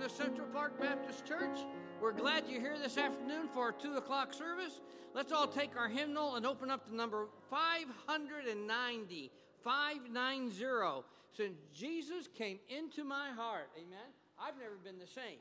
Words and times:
to 0.00 0.08
Central 0.10 0.46
Park 0.48 0.78
Baptist 0.80 1.24
Church. 1.26 1.58
We're 2.02 2.12
glad 2.12 2.44
you're 2.48 2.60
here 2.60 2.76
this 2.82 2.98
afternoon 2.98 3.48
for 3.52 3.62
our 3.62 3.72
2 3.72 3.94
o'clock 3.94 4.34
service. 4.34 4.80
Let's 5.14 5.32
all 5.32 5.46
take 5.46 5.76
our 5.76 5.88
hymnal 5.88 6.36
and 6.36 6.44
open 6.44 6.70
up 6.70 6.86
to 6.88 6.94
number 6.94 7.28
590. 7.50 9.30
590. 9.62 11.04
Since 11.36 11.58
Jesus 11.74 12.28
came 12.36 12.58
into 12.68 13.04
my 13.04 13.30
heart. 13.30 13.70
Amen. 13.76 14.08
I've 14.38 14.58
never 14.58 14.76
been 14.84 14.98
the 14.98 15.06
same. 15.06 15.38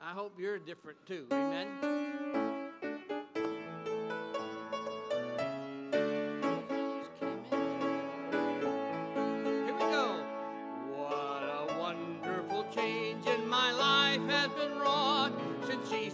I 0.00 0.12
hope 0.12 0.38
you're 0.38 0.58
different 0.58 0.98
too. 1.06 1.26
Amen. 1.30 2.47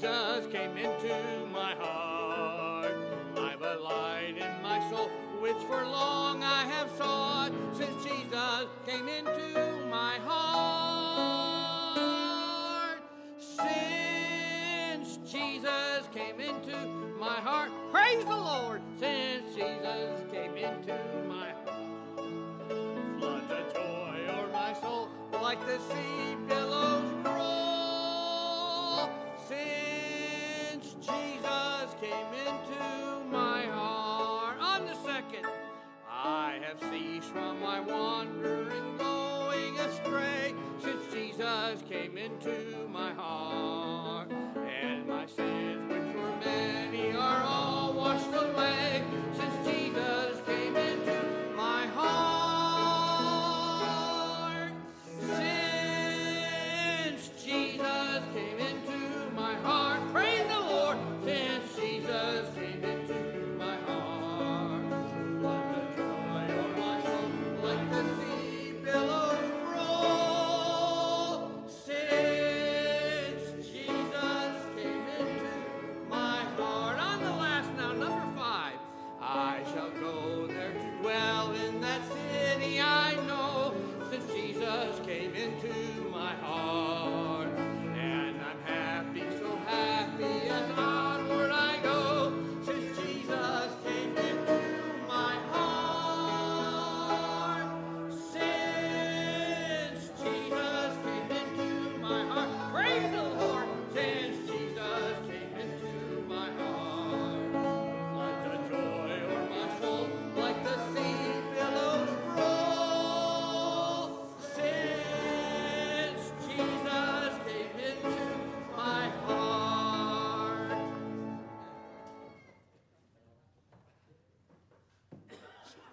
Jesus 0.05 0.47
came 0.53 0.77
into 0.77 1.47
my 1.51 1.75
heart. 1.81 2.95
I've 3.39 3.63
a 3.63 3.77
light 3.77 4.35
in 4.37 4.63
my 4.63 4.79
soul, 4.91 5.09
which 5.41 5.57
for 5.67 5.83
long 5.83 6.43
I 6.43 6.67
have 6.67 6.91
sought, 6.99 7.53
since 7.73 8.05
Jesus 8.05 8.67
came 8.87 9.09
into 9.09 9.59
my 9.89 10.19
heart. 10.27 11.89
Since 13.39 15.17
Jesus 15.25 16.07
came 16.13 16.39
into 16.39 16.77
my 17.19 17.41
heart, 17.41 17.71
praise 17.91 18.27
the 18.27 18.37
Lord, 18.37 18.83
since 19.01 19.55
Jesus 19.55 20.21
came 20.31 20.55
into 20.55 20.99
my 21.27 21.55
heart. 21.65 21.81
Floods 23.19 23.51
of 23.51 23.73
joy 23.73 24.27
o'er 24.29 24.49
my 24.53 24.75
soul, 24.83 25.09
like 25.41 25.65
the 25.65 25.79
sea 25.79 26.37
into 42.25 42.89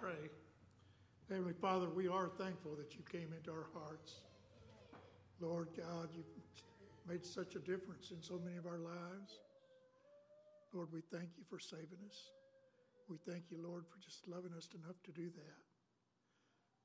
pray. 0.02 0.26
Heavenly 1.30 1.54
Father, 1.54 1.88
we 1.88 2.08
are 2.08 2.26
thankful 2.26 2.74
that 2.74 2.90
you 2.98 3.06
came 3.06 3.30
into 3.30 3.52
our 3.52 3.70
hearts. 3.72 4.18
Lord 5.38 5.68
God, 5.78 6.08
you've 6.12 6.26
made 7.06 7.24
such 7.24 7.54
a 7.54 7.62
difference 7.62 8.10
in 8.10 8.20
so 8.20 8.40
many 8.42 8.56
of 8.56 8.66
our 8.66 8.82
lives. 8.82 9.38
Lord, 10.74 10.88
we 10.92 11.02
thank 11.14 11.38
you 11.38 11.44
for 11.48 11.60
saving 11.60 12.02
us. 12.10 12.18
We 13.08 13.18
thank 13.30 13.44
you, 13.48 13.62
Lord, 13.62 13.84
for 13.86 14.02
just 14.02 14.26
loving 14.26 14.50
us 14.58 14.66
enough 14.74 14.98
to 15.04 15.12
do 15.12 15.30
that. 15.30 15.62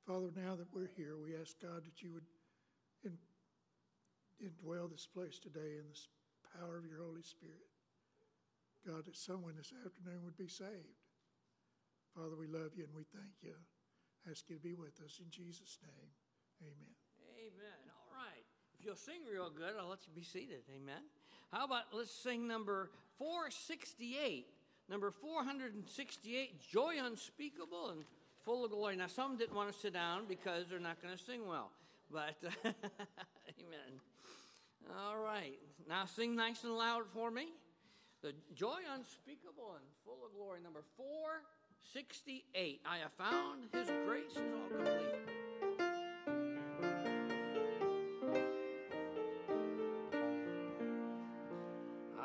Father, 0.05 0.29
now 0.37 0.55
that 0.55 0.69
we're 0.71 0.93
here, 0.95 1.17
we 1.17 1.33
ask 1.41 1.57
God 1.59 1.85
that 1.89 2.03
you 2.03 2.13
would 2.13 2.29
in, 3.03 3.17
indwell 4.37 4.91
this 4.91 5.07
place 5.11 5.39
today 5.39 5.81
in 5.81 5.89
the 5.89 6.59
power 6.61 6.77
of 6.77 6.85
your 6.85 7.01
Holy 7.01 7.23
Spirit. 7.23 7.65
God, 8.85 9.07
that 9.07 9.17
someone 9.17 9.55
this 9.57 9.73
afternoon 9.73 10.21
would 10.23 10.37
be 10.37 10.47
saved. 10.47 11.06
Father, 12.17 12.33
we 12.33 12.47
love 12.47 12.73
you 12.73 12.89
and 12.89 12.95
we 12.97 13.05
thank 13.13 13.45
you. 13.45 13.53
Ask 14.25 14.49
you 14.49 14.55
to 14.55 14.61
be 14.61 14.73
with 14.73 14.97
us 15.05 15.21
in 15.21 15.29
Jesus' 15.29 15.77
name. 15.85 16.09
Amen. 16.65 16.97
Amen. 17.37 17.81
All 17.93 18.09
right. 18.09 18.41
If 18.73 18.83
you'll 18.83 18.95
sing 18.95 19.21
real 19.31 19.51
good, 19.51 19.77
I'll 19.79 19.89
let 19.89 19.99
you 20.07 20.13
be 20.15 20.23
seated. 20.23 20.65
Amen. 20.75 21.05
How 21.53 21.65
about 21.65 21.93
let's 21.93 22.09
sing 22.09 22.47
number 22.47 22.89
468. 23.19 24.47
Number 24.89 25.11
468, 25.11 26.59
Joy 26.59 26.95
Unspeakable 27.03 27.89
and 27.89 28.03
Full 28.45 28.65
of 28.65 28.71
Glory. 28.71 28.95
Now, 28.95 29.07
some 29.07 29.37
didn't 29.37 29.55
want 29.55 29.71
to 29.71 29.77
sit 29.77 29.93
down 29.93 30.23
because 30.27 30.65
they're 30.69 30.79
not 30.79 30.99
going 31.01 31.15
to 31.15 31.21
sing 31.21 31.45
well. 31.45 31.69
But, 32.09 32.39
amen. 32.63 33.93
All 34.97 35.17
right. 35.17 35.59
Now, 35.87 36.05
sing 36.05 36.35
nice 36.35 36.63
and 36.63 36.73
loud 36.73 37.03
for 37.13 37.29
me. 37.29 37.49
The 38.23 38.33
Joy 38.55 38.79
Unspeakable 38.95 39.75
and 39.75 39.85
Full 40.05 40.25
of 40.25 40.33
Glory, 40.33 40.61
number 40.63 40.83
468. 40.95 41.56
I 42.85 42.97
have 42.97 43.13
found 43.13 43.69
His 43.73 43.87
grace 44.05 44.31
is 44.31 44.53
all 44.53 44.69
complete. 44.69 45.37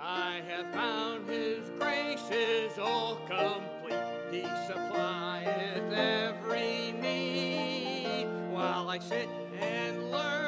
I 0.05 0.43
have 0.49 0.73
found 0.73 1.29
his 1.29 1.71
grace 1.79 2.31
is 2.31 2.79
all 2.79 3.17
complete. 3.27 3.99
He 4.33 4.43
supplieth 4.67 5.93
every 5.93 6.93
need. 7.01 8.27
While 8.51 8.91
I 8.91 8.99
sit 8.99 9.29
and 9.61 10.11
learn 10.11 10.42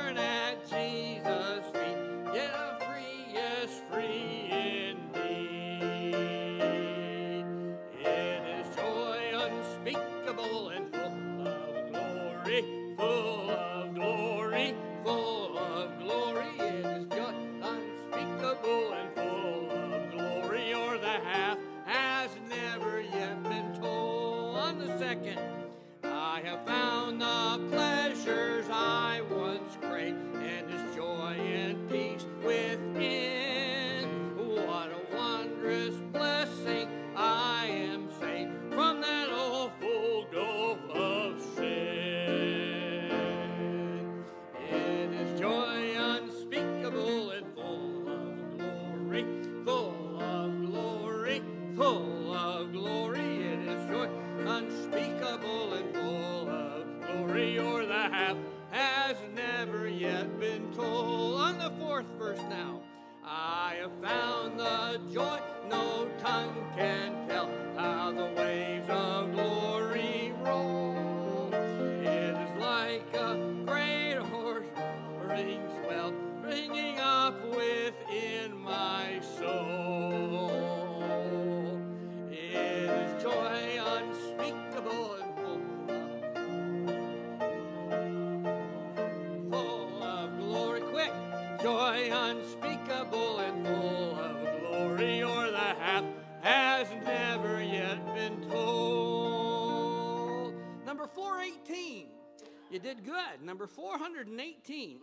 good. 103.05 103.43
Number 103.45 103.67
418. 103.67 105.01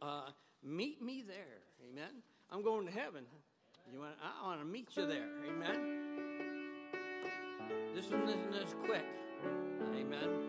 Uh, 0.00 0.20
meet 0.62 1.02
me 1.02 1.22
there. 1.26 1.62
Amen. 1.90 2.22
I'm 2.50 2.62
going 2.62 2.86
to 2.86 2.92
heaven. 2.92 3.24
You 3.92 4.00
want? 4.00 4.12
I 4.22 4.46
want 4.46 4.60
to 4.60 4.66
meet 4.66 4.88
you 4.96 5.06
there. 5.06 5.28
Amen. 5.48 6.04
This 7.94 8.06
one 8.06 8.28
isn't 8.28 8.54
as 8.54 8.74
quick. 8.84 9.04
Amen. 9.94 10.43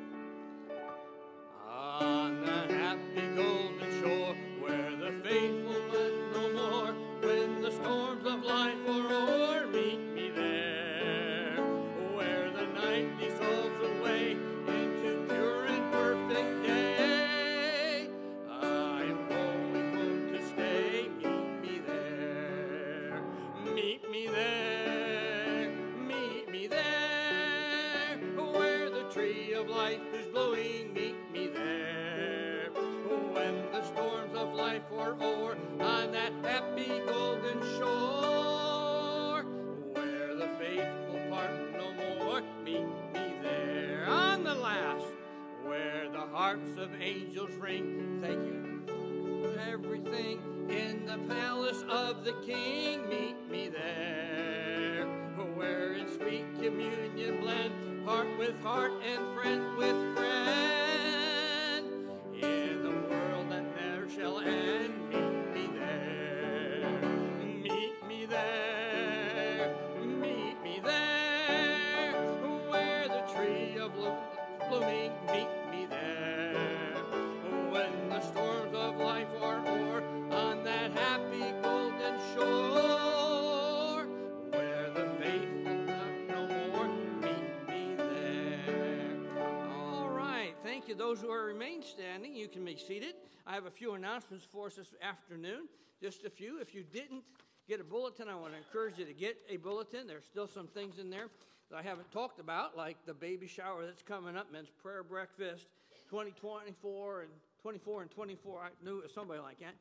Those 91.15 91.23
who 91.23 91.31
are 91.31 91.45
remain 91.45 91.81
standing 91.81 92.35
you 92.35 92.47
can 92.47 92.65
be 92.65 92.75
seated 92.75 93.13
i 93.47 93.53
have 93.53 93.67
a 93.67 93.71
few 93.71 93.93
announcements 93.93 94.43
for 94.43 94.67
us 94.67 94.75
this 94.75 94.93
afternoon 95.01 95.67
just 96.01 96.25
a 96.25 96.29
few 96.29 96.59
if 96.59 96.75
you 96.75 96.83
didn't 96.83 97.23
get 97.69 97.79
a 97.79 97.83
bulletin 97.85 98.27
i 98.27 98.35
want 98.35 98.51
to 98.51 98.57
encourage 98.57 98.97
you 98.97 99.05
to 99.05 99.13
get 99.13 99.37
a 99.49 99.55
bulletin 99.55 100.07
there's 100.07 100.25
still 100.25 100.47
some 100.47 100.67
things 100.67 100.99
in 100.99 101.09
there 101.09 101.27
that 101.71 101.77
i 101.77 101.81
haven't 101.81 102.11
talked 102.11 102.39
about 102.39 102.75
like 102.75 102.97
the 103.05 103.13
baby 103.13 103.47
shower 103.47 103.85
that's 103.85 104.01
coming 104.01 104.35
up 104.35 104.51
men's 104.51 104.69
prayer 104.81 105.03
breakfast 105.03 105.67
2024 106.09 107.21
and 107.21 107.29
24 107.61 108.01
and 108.03 108.11
24. 108.11 108.59
I 108.59 108.85
knew 108.85 108.99
it 108.99 109.03
was 109.05 109.13
somebody 109.13 109.39
like 109.39 109.57
that. 109.59 109.73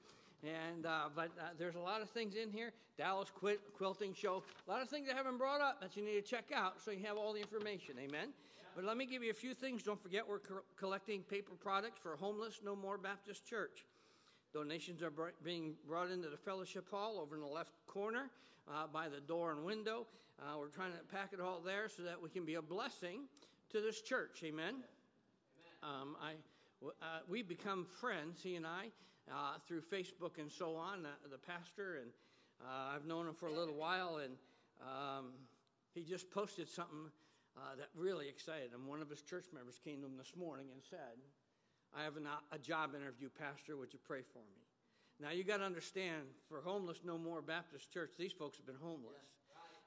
And 0.42 0.86
uh, 0.86 1.10
but 1.14 1.30
uh, 1.38 1.50
there's 1.58 1.74
a 1.74 1.80
lot 1.80 2.00
of 2.00 2.08
things 2.08 2.34
in 2.34 2.50
here. 2.50 2.72
Dallas 2.96 3.30
quilting 3.76 4.14
show. 4.14 4.42
A 4.66 4.70
lot 4.70 4.80
of 4.80 4.88
things 4.88 5.08
I 5.12 5.14
haven't 5.14 5.36
brought 5.36 5.60
up 5.60 5.82
that 5.82 5.94
you 5.94 6.02
need 6.02 6.14
to 6.14 6.22
check 6.22 6.46
out, 6.54 6.80
so 6.82 6.92
you 6.92 7.04
have 7.04 7.18
all 7.18 7.34
the 7.34 7.40
information. 7.40 7.96
Amen. 7.98 8.28
But 8.74 8.84
let 8.84 8.96
me 8.96 9.06
give 9.06 9.22
you 9.22 9.30
a 9.30 9.34
few 9.34 9.54
things. 9.54 9.84
Don't 9.84 10.02
forget 10.02 10.28
we're 10.28 10.40
co- 10.40 10.64
collecting 10.76 11.22
paper 11.22 11.52
products 11.54 12.00
for 12.00 12.16
Homeless 12.16 12.60
No 12.64 12.74
More 12.74 12.98
Baptist 12.98 13.46
Church. 13.46 13.86
Donations 14.52 15.00
are 15.00 15.10
br- 15.10 15.28
being 15.44 15.74
brought 15.86 16.10
into 16.10 16.28
the 16.28 16.36
fellowship 16.36 16.90
hall 16.90 17.20
over 17.20 17.36
in 17.36 17.40
the 17.40 17.46
left 17.46 17.72
corner 17.86 18.30
uh, 18.68 18.88
by 18.92 19.08
the 19.08 19.20
door 19.20 19.52
and 19.52 19.64
window. 19.64 20.06
Uh, 20.40 20.58
we're 20.58 20.68
trying 20.68 20.90
to 20.90 20.98
pack 21.14 21.32
it 21.32 21.40
all 21.40 21.60
there 21.60 21.88
so 21.88 22.02
that 22.02 22.20
we 22.20 22.28
can 22.28 22.44
be 22.44 22.54
a 22.54 22.62
blessing 22.62 23.20
to 23.70 23.80
this 23.80 24.00
church. 24.00 24.40
Amen. 24.44 24.74
Um, 25.84 26.16
I, 26.20 26.32
w- 26.80 26.96
uh, 27.00 27.20
we 27.28 27.42
become 27.42 27.84
friends, 27.84 28.40
he 28.42 28.56
and 28.56 28.66
I, 28.66 28.86
uh, 29.30 29.58
through 29.68 29.82
Facebook 29.82 30.38
and 30.40 30.50
so 30.50 30.74
on. 30.74 31.06
Uh, 31.06 31.10
the 31.30 31.38
pastor 31.38 31.98
and 32.02 32.10
uh, 32.60 32.96
I've 32.96 33.06
known 33.06 33.28
him 33.28 33.34
for 33.34 33.46
a 33.46 33.52
little 33.52 33.74
while, 33.74 34.16
and 34.16 34.34
um, 34.82 35.26
he 35.94 36.02
just 36.02 36.28
posted 36.32 36.68
something 36.68 37.10
uh, 37.56 37.76
that 37.78 37.88
really 37.94 38.28
excited 38.28 38.72
him. 38.72 38.86
One 38.86 39.00
of 39.00 39.10
his 39.10 39.22
church 39.22 39.46
members 39.52 39.78
came 39.84 40.00
to 40.00 40.06
him 40.06 40.16
this 40.16 40.32
morning 40.36 40.66
and 40.72 40.82
said, 40.82 41.18
"I 41.96 42.04
have 42.04 42.16
an, 42.16 42.26
a 42.52 42.58
job 42.58 42.94
interview, 42.94 43.28
Pastor. 43.28 43.76
Would 43.76 43.92
you 43.92 43.98
pray 44.04 44.22
for 44.32 44.40
me?" 44.40 44.60
Now 45.20 45.30
you 45.30 45.44
got 45.44 45.58
to 45.58 45.64
understand, 45.64 46.22
for 46.48 46.60
Homeless 46.60 47.00
No 47.04 47.16
More 47.16 47.40
Baptist 47.40 47.92
Church, 47.92 48.10
these 48.18 48.32
folks 48.32 48.56
have 48.56 48.66
been 48.66 48.82
homeless. 48.82 49.22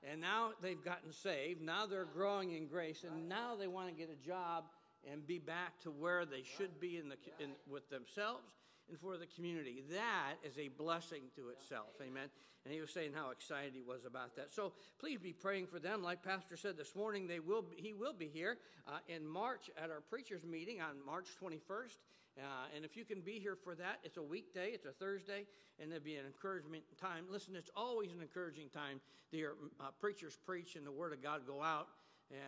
And 0.09 0.21
now 0.21 0.51
they've 0.61 0.83
gotten 0.83 1.11
saved. 1.11 1.59
Now 1.61 1.85
they're 1.85 2.05
growing 2.05 2.53
in 2.53 2.67
grace, 2.67 3.03
and 3.03 3.27
now 3.27 3.55
they 3.55 3.67
want 3.67 3.89
to 3.89 3.93
get 3.93 4.09
a 4.09 4.25
job 4.25 4.65
and 5.11 5.25
be 5.25 5.39
back 5.39 5.79
to 5.81 5.91
where 5.91 6.25
they 6.25 6.43
should 6.43 6.79
be 6.79 6.97
in 6.97 7.09
the 7.09 7.17
in, 7.43 7.51
with 7.67 7.89
themselves 7.89 8.56
and 8.89 8.99
for 8.99 9.17
the 9.17 9.25
community. 9.25 9.83
That 9.91 10.35
is 10.43 10.57
a 10.57 10.69
blessing 10.69 11.23
to 11.35 11.49
itself. 11.49 11.89
Amen. 12.01 12.29
And 12.65 12.73
he 12.73 12.81
was 12.81 12.91
saying 12.91 13.11
how 13.15 13.29
excited 13.31 13.71
he 13.73 13.81
was 13.81 14.05
about 14.05 14.35
that. 14.35 14.53
So 14.53 14.73
please 14.99 15.19
be 15.19 15.33
praying 15.33 15.67
for 15.67 15.79
them. 15.79 16.03
Like 16.03 16.23
Pastor 16.23 16.57
said 16.57 16.77
this 16.77 16.95
morning, 16.95 17.27
they 17.27 17.39
will 17.39 17.61
be, 17.61 17.77
he 17.77 17.93
will 17.93 18.13
be 18.13 18.27
here 18.27 18.57
uh, 18.87 18.99
in 19.07 19.25
March 19.25 19.69
at 19.81 19.89
our 19.89 20.01
preachers 20.01 20.43
meeting 20.43 20.81
on 20.81 21.05
March 21.05 21.27
21st. 21.41 21.97
Uh, 22.37 22.41
and 22.75 22.85
if 22.85 22.95
you 22.95 23.03
can 23.03 23.21
be 23.21 23.39
here 23.39 23.55
for 23.55 23.73
that, 23.73 23.99
it's 24.03 24.17
a 24.17 24.21
weekday, 24.21 24.69
it's 24.69 24.85
a 24.85 24.91
Thursday, 24.91 25.45
and 25.79 25.89
there'll 25.89 26.03
be 26.03 26.17
an 26.17 26.25
encouragement 26.25 26.83
time. 26.99 27.23
Listen, 27.31 27.55
it's 27.55 27.71
always 27.75 28.11
an 28.11 28.21
encouraging 28.21 28.69
time 28.69 28.99
to 29.31 29.37
hear 29.37 29.53
uh, 29.79 29.85
preachers 29.99 30.37
preach 30.45 30.75
and 30.75 30.85
the 30.85 30.91
Word 30.91 31.13
of 31.13 31.23
God 31.23 31.47
go 31.47 31.63
out 31.63 31.87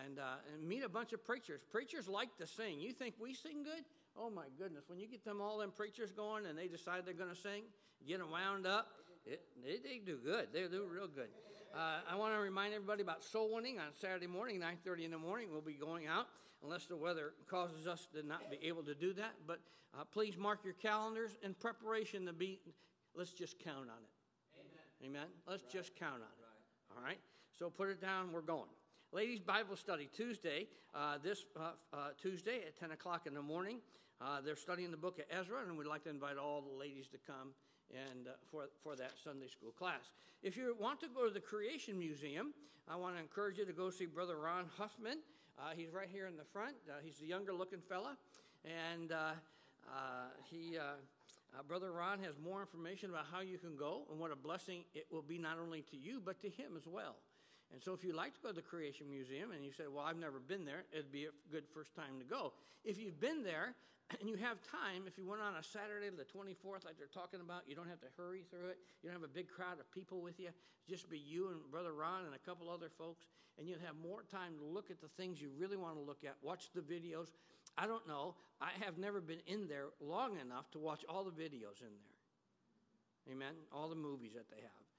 and, 0.04 0.18
uh, 0.18 0.54
and 0.54 0.68
meet 0.68 0.84
a 0.84 0.88
bunch 0.88 1.12
of 1.12 1.24
preachers. 1.24 1.60
Preachers 1.70 2.06
like 2.08 2.36
to 2.36 2.46
sing. 2.46 2.78
You 2.78 2.92
think 2.92 3.14
we 3.18 3.34
sing 3.34 3.62
good? 3.64 3.84
Oh 4.22 4.28
my 4.28 4.44
goodness! 4.58 4.84
When 4.86 4.98
you 4.98 5.08
get 5.08 5.24
them 5.24 5.40
all 5.40 5.58
them 5.58 5.72
preachers 5.74 6.12
going 6.12 6.44
and 6.44 6.58
they 6.58 6.68
decide 6.68 7.06
they're 7.06 7.14
going 7.14 7.34
to 7.34 7.40
sing, 7.40 7.62
get 8.06 8.18
them 8.18 8.30
wound 8.30 8.66
up, 8.66 8.88
it, 9.24 9.40
they, 9.64 9.78
they 9.82 9.98
do 10.04 10.18
good. 10.22 10.48
They 10.52 10.60
do 10.68 10.86
real 10.92 11.08
good. 11.08 11.28
Uh, 11.74 12.00
I 12.10 12.16
want 12.16 12.34
to 12.34 12.40
remind 12.40 12.74
everybody 12.74 13.02
about 13.02 13.24
soul 13.24 13.54
winning 13.54 13.78
on 13.78 13.86
Saturday 13.98 14.26
morning, 14.26 14.60
9:30 14.60 15.06
in 15.06 15.10
the 15.12 15.18
morning. 15.18 15.48
We'll 15.50 15.62
be 15.62 15.72
going 15.72 16.06
out 16.06 16.26
unless 16.62 16.84
the 16.84 16.96
weather 16.96 17.32
causes 17.48 17.86
us 17.86 18.08
to 18.14 18.26
not 18.26 18.50
be 18.50 18.58
able 18.68 18.82
to 18.82 18.94
do 18.94 19.14
that. 19.14 19.32
But 19.46 19.60
uh, 19.98 20.04
please 20.04 20.36
mark 20.36 20.60
your 20.64 20.74
calendars 20.74 21.38
in 21.42 21.54
preparation 21.54 22.26
to 22.26 22.34
be. 22.34 22.60
Let's 23.14 23.32
just 23.32 23.58
count 23.58 23.88
on 23.88 24.02
it. 24.04 24.60
Amen. 25.00 25.16
Amen. 25.16 25.28
Let's 25.48 25.62
right. 25.62 25.72
just 25.72 25.96
count 25.96 26.16
on 26.16 26.20
it. 26.20 26.42
Right. 26.42 26.98
All 26.98 27.02
right. 27.02 27.20
So 27.58 27.70
put 27.70 27.88
it 27.88 28.02
down. 28.02 28.32
We're 28.32 28.42
going. 28.42 28.68
Ladies 29.12 29.40
Bible 29.40 29.76
Study 29.76 30.08
Tuesday, 30.12 30.68
uh, 30.94 31.18
this 31.22 31.44
uh, 31.56 31.70
uh, 31.92 31.96
Tuesday 32.20 32.58
at 32.66 32.78
10 32.78 32.92
o'clock 32.92 33.26
in 33.26 33.34
the 33.34 33.42
morning. 33.42 33.78
Uh, 34.20 34.40
they're 34.44 34.56
studying 34.56 34.90
the 34.90 34.96
book 34.96 35.18
of 35.18 35.24
Ezra, 35.30 35.62
and 35.66 35.78
we'd 35.78 35.86
like 35.86 36.04
to 36.04 36.10
invite 36.10 36.36
all 36.36 36.60
the 36.60 36.78
ladies 36.78 37.06
to 37.08 37.18
come 37.26 37.54
and 37.90 38.28
uh, 38.28 38.32
for, 38.50 38.64
for 38.82 38.94
that 38.94 39.12
Sunday 39.24 39.48
school 39.48 39.72
class. 39.72 40.12
If 40.42 40.56
you 40.56 40.76
want 40.78 41.00
to 41.00 41.08
go 41.08 41.26
to 41.26 41.32
the 41.32 41.40
Creation 41.40 41.98
Museum, 41.98 42.52
I 42.86 42.96
want 42.96 43.16
to 43.16 43.20
encourage 43.20 43.58
you 43.58 43.64
to 43.64 43.72
go 43.72 43.88
see 43.88 44.06
Brother 44.06 44.36
Ron 44.36 44.66
Huffman. 44.76 45.18
Uh, 45.58 45.70
he's 45.74 45.92
right 45.92 46.08
here 46.12 46.26
in 46.26 46.36
the 46.36 46.44
front. 46.44 46.74
he's 47.02 47.20
a 47.22 47.26
younger 47.26 47.52
looking 47.52 47.80
fella, 47.80 48.16
and 48.64 49.12
he 50.50 50.78
Uh, 51.56 51.62
Brother 51.66 51.90
Ron 51.90 52.20
has 52.20 52.34
more 52.38 52.60
information 52.60 53.10
about 53.10 53.26
how 53.32 53.40
you 53.40 53.58
can 53.58 53.76
go 53.76 54.06
and 54.10 54.20
what 54.20 54.30
a 54.30 54.36
blessing 54.36 54.84
it 54.94 55.06
will 55.10 55.22
be 55.22 55.38
not 55.38 55.58
only 55.58 55.82
to 55.90 55.96
you, 55.96 56.22
but 56.24 56.40
to 56.42 56.48
him 56.48 56.76
as 56.76 56.86
well. 56.86 57.16
And 57.72 57.82
so, 57.82 57.92
if 57.92 58.02
you'd 58.02 58.16
like 58.16 58.34
to 58.34 58.40
go 58.42 58.48
to 58.48 58.54
the 58.54 58.62
Creation 58.62 59.08
Museum 59.08 59.52
and 59.52 59.64
you 59.64 59.70
say, 59.72 59.84
Well, 59.86 60.04
I've 60.04 60.18
never 60.18 60.40
been 60.40 60.64
there, 60.64 60.84
it'd 60.92 61.12
be 61.12 61.26
a 61.26 61.34
good 61.52 61.64
first 61.72 61.94
time 61.94 62.18
to 62.18 62.24
go. 62.24 62.52
If 62.84 62.98
you've 62.98 63.20
been 63.20 63.44
there 63.44 63.74
and 64.20 64.28
you 64.28 64.36
have 64.36 64.58
time, 64.66 65.06
if 65.06 65.16
you 65.16 65.26
went 65.26 65.42
on 65.42 65.54
a 65.54 65.62
Saturday, 65.62 66.10
the 66.10 66.26
24th, 66.26 66.84
like 66.84 66.98
they're 66.98 67.12
talking 67.12 67.40
about, 67.40 67.62
you 67.66 67.76
don't 67.76 67.88
have 67.88 68.00
to 68.00 68.10
hurry 68.16 68.44
through 68.50 68.70
it. 68.70 68.78
You 69.02 69.10
don't 69.10 69.20
have 69.20 69.28
a 69.28 69.32
big 69.32 69.48
crowd 69.48 69.78
of 69.78 69.90
people 69.92 70.20
with 70.20 70.40
you. 70.40 70.50
Just 70.88 71.08
be 71.08 71.18
you 71.18 71.50
and 71.50 71.60
Brother 71.70 71.92
Ron 71.92 72.26
and 72.26 72.34
a 72.34 72.42
couple 72.42 72.68
other 72.68 72.90
folks, 72.98 73.26
and 73.58 73.68
you'll 73.68 73.84
have 73.86 73.94
more 74.02 74.24
time 74.30 74.58
to 74.58 74.64
look 74.64 74.90
at 74.90 75.00
the 75.00 75.08
things 75.16 75.40
you 75.40 75.50
really 75.56 75.76
want 75.76 75.94
to 75.94 76.02
look 76.02 76.24
at, 76.24 76.34
watch 76.42 76.70
the 76.74 76.80
videos. 76.80 77.30
I 77.78 77.86
don't 77.86 78.06
know. 78.08 78.34
I 78.60 78.70
have 78.84 78.98
never 78.98 79.20
been 79.20 79.40
in 79.46 79.68
there 79.68 79.86
long 80.00 80.38
enough 80.40 80.70
to 80.72 80.78
watch 80.78 81.04
all 81.08 81.24
the 81.24 81.30
videos 81.30 81.80
in 81.80 81.94
there. 81.94 83.32
Amen? 83.32 83.54
All 83.72 83.88
the 83.88 83.94
movies 83.94 84.32
that 84.34 84.50
they 84.50 84.60
have. 84.60 84.89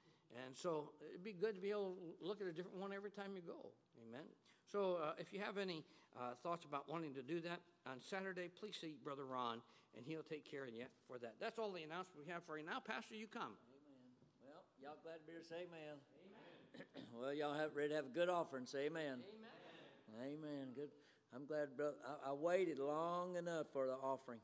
And 0.46 0.56
so 0.56 0.92
it'd 1.10 1.24
be 1.24 1.34
good 1.34 1.56
to 1.56 1.62
be 1.62 1.72
able 1.72 1.96
to 1.96 2.26
look 2.26 2.42
at 2.42 2.48
a 2.48 2.54
different 2.54 2.78
one 2.78 2.94
every 2.94 3.12
time 3.12 3.36
you 3.36 3.42
go. 3.42 3.72
Amen. 4.08 4.26
So 4.72 5.00
uh, 5.04 5.14
if 5.18 5.34
you 5.34 5.40
have 5.40 5.58
any 5.58 5.84
uh, 6.16 6.36
thoughts 6.42 6.66
about 6.66 6.90
wanting 6.90 7.14
to 7.16 7.22
do 7.22 7.42
that 7.42 7.60
on 7.86 8.00
Saturday, 8.00 8.48
please 8.48 8.78
see 8.80 8.96
Brother 9.04 9.26
Ron, 9.26 9.62
and 9.98 10.06
he'll 10.06 10.24
take 10.24 10.50
care 10.50 10.64
of 10.64 10.74
you 10.74 10.86
for 11.08 11.20
that. 11.20 11.36
That's 11.40 11.60
all 11.60 11.72
the 11.72 11.84
announcement 11.84 12.26
we 12.26 12.32
have 12.32 12.44
for 12.46 12.58
you 12.58 12.66
now. 12.66 12.80
Pastor, 12.80 13.16
you 13.16 13.28
come. 13.28 13.52
Amen. 13.52 14.16
Well, 14.40 14.64
y'all 14.80 15.00
glad 15.04 15.20
to 15.20 15.26
be 15.28 15.34
here? 15.34 15.44
Say 15.44 15.68
amen. 15.68 16.00
Amen. 16.00 17.08
well, 17.20 17.34
y'all 17.34 17.58
have 17.58 17.76
ready 17.76 17.90
to 17.90 17.96
have 17.96 18.06
a 18.06 18.16
good 18.16 18.30
offering. 18.30 18.66
Say 18.66 18.88
amen. 18.88 19.20
Amen. 19.20 20.40
Amen. 20.40 20.68
Good. 20.76 20.90
I'm 21.36 21.46
glad, 21.46 21.76
brother. 21.78 21.96
I, 22.06 22.32
I 22.32 22.34
waited 22.34 22.80
long 22.80 23.36
enough 23.36 23.68
for 23.72 23.88
the 23.88 23.94
offering. 23.94 24.40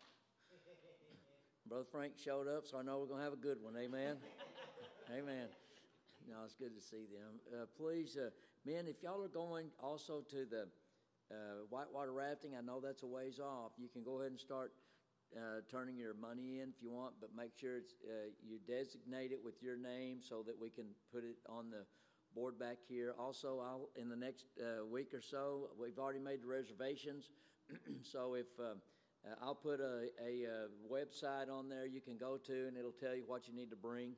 Brother 1.67 1.85
Frank 1.91 2.13
showed 2.17 2.47
up, 2.47 2.65
so 2.65 2.77
I 2.77 2.81
know 2.81 2.99
we're 2.99 3.07
going 3.07 3.19
to 3.19 3.23
have 3.25 3.33
a 3.33 3.35
good 3.35 3.61
one. 3.61 3.75
Amen. 3.75 4.15
amen. 5.11 5.47
No, 6.27 6.43
it's 6.43 6.55
good 6.55 6.75
to 6.75 6.81
see 6.81 7.07
them. 7.07 7.39
Uh, 7.47 7.65
please, 7.77 8.17
uh, 8.17 8.31
men, 8.65 8.85
if 8.85 9.01
y'all 9.01 9.23
are 9.23 9.29
going 9.29 9.67
also 9.81 10.25
to 10.29 10.43
the 10.43 10.67
uh, 11.31 11.63
whitewater 11.69 12.11
rafting, 12.11 12.51
I 12.57 12.61
know 12.61 12.81
that's 12.81 13.03
a 13.03 13.07
ways 13.07 13.39
off. 13.39 13.71
You 13.77 13.87
can 13.87 14.03
go 14.03 14.19
ahead 14.19 14.31
and 14.31 14.39
start 14.39 14.73
uh, 15.33 15.61
turning 15.71 15.95
your 15.95 16.13
money 16.13 16.59
in 16.59 16.67
if 16.67 16.83
you 16.83 16.91
want, 16.91 17.13
but 17.21 17.29
make 17.33 17.51
sure 17.55 17.77
it's, 17.77 17.93
uh, 18.03 18.27
you 18.45 18.59
designate 18.67 19.31
it 19.31 19.39
with 19.41 19.63
your 19.63 19.77
name 19.77 20.17
so 20.21 20.43
that 20.45 20.59
we 20.59 20.69
can 20.69 20.87
put 21.13 21.23
it 21.23 21.37
on 21.47 21.69
the 21.69 21.85
board 22.35 22.59
back 22.59 22.79
here. 22.89 23.15
Also, 23.17 23.61
I'll, 23.63 23.87
in 23.95 24.09
the 24.09 24.17
next 24.17 24.47
uh, 24.59 24.85
week 24.85 25.13
or 25.13 25.21
so, 25.21 25.69
we've 25.79 25.97
already 25.97 26.19
made 26.19 26.43
the 26.43 26.47
reservations. 26.47 27.29
so 28.03 28.33
if 28.33 28.47
I'll 29.41 29.55
put 29.55 29.79
a, 29.79 30.09
a, 30.21 30.43
a 30.43 30.67
website 30.91 31.49
on 31.49 31.69
there 31.69 31.85
you 31.85 32.01
can 32.01 32.17
go 32.17 32.35
to, 32.35 32.67
and 32.67 32.75
it'll 32.75 32.91
tell 32.91 33.15
you 33.15 33.23
what 33.27 33.47
you 33.47 33.53
need 33.53 33.69
to 33.69 33.77
bring 33.77 34.11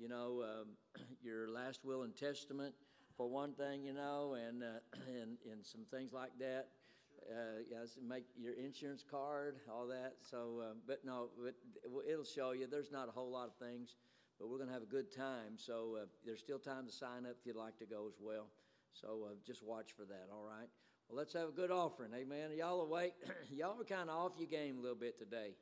you 0.00 0.08
know, 0.08 0.42
um, 0.42 0.68
your 1.22 1.48
last 1.48 1.84
will 1.84 2.02
and 2.02 2.16
testament 2.16 2.74
for 3.16 3.28
one 3.28 3.52
thing, 3.52 3.84
you 3.84 3.92
know, 3.92 4.34
and 4.34 4.62
uh, 4.62 4.80
and 5.20 5.36
and 5.50 5.64
some 5.64 5.82
things 5.90 6.12
like 6.12 6.32
that. 6.38 6.68
Uh, 7.30 7.60
yes, 7.70 7.98
make 8.02 8.24
your 8.34 8.54
insurance 8.54 9.04
card, 9.08 9.56
all 9.70 9.86
that. 9.86 10.14
So, 10.22 10.62
uh, 10.62 10.74
but 10.86 11.04
no, 11.04 11.28
but 11.44 11.54
it'll 12.10 12.24
show 12.24 12.52
you. 12.52 12.66
There's 12.66 12.90
not 12.90 13.08
a 13.08 13.12
whole 13.12 13.30
lot 13.30 13.46
of 13.46 13.54
things, 13.64 13.96
but 14.38 14.48
we're 14.48 14.56
going 14.56 14.68
to 14.68 14.72
have 14.72 14.82
a 14.82 14.86
good 14.86 15.14
time. 15.14 15.56
So 15.56 15.98
uh, 16.00 16.06
there's 16.24 16.40
still 16.40 16.58
time 16.58 16.86
to 16.86 16.92
sign 16.92 17.26
up 17.26 17.36
if 17.38 17.46
you'd 17.46 17.56
like 17.56 17.78
to 17.80 17.84
go 17.84 18.06
as 18.08 18.14
well. 18.20 18.46
So 18.94 19.28
uh, 19.28 19.34
just 19.46 19.62
watch 19.62 19.92
for 19.94 20.06
that. 20.06 20.28
All 20.32 20.44
right. 20.44 20.68
Well, 21.08 21.18
let's 21.18 21.34
have 21.34 21.48
a 21.48 21.52
good 21.52 21.70
offering. 21.70 22.10
Amen. 22.14 22.50
Y'all 22.56 22.80
awake? 22.80 23.14
Y'all 23.50 23.78
are 23.80 23.84
kind 23.84 24.08
of 24.08 24.16
off 24.16 24.32
your 24.38 24.48
game 24.48 24.78
a 24.78 24.80
little 24.80 24.96
bit 24.98 25.18
today. 25.18 25.54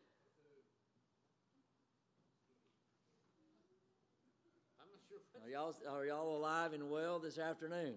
Are 5.49 5.51
y'all, 5.51 5.75
are 5.89 6.05
y'all 6.05 6.37
alive 6.37 6.75
and 6.75 6.91
well 6.91 7.19
this 7.19 7.39
afternoon? 7.39 7.95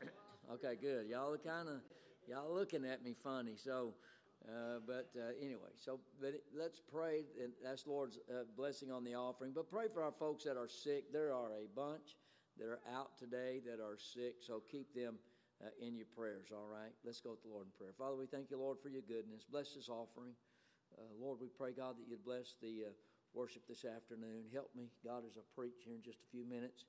okay, 0.54 0.76
good. 0.80 1.06
Y'all 1.06 1.30
are 1.30 1.36
kind 1.36 1.68
of 1.68 1.82
y'all 2.26 2.54
looking 2.54 2.86
at 2.86 3.04
me 3.04 3.14
funny. 3.22 3.52
So, 3.54 3.92
uh, 4.48 4.80
but 4.86 5.10
uh, 5.14 5.36
anyway, 5.38 5.76
so 5.76 6.00
but 6.18 6.40
let's 6.56 6.80
pray 6.80 7.24
and 7.42 7.52
ask 7.70 7.86
Lord's 7.86 8.18
uh, 8.30 8.44
blessing 8.56 8.90
on 8.90 9.04
the 9.04 9.14
offering. 9.14 9.52
But 9.54 9.70
pray 9.70 9.88
for 9.92 10.02
our 10.02 10.12
folks 10.18 10.44
that 10.44 10.56
are 10.56 10.68
sick. 10.68 11.12
There 11.12 11.34
are 11.34 11.52
a 11.52 11.68
bunch 11.76 12.16
that 12.56 12.64
are 12.64 12.80
out 12.90 13.18
today 13.18 13.60
that 13.66 13.78
are 13.78 13.98
sick. 13.98 14.36
So 14.40 14.62
keep 14.72 14.94
them 14.94 15.16
uh, 15.62 15.68
in 15.78 15.96
your 15.96 16.08
prayers. 16.16 16.46
All 16.50 16.70
right. 16.72 16.94
Let's 17.04 17.20
go 17.20 17.34
to 17.34 17.42
the 17.42 17.52
Lord 17.52 17.66
in 17.66 17.72
prayer. 17.76 17.92
Father, 17.98 18.16
we 18.16 18.24
thank 18.24 18.50
you, 18.50 18.56
Lord, 18.56 18.78
for 18.82 18.88
your 18.88 19.02
goodness. 19.02 19.44
Bless 19.44 19.74
this 19.74 19.90
offering. 19.90 20.32
Uh, 20.96 21.02
Lord, 21.20 21.40
we 21.42 21.48
pray 21.48 21.72
God 21.72 21.98
that 21.98 22.08
you'd 22.08 22.24
bless 22.24 22.54
the 22.62 22.86
uh, 22.88 22.92
worship 23.36 23.68
this 23.68 23.84
afternoon. 23.84 24.48
Help 24.52 24.70
me, 24.74 24.88
God, 25.04 25.22
as 25.28 25.36
I 25.36 25.44
preach 25.54 25.84
here 25.84 25.94
in 25.94 26.02
just 26.02 26.24
a 26.24 26.30
few 26.32 26.48
minutes. 26.48 26.84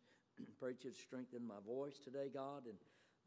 Pray 0.59 0.71
that 0.71 0.83
you'd 0.83 0.95
strengthen 0.95 1.45
my 1.45 1.59
voice 1.67 1.99
today, 1.99 2.31
God, 2.33 2.63
and 2.65 2.77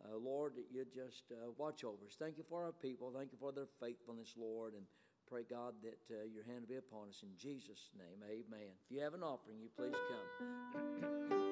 uh, 0.01 0.17
Lord, 0.17 0.55
that 0.57 0.73
you'd 0.73 0.95
just 0.95 1.25
uh, 1.31 1.51
watch 1.59 1.85
over 1.85 2.07
us. 2.07 2.17
Thank 2.19 2.39
you 2.39 2.45
for 2.49 2.65
our 2.65 2.73
people. 2.73 3.13
Thank 3.15 3.33
you 3.33 3.39
for 3.39 3.53
their 3.53 3.69
faithfulness, 3.79 4.33
Lord, 4.39 4.73
and 4.73 4.85
pray, 5.29 5.43
God, 5.49 5.75
that 5.83 6.01
uh, 6.11 6.25
your 6.33 6.45
hand 6.45 6.67
be 6.69 6.77
upon 6.77 7.09
us. 7.09 7.23
In 7.23 7.37
Jesus' 7.37 7.91
name, 7.99 8.25
amen. 8.25 8.73
If 8.87 8.97
you 8.97 9.03
have 9.03 9.15
an 9.15 9.23
offering, 9.23 9.59
you 9.61 9.69
please 9.77 9.99
come. 10.09 11.47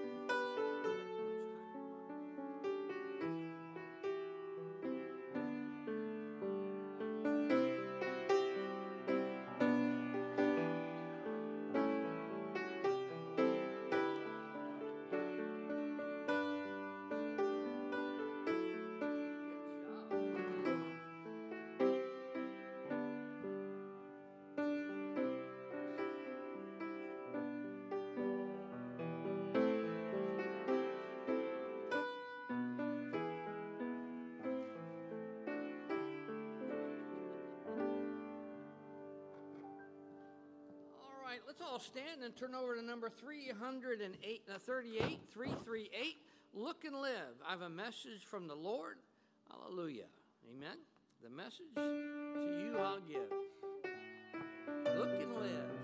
right, 41.29 41.41
let's 41.47 41.61
all 41.61 41.79
stand 41.79 42.23
and 42.25 42.35
turn 42.35 42.55
over 42.55 42.75
to 42.75 42.83
number 42.83 43.11
338, 43.11 44.43
uh, 44.49 44.59
338. 44.59 46.17
Look 46.55 46.85
and 46.85 46.97
live. 46.97 47.37
I 47.47 47.51
have 47.51 47.61
a 47.61 47.69
message 47.69 48.25
from 48.25 48.49
the 48.49 48.55
Lord. 48.55 48.97
Hallelujah. 49.51 50.07
Amen. 50.51 50.79
The 51.23 51.29
message 51.29 51.75
to 51.75 51.83
you 51.83 52.79
I'll 52.79 53.01
give. 53.01 53.31
Look 54.97 55.21
and 55.21 55.35
live. 55.35 55.78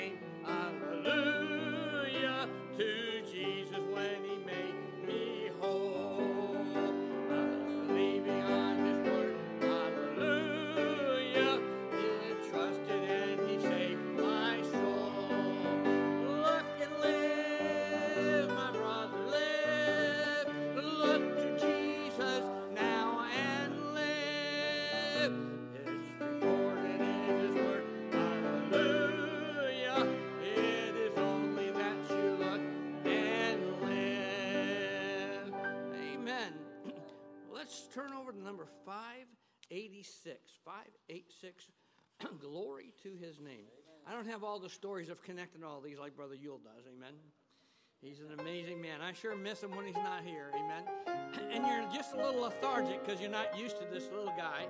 sing 0.00 0.18
hallelujah 0.46 2.48
to 2.78 3.09
586. 39.70 40.58
586. 40.64 41.68
Glory 42.40 42.92
to 43.04 43.10
his 43.24 43.40
name. 43.40 43.70
I 44.06 44.12
don't 44.12 44.26
have 44.26 44.42
all 44.42 44.58
the 44.58 44.68
stories 44.68 45.08
of 45.08 45.22
connecting 45.22 45.62
all 45.62 45.80
these 45.80 45.98
like 45.98 46.16
Brother 46.16 46.34
Yule 46.34 46.58
does. 46.58 46.84
Amen. 46.92 47.14
He's 48.02 48.18
an 48.18 48.40
amazing 48.40 48.80
man. 48.80 49.00
I 49.00 49.12
sure 49.12 49.36
miss 49.36 49.62
him 49.62 49.76
when 49.76 49.86
he's 49.86 49.94
not 49.94 50.24
here. 50.24 50.50
Amen. 50.54 50.82
And 51.52 51.66
you're 51.66 51.88
just 51.94 52.14
a 52.14 52.16
little 52.16 52.42
lethargic 52.42 53.04
because 53.04 53.20
you're 53.20 53.30
not 53.30 53.56
used 53.58 53.78
to 53.78 53.84
this 53.92 54.08
little 54.10 54.34
guy 54.36 54.66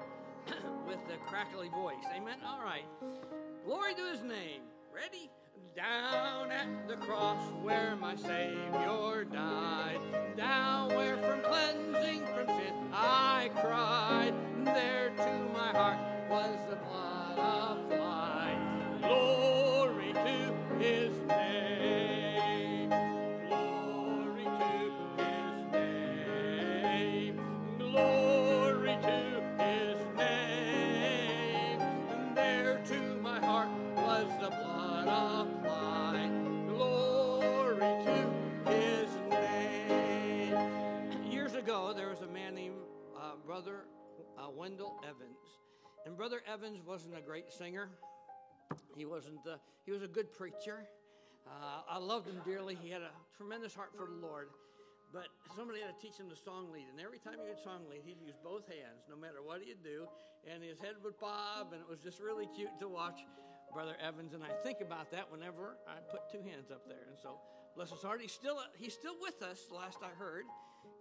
with 0.87 0.99
the 1.09 1.17
crackly 1.27 1.69
voice. 1.69 2.05
Amen. 2.15 2.39
All 2.47 2.63
right. 2.63 2.85
Glory 3.65 3.95
to 3.95 4.11
his 4.11 4.23
name. 4.23 4.63
Ready? 4.95 5.31
Down 5.75 6.51
at 6.51 6.89
the 6.89 6.97
cross 6.97 7.39
where 7.63 7.97
my 7.97 8.17
Savior 8.17 9.25
died. 9.25 10.01
Down 10.37 10.89
where 10.89 11.17
from 11.19 11.43
cleansing 11.43 12.27
from 12.27 12.47
sin 12.47 12.75
I 12.93 13.51
cried. 13.55 14.35
There 14.65 15.11
to 15.17 15.49
my 15.55 15.73
heart 15.73 15.99
was 16.29 16.59
the 16.69 16.77
blood 16.77 17.39
applied. 17.39 18.59
Glory 19.01 20.13
to 20.13 20.55
his 20.79 21.19
name. 21.29 21.40
Wendell 44.51 45.01
Evans. 45.05 45.39
And 46.07 46.17
Brother 46.17 46.41
Evans 46.51 46.81
wasn't 46.87 47.17
a 47.17 47.21
great 47.21 47.53
singer. 47.53 47.89
He 48.97 49.05
wasn't. 49.05 49.41
Uh, 49.47 49.57
he 49.85 49.93
was 49.93 50.03
a 50.03 50.09
good 50.09 50.33
preacher. 50.33 50.87
Uh, 51.47 51.83
I 51.89 51.99
loved 51.99 52.29
him 52.29 52.41
dearly. 52.45 52.77
He 52.81 52.91
had 52.91 53.03
a 53.03 53.11
tremendous 53.37 53.75
heart 53.75 53.91
for 53.97 54.07
the 54.07 54.27
Lord. 54.27 54.49
But 55.13 55.27
somebody 55.57 55.81
had 55.81 55.91
to 55.91 55.99
teach 55.99 56.17
him 56.17 56.29
the 56.29 56.39
song 56.39 56.71
lead, 56.71 56.87
and 56.87 57.01
every 57.03 57.19
time 57.19 57.35
he 57.43 57.49
would 57.51 57.59
song 57.59 57.83
lead, 57.91 58.03
he'd 58.07 58.23
use 58.23 58.39
both 58.45 58.69
hands, 58.71 59.11
no 59.11 59.19
matter 59.19 59.43
what 59.43 59.59
he'd 59.59 59.83
do, 59.83 60.07
and 60.47 60.63
his 60.63 60.79
head 60.79 60.95
would 61.03 61.19
bob, 61.19 61.75
and 61.75 61.83
it 61.83 61.89
was 61.91 61.99
just 61.99 62.21
really 62.23 62.47
cute 62.55 62.71
to 62.79 62.87
watch 62.87 63.19
Brother 63.75 63.99
Evans. 63.99 64.35
And 64.35 64.45
I 64.45 64.55
think 64.63 64.79
about 64.81 65.11
that 65.11 65.27
whenever 65.27 65.75
I 65.91 65.99
put 66.15 66.31
two 66.31 66.47
hands 66.47 66.71
up 66.71 66.87
there. 66.87 67.11
And 67.11 67.19
so, 67.19 67.43
bless 67.75 67.91
his 67.91 68.03
heart, 68.03 68.23
he's 68.23 68.31
still 68.31 68.63
he's 68.79 68.95
still 68.95 69.19
with 69.21 69.43
us. 69.43 69.67
Last 69.75 69.99
I 69.99 70.15
heard, 70.15 70.47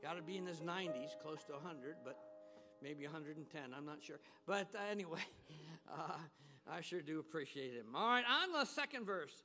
got 0.02 0.18
to 0.18 0.24
be 0.24 0.38
in 0.38 0.46
his 0.46 0.62
90s, 0.62 1.14
close 1.22 1.44
to 1.46 1.54
100, 1.54 2.02
but 2.04 2.18
maybe 2.82 3.06
110. 3.06 3.62
I'm 3.76 3.86
not 3.86 3.98
sure. 4.02 4.20
But 4.46 4.68
uh, 4.76 4.80
anyway, 4.92 5.20
uh, 5.92 6.14
I 6.72 6.82
sure 6.82 7.02
do 7.02 7.20
appreciate 7.20 7.74
him. 7.74 7.96
All 7.96 8.08
right, 8.08 8.24
on 8.28 8.52
the 8.52 8.66
second 8.66 9.06
verse. 9.06 9.44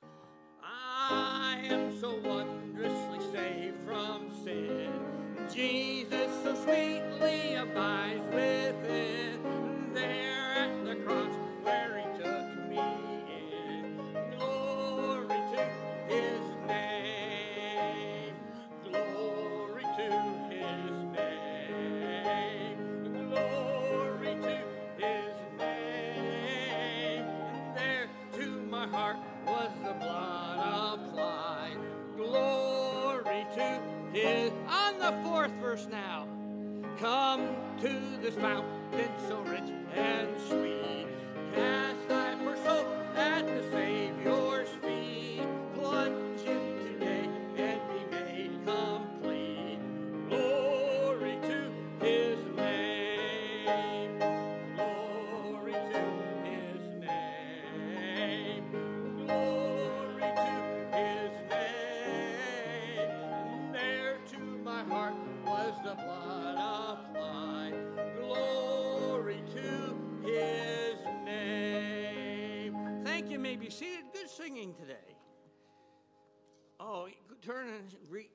I 0.63 1.61
am 1.65 1.99
so 2.01 2.17
wondrously 2.25 3.21
saved 3.33 3.77
from 3.85 4.31
sin. 4.43 4.91
Jesus 5.53 6.31
so 6.43 6.55
sweetly 6.55 7.55
abides 7.55 8.25
within. 8.33 9.41
There 9.93 10.55
at 10.57 10.85
the 10.87 10.97
cross 10.97 11.35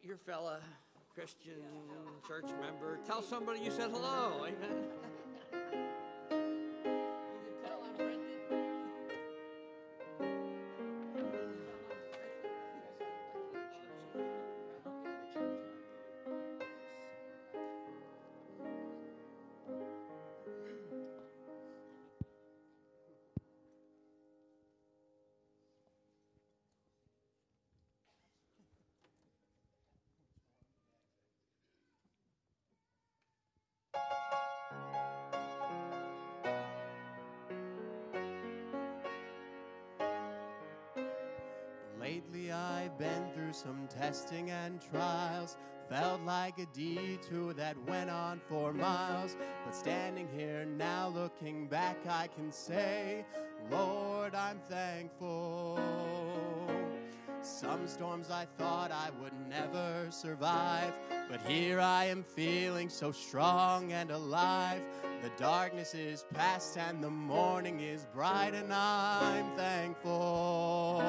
your 0.09 0.17
fella 0.17 0.57
Christian 1.13 1.61
church 2.27 2.49
member. 2.59 2.97
Tell 3.05 3.21
somebody 3.21 3.59
you 3.59 3.69
said 3.69 3.91
hello. 3.91 4.43
Amen. 4.47 4.98
I've 42.89 42.97
been 42.97 43.29
through 43.35 43.53
some 43.53 43.87
testing 43.87 44.49
and 44.49 44.81
trials. 44.89 45.57
Felt 45.89 46.21
like 46.21 46.57
a 46.57 46.65
detour 46.73 47.53
that 47.53 47.77
went 47.87 48.09
on 48.09 48.41
for 48.49 48.73
miles. 48.73 49.37
But 49.63 49.75
standing 49.75 50.27
here 50.35 50.65
now 50.65 51.09
looking 51.09 51.67
back, 51.67 51.97
I 52.09 52.25
can 52.35 52.51
say, 52.51 53.27
Lord, 53.69 54.33
I'm 54.33 54.59
thankful. 54.67 55.79
Some 57.43 57.87
storms 57.87 58.31
I 58.31 58.47
thought 58.57 58.91
I 58.91 59.11
would 59.21 59.33
never 59.47 60.07
survive. 60.09 60.93
But 61.29 61.41
here 61.43 61.79
I 61.79 62.05
am 62.05 62.23
feeling 62.23 62.89
so 62.89 63.11
strong 63.11 63.91
and 63.91 64.09
alive. 64.09 64.81
The 65.21 65.29
darkness 65.37 65.93
is 65.93 66.25
past 66.33 66.75
and 66.75 67.03
the 67.03 67.11
morning 67.11 67.81
is 67.81 68.07
bright, 68.15 68.55
and 68.55 68.73
I'm 68.73 69.55
thankful. 69.55 71.03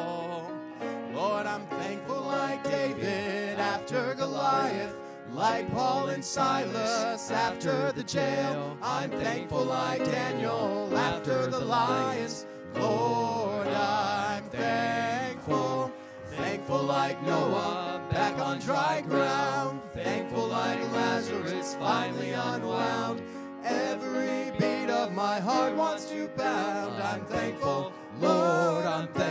Lord, 1.15 1.47
I'm 1.47 1.67
thankful 1.67 2.23
like 2.23 2.63
David 2.63 3.59
after 3.59 4.15
Goliath, 4.15 4.95
like 5.33 5.71
Paul 5.73 6.11
and 6.11 6.25
Silas 6.25 7.31
after 7.31 7.93
the 7.93 8.05
jail. 8.05 8.77
I'm 8.81 9.11
thankful 9.11 9.65
like 9.65 10.05
Daniel 10.05 10.91
after 10.97 11.47
the 11.49 11.61
lions. 11.61 12.47
Lord, 12.75 13.67
I'm 13.67 14.45
thankful. 14.51 15.93
Thankful 16.27 16.83
like 16.85 17.21
Noah 17.25 18.01
back 18.11 18.39
on 18.39 18.61
dry 18.61 19.01
ground. 19.01 19.81
Thankful 19.93 20.47
like 20.47 20.81
Lazarus 20.93 21.75
finally 21.75 22.31
unwound. 22.31 23.21
Every 23.65 24.53
beat 24.59 24.91
of 24.91 25.13
my 25.13 25.41
heart 25.41 25.75
wants 25.75 26.07
to 26.11 26.29
pound. 26.29 27.03
I'm 27.03 27.25
thankful, 27.27 27.93
Lord, 28.21 28.87
I'm 28.87 29.09
thankful. 29.09 29.30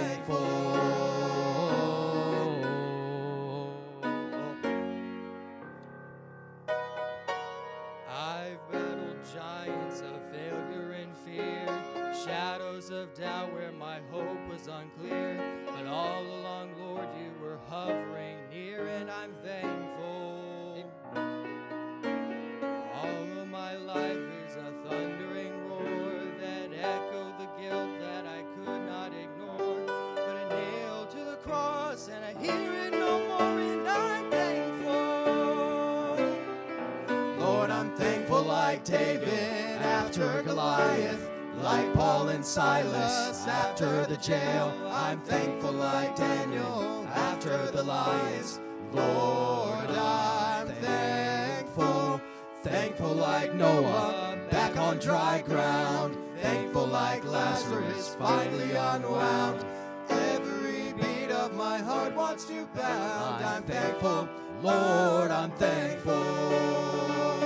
unclear, 14.70 15.38
but 15.66 15.86
all 15.88 16.22
along, 16.22 16.76
Lord, 16.80 17.08
you 17.18 17.32
were 17.42 17.58
hovering 17.70 18.38
near, 18.52 18.88
and 18.88 19.10
I'm 19.10 19.34
thankful. 19.44 20.86
All 22.94 23.40
of 23.40 23.48
my 23.48 23.76
life 23.76 24.18
is 24.46 24.56
a 24.56 24.72
thundering 24.88 25.54
roar 25.68 26.22
that 26.42 26.72
echoed 26.74 27.38
the 27.40 27.48
guilt 27.62 28.00
that 28.00 28.26
I 28.26 28.44
could 28.56 28.86
not 28.86 29.12
ignore, 29.14 29.86
but 30.16 30.36
a 30.38 30.50
nail 30.50 31.06
to 31.08 31.18
the 31.18 31.38
cross, 31.38 32.08
and 32.10 32.24
I 32.24 32.34
hear 32.40 32.74
it 32.86 32.94
no 32.94 33.20
more, 33.28 33.60
and 33.60 33.88
I'm 33.88 34.30
thankful. 34.30 35.06
Lord, 37.46 37.70
I'm 37.72 37.96
thankful 37.96 38.44
like 38.44 38.84
David 38.84 39.82
after 39.82 40.44
Goliath 40.44 41.29
like 41.62 41.94
Paul 41.94 42.30
and 42.30 42.46
Silas 42.46 43.48
after 43.48 44.06
the 44.06 44.18
jail. 44.18 44.74
I'm 44.88 45.20
thankful 45.22 45.72
like 45.74 46.16
Daniel 46.16 47.08
after 47.14 47.72
the 47.72 47.84
lions. 47.84 48.60
Lord, 48.94 49.90
I'm 49.90 50.68
thankful, 50.68 52.22
thankful 52.64 53.14
like 53.14 53.54
Noah 53.54 54.38
back 54.50 54.78
on 54.78 54.98
dry 54.98 55.42
ground, 55.46 56.18
thankful 56.42 56.88
like 56.88 57.24
Lazarus 57.26 58.16
finally 58.18 58.72
unwound. 58.72 59.64
Every 60.10 60.94
beat 60.94 61.32
of 61.32 61.54
my 61.56 61.78
heart 61.78 62.16
wants 62.16 62.46
to 62.46 62.66
bound. 62.76 63.46
I'm 63.46 63.64
thankful, 63.64 64.28
Lord, 64.62 65.32
I'm 65.32 65.52
thankful. 65.52 67.39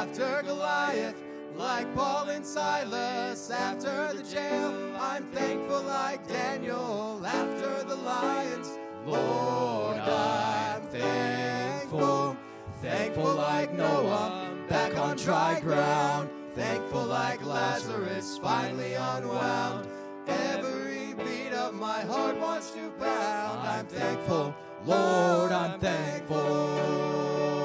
After 0.00 0.42
Goliath, 0.46 1.14
like 1.58 1.94
Paul 1.94 2.30
and 2.30 2.44
Silas 2.44 3.50
after 3.50 4.14
the 4.14 4.22
jail. 4.22 4.96
I'm 4.98 5.24
thankful 5.30 5.82
like 5.82 6.26
Daniel 6.26 7.20
after 7.22 7.84
the 7.84 7.96
lions. 7.96 8.78
Lord, 9.04 9.98
I'm 9.98 10.80
thankful, 10.86 12.34
thankful 12.80 13.34
like 13.34 13.74
Noah 13.74 14.50
back 14.70 14.96
on 14.96 15.18
dry 15.18 15.60
ground, 15.60 16.30
thankful 16.54 17.04
like 17.04 17.44
Lazarus 17.44 18.38
finally 18.38 18.94
unwound. 18.94 19.86
Every 20.26 21.12
beat 21.12 21.52
of 21.52 21.74
my 21.74 22.00
heart 22.00 22.40
wants 22.40 22.70
to 22.70 22.90
bound. 22.98 23.68
I'm 23.68 23.86
thankful, 23.86 24.54
Lord, 24.86 25.52
I'm 25.52 25.78
thankful. 25.78 27.59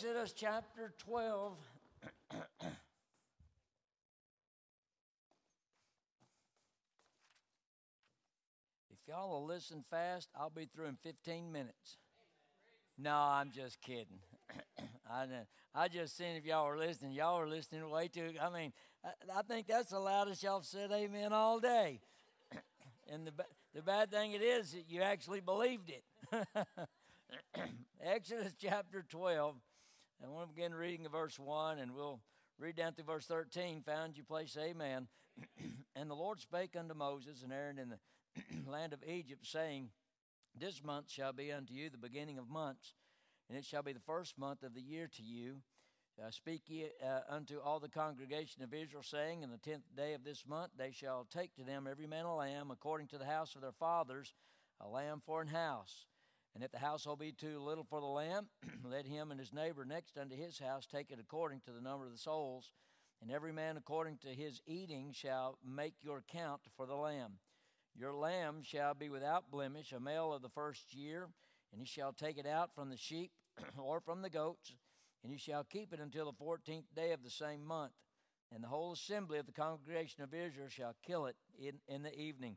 Exodus 0.00 0.32
chapter 0.32 0.94
12. 0.96 1.52
if 2.32 2.38
y'all 9.06 9.28
will 9.28 9.44
listen 9.44 9.84
fast, 9.90 10.30
I'll 10.34 10.48
be 10.48 10.64
through 10.64 10.86
in 10.86 10.96
15 11.02 11.52
minutes. 11.52 11.98
No, 12.96 13.14
I'm 13.14 13.50
just 13.50 13.82
kidding. 13.82 14.20
I. 15.10 15.26
I 15.74 15.88
just 15.88 16.16
seen 16.16 16.34
if 16.34 16.46
y'all 16.46 16.66
were 16.66 16.78
listening. 16.78 17.12
Y'all 17.12 17.38
were 17.38 17.46
listening 17.46 17.90
way 17.90 18.08
too. 18.08 18.30
I 18.40 18.48
mean, 18.48 18.72
I, 19.04 19.40
I 19.40 19.42
think 19.42 19.66
that's 19.66 19.90
the 19.90 19.98
loudest 19.98 20.42
y'all 20.42 20.62
said 20.62 20.90
amen 20.92 21.34
all 21.34 21.60
day. 21.60 22.00
and 23.12 23.26
the 23.26 23.32
the 23.74 23.82
bad 23.82 24.10
thing 24.10 24.32
it 24.32 24.40
is 24.40 24.72
that 24.72 24.88
you 24.88 25.02
actually 25.02 25.40
believed 25.40 25.90
it. 25.90 26.04
Exodus 28.02 28.54
chapter 28.58 29.04
12. 29.06 29.56
And 30.22 30.30
we'll 30.34 30.46
begin 30.46 30.74
reading 30.74 31.06
of 31.06 31.12
verse 31.12 31.38
1, 31.38 31.78
and 31.78 31.94
we'll 31.94 32.20
read 32.58 32.76
down 32.76 32.92
through 32.92 33.04
verse 33.04 33.24
13. 33.24 33.82
Found 33.86 34.18
you 34.18 34.22
place, 34.22 34.54
amen. 34.60 35.08
and 35.96 36.10
the 36.10 36.14
Lord 36.14 36.40
spake 36.40 36.76
unto 36.78 36.92
Moses 36.92 37.42
and 37.42 37.50
Aaron 37.50 37.78
in 37.78 37.88
the 37.88 37.98
land 38.70 38.92
of 38.92 39.02
Egypt, 39.06 39.46
saying, 39.46 39.88
This 40.54 40.84
month 40.84 41.10
shall 41.10 41.32
be 41.32 41.50
unto 41.50 41.72
you 41.72 41.88
the 41.88 41.96
beginning 41.96 42.36
of 42.36 42.50
months, 42.50 42.92
and 43.48 43.56
it 43.56 43.64
shall 43.64 43.82
be 43.82 43.94
the 43.94 44.00
first 44.00 44.36
month 44.36 44.62
of 44.62 44.74
the 44.74 44.82
year 44.82 45.08
to 45.16 45.22
you. 45.22 45.62
Uh, 46.22 46.30
speak 46.30 46.64
ye 46.66 46.90
uh, 47.02 47.20
unto 47.34 47.58
all 47.58 47.80
the 47.80 47.88
congregation 47.88 48.62
of 48.62 48.74
Israel, 48.74 49.02
saying, 49.02 49.42
In 49.42 49.50
the 49.50 49.56
tenth 49.56 49.84
day 49.96 50.12
of 50.12 50.22
this 50.22 50.44
month 50.46 50.72
they 50.76 50.92
shall 50.92 51.26
take 51.32 51.54
to 51.54 51.64
them 51.64 51.88
every 51.90 52.06
man 52.06 52.26
a 52.26 52.36
lamb 52.36 52.70
according 52.70 53.06
to 53.08 53.18
the 53.18 53.24
house 53.24 53.54
of 53.54 53.62
their 53.62 53.72
fathers, 53.72 54.34
a 54.82 54.88
lamb 54.88 55.22
for 55.24 55.40
an 55.40 55.48
house. 55.48 56.04
And 56.54 56.64
if 56.64 56.72
the 56.72 56.78
household 56.78 57.20
be 57.20 57.32
too 57.32 57.60
little 57.60 57.84
for 57.84 58.00
the 58.00 58.06
lamb, 58.06 58.48
let 58.84 59.06
him 59.06 59.30
and 59.30 59.38
his 59.38 59.52
neighbor 59.52 59.84
next 59.84 60.18
unto 60.18 60.36
his 60.36 60.58
house 60.58 60.86
take 60.86 61.10
it 61.10 61.18
according 61.20 61.60
to 61.60 61.72
the 61.72 61.80
number 61.80 62.06
of 62.06 62.12
the 62.12 62.18
souls. 62.18 62.72
And 63.22 63.30
every 63.30 63.52
man 63.52 63.76
according 63.76 64.18
to 64.18 64.28
his 64.28 64.62
eating 64.66 65.12
shall 65.12 65.58
make 65.64 65.94
your 66.02 66.24
count 66.26 66.62
for 66.76 66.86
the 66.86 66.94
lamb. 66.94 67.38
Your 67.94 68.14
lamb 68.14 68.62
shall 68.62 68.94
be 68.94 69.08
without 69.08 69.50
blemish, 69.50 69.92
a 69.92 70.00
male 70.00 70.32
of 70.32 70.42
the 70.42 70.48
first 70.48 70.94
year, 70.94 71.28
and 71.72 71.80
he 71.80 71.86
shall 71.86 72.12
take 72.12 72.38
it 72.38 72.46
out 72.46 72.74
from 72.74 72.88
the 72.88 72.96
sheep 72.96 73.30
or 73.78 74.00
from 74.00 74.22
the 74.22 74.30
goats, 74.30 74.72
and 75.22 75.30
he 75.30 75.38
shall 75.38 75.64
keep 75.64 75.92
it 75.92 76.00
until 76.00 76.26
the 76.26 76.38
fourteenth 76.38 76.86
day 76.94 77.12
of 77.12 77.22
the 77.22 77.30
same 77.30 77.64
month. 77.64 77.92
And 78.52 78.64
the 78.64 78.68
whole 78.68 78.92
assembly 78.92 79.38
of 79.38 79.46
the 79.46 79.52
congregation 79.52 80.22
of 80.22 80.34
Israel 80.34 80.68
shall 80.68 80.96
kill 81.06 81.26
it 81.26 81.36
in, 81.58 81.74
in 81.86 82.02
the 82.02 82.18
evening. 82.18 82.56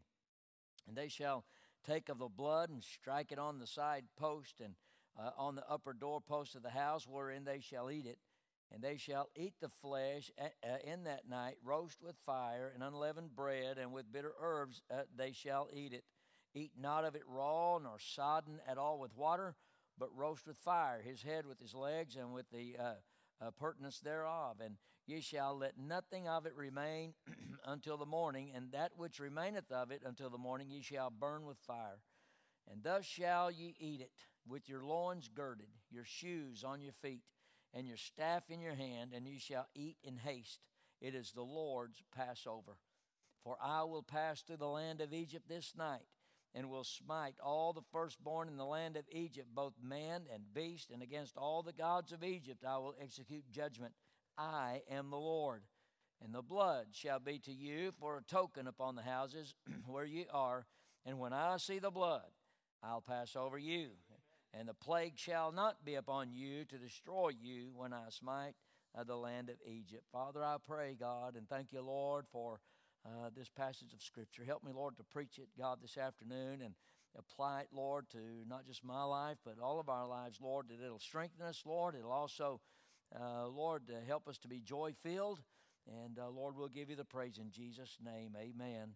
And 0.88 0.98
they 0.98 1.08
shall 1.08 1.46
take 1.86 2.10
of 2.10 2.20
the 2.20 2.28
blood 2.28 2.70
and 2.70 2.84
strike 2.84 3.32
it 3.32 3.40
on 3.40 3.60
the 3.60 3.68
side 3.68 4.06
post 4.18 4.62
and 4.64 4.76
uh, 5.20 5.30
on 5.38 5.56
the 5.56 5.70
upper 5.70 5.94
doorpost 5.94 6.56
of 6.56 6.64
the 6.64 6.70
house 6.70 7.08
wherein 7.08 7.44
they 7.44 7.60
shall 7.60 7.92
eat 7.92 8.06
it. 8.06 8.18
And 8.72 8.82
they 8.82 8.98
shall 8.98 9.30
eat 9.36 9.54
the 9.62 9.70
flesh 9.70 10.32
uh, 10.42 10.46
uh, 10.68 10.78
in 10.84 11.04
that 11.04 11.30
night, 11.30 11.58
roast 11.64 12.02
with 12.02 12.16
fire 12.26 12.72
and 12.74 12.84
unleavened 12.84 13.36
bread, 13.36 13.78
and 13.78 13.94
with 13.94 14.12
bitter 14.12 14.34
herbs 14.42 14.82
uh, 14.92 15.02
they 15.16 15.32
shall 15.32 15.68
eat 15.72 15.94
it. 15.94 16.04
Eat 16.56 16.72
not 16.80 17.06
of 17.06 17.16
it 17.16 17.24
raw, 17.28 17.78
nor 17.78 18.00
sodden 18.00 18.60
at 18.68 18.80
all 18.80 19.00
with 19.00 19.16
water, 19.16 19.56
but 20.00 20.16
roast 20.16 20.48
with 20.48 20.58
fire, 20.58 21.02
his 21.04 21.22
head 21.22 21.46
with 21.46 21.60
his 21.60 21.76
legs, 21.76 22.16
and 22.16 22.34
with 22.34 22.50
the 22.52 22.76
uh, 22.80 22.94
uh, 23.46 23.52
purtenance 23.52 24.00
thereof. 24.00 24.58
And 24.64 24.78
ye 25.06 25.22
shall 25.22 25.58
let 25.58 25.78
nothing 25.78 26.28
of 26.28 26.46
it 26.46 26.56
remain 26.56 27.14
until 27.66 27.98
the 27.98 28.06
morning, 28.06 28.52
and 28.56 28.72
that 28.72 28.92
which 28.96 29.20
remaineth 29.20 29.72
of 29.72 29.92
it 29.92 30.02
until 30.06 30.30
the 30.30 30.38
morning 30.38 30.70
ye 30.70 30.82
shall 30.82 31.10
burn 31.10 31.46
with 31.46 31.58
fire. 31.58 32.00
And 32.72 32.84
thus 32.84 33.06
shall 33.06 33.52
ye 33.52 33.76
eat 33.80 34.02
it, 34.02 34.12
with 34.48 34.70
your 34.70 34.84
loins 34.84 35.30
girded, 35.34 35.68
your 35.90 36.06
shoes 36.06 36.64
on 36.64 36.82
your 36.82 36.94
feet, 36.94 37.24
and 37.74 37.88
your 37.88 37.98
staff 37.98 38.44
in 38.50 38.62
your 38.62 38.76
hand, 38.76 39.14
and 39.14 39.28
ye 39.28 39.40
shall 39.40 39.68
eat 39.76 39.98
in 40.04 40.18
haste. 40.18 40.60
It 41.02 41.16
is 41.16 41.32
the 41.32 41.42
Lord's 41.42 42.02
Passover. 42.16 42.78
For 43.44 43.58
I 43.62 43.84
will 43.84 44.04
pass 44.04 44.42
through 44.42 44.58
the 44.58 44.68
land 44.68 45.02
of 45.02 45.14
Egypt 45.14 45.50
this 45.50 45.74
night, 45.78 46.08
and 46.56 46.70
will 46.70 46.86
smite 46.86 47.36
all 47.44 47.74
the 47.74 47.82
firstborn 47.92 48.48
in 48.48 48.58
the 48.58 48.66
land 48.66 48.96
of 48.96 49.04
Egypt, 49.12 49.50
both 49.54 49.74
man 49.82 50.24
and 50.34 50.54
beast, 50.54 50.92
and 50.92 51.02
against 51.02 51.36
all 51.36 51.64
the 51.64 51.74
gods 51.74 52.12
of 52.12 52.24
Egypt 52.24 52.64
I 52.66 52.78
will 52.78 52.96
execute 53.02 53.50
judgment. 53.52 53.94
I 54.38 54.82
am 54.90 55.10
the 55.10 55.18
Lord. 55.18 55.64
And 56.24 56.34
the 56.34 56.42
blood 56.42 56.88
shall 56.92 57.20
be 57.20 57.40
to 57.40 57.52
you 57.52 57.92
for 58.00 58.18
a 58.18 58.24
token 58.24 58.68
upon 58.68 58.96
the 58.96 59.02
houses 59.02 59.56
where 59.88 60.06
ye 60.06 60.26
are. 60.32 60.66
And 61.06 61.20
when 61.20 61.34
I 61.34 61.58
see 61.58 61.80
the 61.80 61.92
blood, 61.92 62.32
I'll 62.82 63.02
pass 63.02 63.36
over 63.36 63.58
you. 63.58 63.90
And 64.54 64.70
the 64.70 64.74
plague 64.74 65.18
shall 65.18 65.52
not 65.52 65.84
be 65.84 65.96
upon 65.96 66.32
you 66.32 66.64
to 66.66 66.78
destroy 66.78 67.32
you 67.42 67.72
when 67.76 67.92
I 67.92 68.06
smite 68.10 68.54
uh, 68.98 69.04
the 69.04 69.16
land 69.16 69.50
of 69.50 69.56
Egypt. 69.66 70.04
Father, 70.12 70.44
I 70.44 70.58
pray, 70.66 70.96
God, 70.98 71.36
and 71.36 71.50
thank 71.50 71.74
you, 71.74 71.82
Lord, 71.82 72.26
for 72.32 72.60
uh, 73.06 73.30
this 73.36 73.50
passage 73.50 73.94
of 73.94 74.02
Scripture. 74.02 74.44
Help 74.44 74.64
me, 74.64 74.72
Lord, 74.74 74.98
to 74.98 75.04
preach 75.04 75.40
it, 75.40 75.50
God, 75.58 75.80
this 75.82 75.98
afternoon 75.98 76.62
and 76.62 76.76
apply 77.18 77.62
it, 77.62 77.68
Lord, 77.74 78.10
to 78.12 78.20
not 78.48 78.66
just 78.66 78.84
my 78.84 79.04
life, 79.04 79.38
but 79.44 79.56
all 79.62 79.80
of 79.80 79.90
our 79.90 80.08
lives, 80.08 80.40
Lord, 80.42 80.68
that 80.70 80.84
it'll 80.84 81.00
strengthen 81.00 81.46
us, 81.46 81.64
Lord. 81.66 81.96
It'll 81.96 82.12
also, 82.12 82.62
uh, 83.20 83.48
Lord, 83.48 83.84
uh, 83.90 84.06
help 84.08 84.28
us 84.28 84.38
to 84.40 84.48
be 84.48 84.60
joy 84.60 84.94
filled. 85.04 85.42
And 86.04 86.18
uh, 86.18 86.30
Lord, 86.30 86.56
we'll 86.58 86.70
give 86.70 86.90
you 86.90 86.96
the 86.96 87.06
praise 87.06 87.38
in 87.38 87.52
Jesus' 87.52 87.98
name. 88.04 88.36
Amen. 88.40 88.96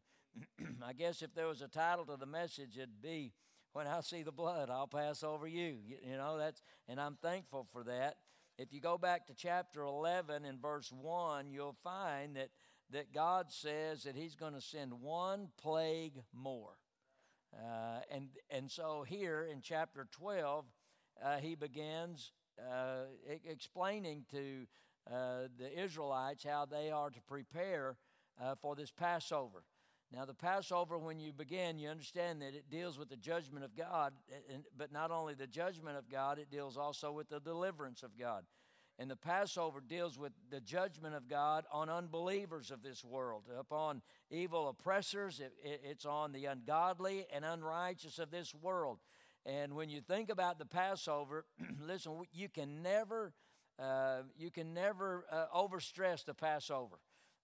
I 0.86 0.93
guess 0.93 1.22
if 1.22 1.34
there 1.34 1.47
was 1.47 1.62
a 1.62 1.68
title 1.68 2.05
to 2.05 2.18
the 2.18 2.26
message, 2.26 2.78
it'd 2.78 3.01
be 3.01 3.34
When 3.74 3.88
I 3.88 4.01
See 4.01 4.24
the 4.24 4.32
Blood, 4.32 4.70
I'll 4.70 4.88
Pass 4.88 5.24
Over 5.24 5.47
You. 5.47 5.78
You, 5.86 5.97
you 6.03 6.18
know, 6.18 6.38
that's, 6.38 6.62
and 6.88 6.99
I'm 6.99 7.18
thankful 7.22 7.68
for 7.72 7.84
that. 7.84 8.18
If 8.58 8.74
you 8.74 8.82
go 8.82 8.97
back 8.97 9.28
to 9.28 9.34
chapter 9.36 9.84
11 9.84 10.45
and 10.45 10.62
verse 10.62 10.91
1, 10.91 11.51
you'll 11.51 11.78
find 11.84 12.36
that, 12.38 12.49
that 12.91 13.14
God 13.14 13.51
says 13.51 14.03
that 14.03 14.16
He's 14.16 14.36
going 14.36 14.53
to 14.53 14.62
send 14.62 14.93
one 14.93 15.49
plague 15.62 16.22
more. 16.34 16.78
Uh, 17.53 17.99
and, 18.12 18.30
and 18.49 18.70
so 18.70 19.03
here 19.08 19.47
in 19.51 19.62
chapter 19.62 20.08
12, 20.12 20.66
uh, 21.24 21.38
he 21.38 21.55
begins 21.55 22.32
uh, 22.60 23.05
explaining 23.45 24.26
to 24.32 24.66
uh, 25.12 25.47
the 25.58 25.84
Israelites 25.84 26.43
how 26.43 26.66
they 26.66 26.91
are 26.91 27.10
to 27.10 27.22
prepare 27.22 27.97
uh, 28.41 28.55
for 28.62 28.76
this 28.76 28.91
Passover. 28.91 29.64
Now, 30.12 30.24
the 30.26 30.34
Passover, 30.34 30.97
when 30.97 31.20
you 31.20 31.34
begin, 31.34 31.80
you 31.80 31.89
understand 31.89 32.41
that 32.41 32.55
it 32.55 32.70
deals 32.70 32.97
with 32.97 33.10
the 33.10 33.18
judgment 33.18 33.66
of 33.66 33.76
God, 33.76 34.14
and, 34.53 34.64
but 34.78 34.91
not 34.91 35.12
only 35.12 35.34
the 35.34 35.47
judgment 35.47 35.97
of 35.97 36.10
God, 36.10 36.39
it 36.39 36.49
deals 36.49 36.78
also 36.78 37.12
with 37.12 37.30
the 37.30 37.41
deliverance 37.41 38.03
of 38.03 38.18
God. 38.18 38.45
And 38.99 39.12
the 39.12 39.18
Passover 39.18 39.80
deals 39.80 40.18
with 40.18 40.32
the 40.49 40.62
judgment 40.62 41.14
of 41.14 41.28
God 41.28 41.66
on 41.72 41.89
unbelievers 41.89 42.72
of 42.72 42.82
this 42.82 43.03
world, 43.03 43.43
upon 43.60 44.01
evil 44.32 44.70
oppressors. 44.70 45.39
It, 45.39 45.53
it, 45.64 45.82
it's 45.84 46.05
on 46.05 46.32
the 46.32 46.45
ungodly 46.45 47.28
and 47.32 47.45
unrighteous 47.45 48.18
of 48.18 48.32
this 48.32 48.55
world. 48.55 48.99
And 49.47 49.75
when 49.75 49.87
you 49.87 50.01
think 50.01 50.29
about 50.29 50.59
the 50.59 50.65
Passover, 50.65 51.45
listen, 51.81 52.21
you 52.33 52.49
can 52.49 52.83
never, 52.83 53.33
uh, 53.79 54.23
you 54.37 54.51
can 54.51 54.73
never 54.73 55.25
uh, 55.31 55.45
overstress 55.55 56.25
the 56.25 56.33
Passover. 56.33 56.97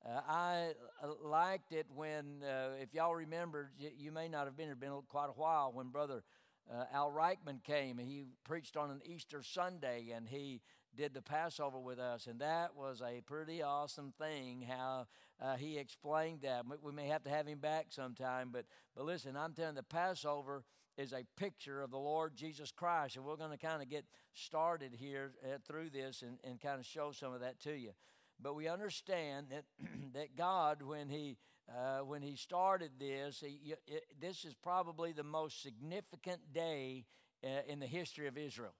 Uh, 0.05 0.19
I 0.27 0.71
uh, 1.01 1.07
liked 1.23 1.71
it 1.71 1.85
when, 1.95 2.43
uh, 2.43 2.71
if 2.81 2.93
y'all 2.93 3.15
remember, 3.15 3.71
you, 3.79 3.89
you, 3.97 4.11
may 4.11 4.27
not 4.27 4.45
have 4.45 4.57
been 4.57 4.65
here, 4.65 4.75
been 4.75 4.91
quite 5.07 5.29
a 5.29 5.39
while, 5.39 5.71
when 5.71 5.87
Brother 5.87 6.23
uh, 6.69 6.83
Al 6.93 7.09
Reichman 7.09 7.63
came 7.63 7.99
and 7.99 8.07
he 8.07 8.25
preached 8.43 8.75
on 8.75 8.91
an 8.91 8.99
Easter 9.05 9.41
Sunday 9.41 10.11
and 10.13 10.27
he 10.27 10.59
did 10.95 11.13
the 11.13 11.21
Passover 11.21 11.79
with 11.79 11.99
us, 11.99 12.27
and 12.27 12.39
that 12.41 12.75
was 12.75 13.01
a 13.01 13.21
pretty 13.21 13.63
awesome 13.63 14.13
thing. 14.19 14.65
How 14.69 15.07
uh, 15.41 15.55
he 15.55 15.77
explained 15.77 16.41
that. 16.41 16.65
We 16.83 16.91
may 16.91 17.07
have 17.07 17.23
to 17.23 17.29
have 17.29 17.47
him 17.47 17.59
back 17.59 17.87
sometime, 17.89 18.49
but 18.51 18.65
but 18.95 19.05
listen, 19.05 19.35
I'm 19.35 19.53
telling 19.53 19.75
you, 19.75 19.81
the 19.81 19.83
Passover 19.83 20.63
is 20.97 21.13
a 21.13 21.23
picture 21.37 21.81
of 21.81 21.91
the 21.91 21.97
Lord 21.97 22.35
Jesus 22.35 22.71
Christ, 22.71 23.15
and 23.15 23.25
we're 23.25 23.35
going 23.35 23.51
to 23.51 23.57
kind 23.57 23.81
of 23.81 23.89
get 23.89 24.05
started 24.33 24.93
here 24.93 25.33
uh, 25.43 25.57
through 25.67 25.89
this 25.89 26.21
and, 26.21 26.37
and 26.43 26.59
kind 26.61 26.79
of 26.79 26.85
show 26.85 27.11
some 27.11 27.33
of 27.33 27.41
that 27.41 27.59
to 27.61 27.73
you. 27.73 27.91
But 28.39 28.55
we 28.55 28.67
understand 28.67 29.47
that 29.49 29.65
that 30.13 30.35
God, 30.35 30.81
when 30.81 31.09
he 31.09 31.37
uh, 31.69 31.99
when 31.99 32.21
he 32.21 32.35
started 32.35 32.91
this, 32.99 33.39
he, 33.39 33.73
it, 33.87 34.03
this 34.19 34.43
is 34.43 34.53
probably 34.53 35.13
the 35.13 35.23
most 35.23 35.61
significant 35.63 36.41
day 36.53 37.05
uh, 37.43 37.61
in 37.67 37.79
the 37.79 37.87
history 37.87 38.27
of 38.27 38.37
Israel. 38.37 38.73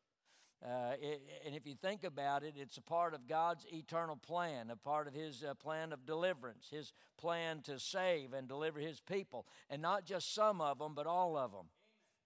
Uh, 0.64 0.94
it, 1.02 1.22
and 1.46 1.56
if 1.56 1.66
you 1.66 1.76
think 1.76 2.04
about 2.06 2.44
it, 2.44 2.54
it's 2.58 2.78
a 2.78 2.82
part 2.82 3.14
of 3.14 3.28
God's 3.28 3.66
eternal 3.74 4.16
plan, 4.16 4.70
a 4.70 4.78
part 4.78 5.08
of 5.08 5.14
His 5.14 5.44
uh, 5.44 5.54
plan 5.56 5.92
of 5.92 6.06
deliverance, 6.06 6.68
His 6.72 6.94
plan 7.18 7.62
to 7.64 7.78
save 7.80 8.32
and 8.34 8.48
deliver 8.48 8.80
His 8.80 9.02
people. 9.02 9.46
And 9.70 9.82
not 9.82 10.06
just 10.06 10.34
some 10.34 10.62
of 10.62 10.80
them, 10.80 10.94
but 10.96 11.06
all 11.06 11.38
of 11.38 11.52
them. 11.52 11.68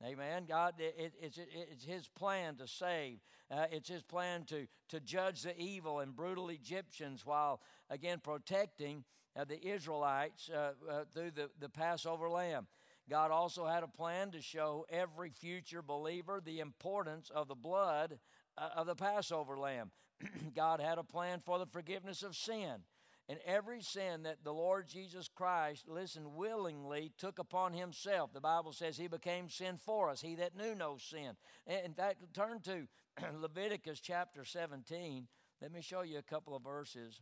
Amen. 0.03 0.45
God, 0.47 0.75
it, 0.79 1.13
it's, 1.19 1.37
it, 1.37 1.49
it's 1.71 1.83
His 1.83 2.07
plan 2.07 2.55
to 2.57 2.67
save. 2.67 3.19
Uh, 3.49 3.65
it's 3.71 3.89
His 3.89 4.03
plan 4.03 4.43
to, 4.45 4.67
to 4.89 4.99
judge 4.99 5.41
the 5.41 5.59
evil 5.59 5.99
and 5.99 6.15
brutal 6.15 6.49
Egyptians 6.49 7.25
while, 7.25 7.61
again, 7.89 8.19
protecting 8.23 9.03
uh, 9.35 9.45
the 9.45 9.65
Israelites 9.67 10.49
uh, 10.53 10.73
uh, 10.89 11.03
through 11.13 11.31
the, 11.31 11.49
the 11.59 11.69
Passover 11.69 12.29
lamb. 12.29 12.67
God 13.09 13.31
also 13.31 13.65
had 13.65 13.83
a 13.83 13.87
plan 13.87 14.31
to 14.31 14.41
show 14.41 14.85
every 14.89 15.29
future 15.29 15.81
believer 15.81 16.41
the 16.43 16.59
importance 16.59 17.31
of 17.33 17.47
the 17.47 17.55
blood 17.55 18.19
uh, 18.57 18.69
of 18.75 18.85
the 18.85 18.95
Passover 18.95 19.57
lamb. 19.57 19.91
God 20.55 20.81
had 20.81 20.97
a 20.97 21.03
plan 21.03 21.39
for 21.39 21.57
the 21.57 21.65
forgiveness 21.65 22.21
of 22.21 22.35
sin. 22.35 22.81
And 23.29 23.39
every 23.45 23.81
sin 23.81 24.23
that 24.23 24.43
the 24.45 24.53
Lord 24.53 24.87
Jesus 24.87 25.27
Christ, 25.27 25.85
listen, 25.89 26.35
willingly 26.35 27.11
took 27.17 27.39
upon 27.39 27.73
himself. 27.73 28.31
The 28.31 28.39
Bible 28.39 28.71
says 28.71 28.97
he 28.97 29.07
became 29.07 29.49
sin 29.49 29.77
for 29.77 30.09
us, 30.09 30.21
he 30.21 30.35
that 30.35 30.55
knew 30.55 30.73
no 30.73 30.97
sin. 30.97 31.35
In 31.65 31.93
fact, 31.93 32.23
turn 32.33 32.61
to 32.61 32.87
Leviticus 33.39 33.99
chapter 33.99 34.45
17. 34.45 35.27
Let 35.61 35.73
me 35.73 35.81
show 35.81 36.03
you 36.03 36.19
a 36.19 36.23
couple 36.23 36.55
of 36.55 36.63
verses. 36.63 37.19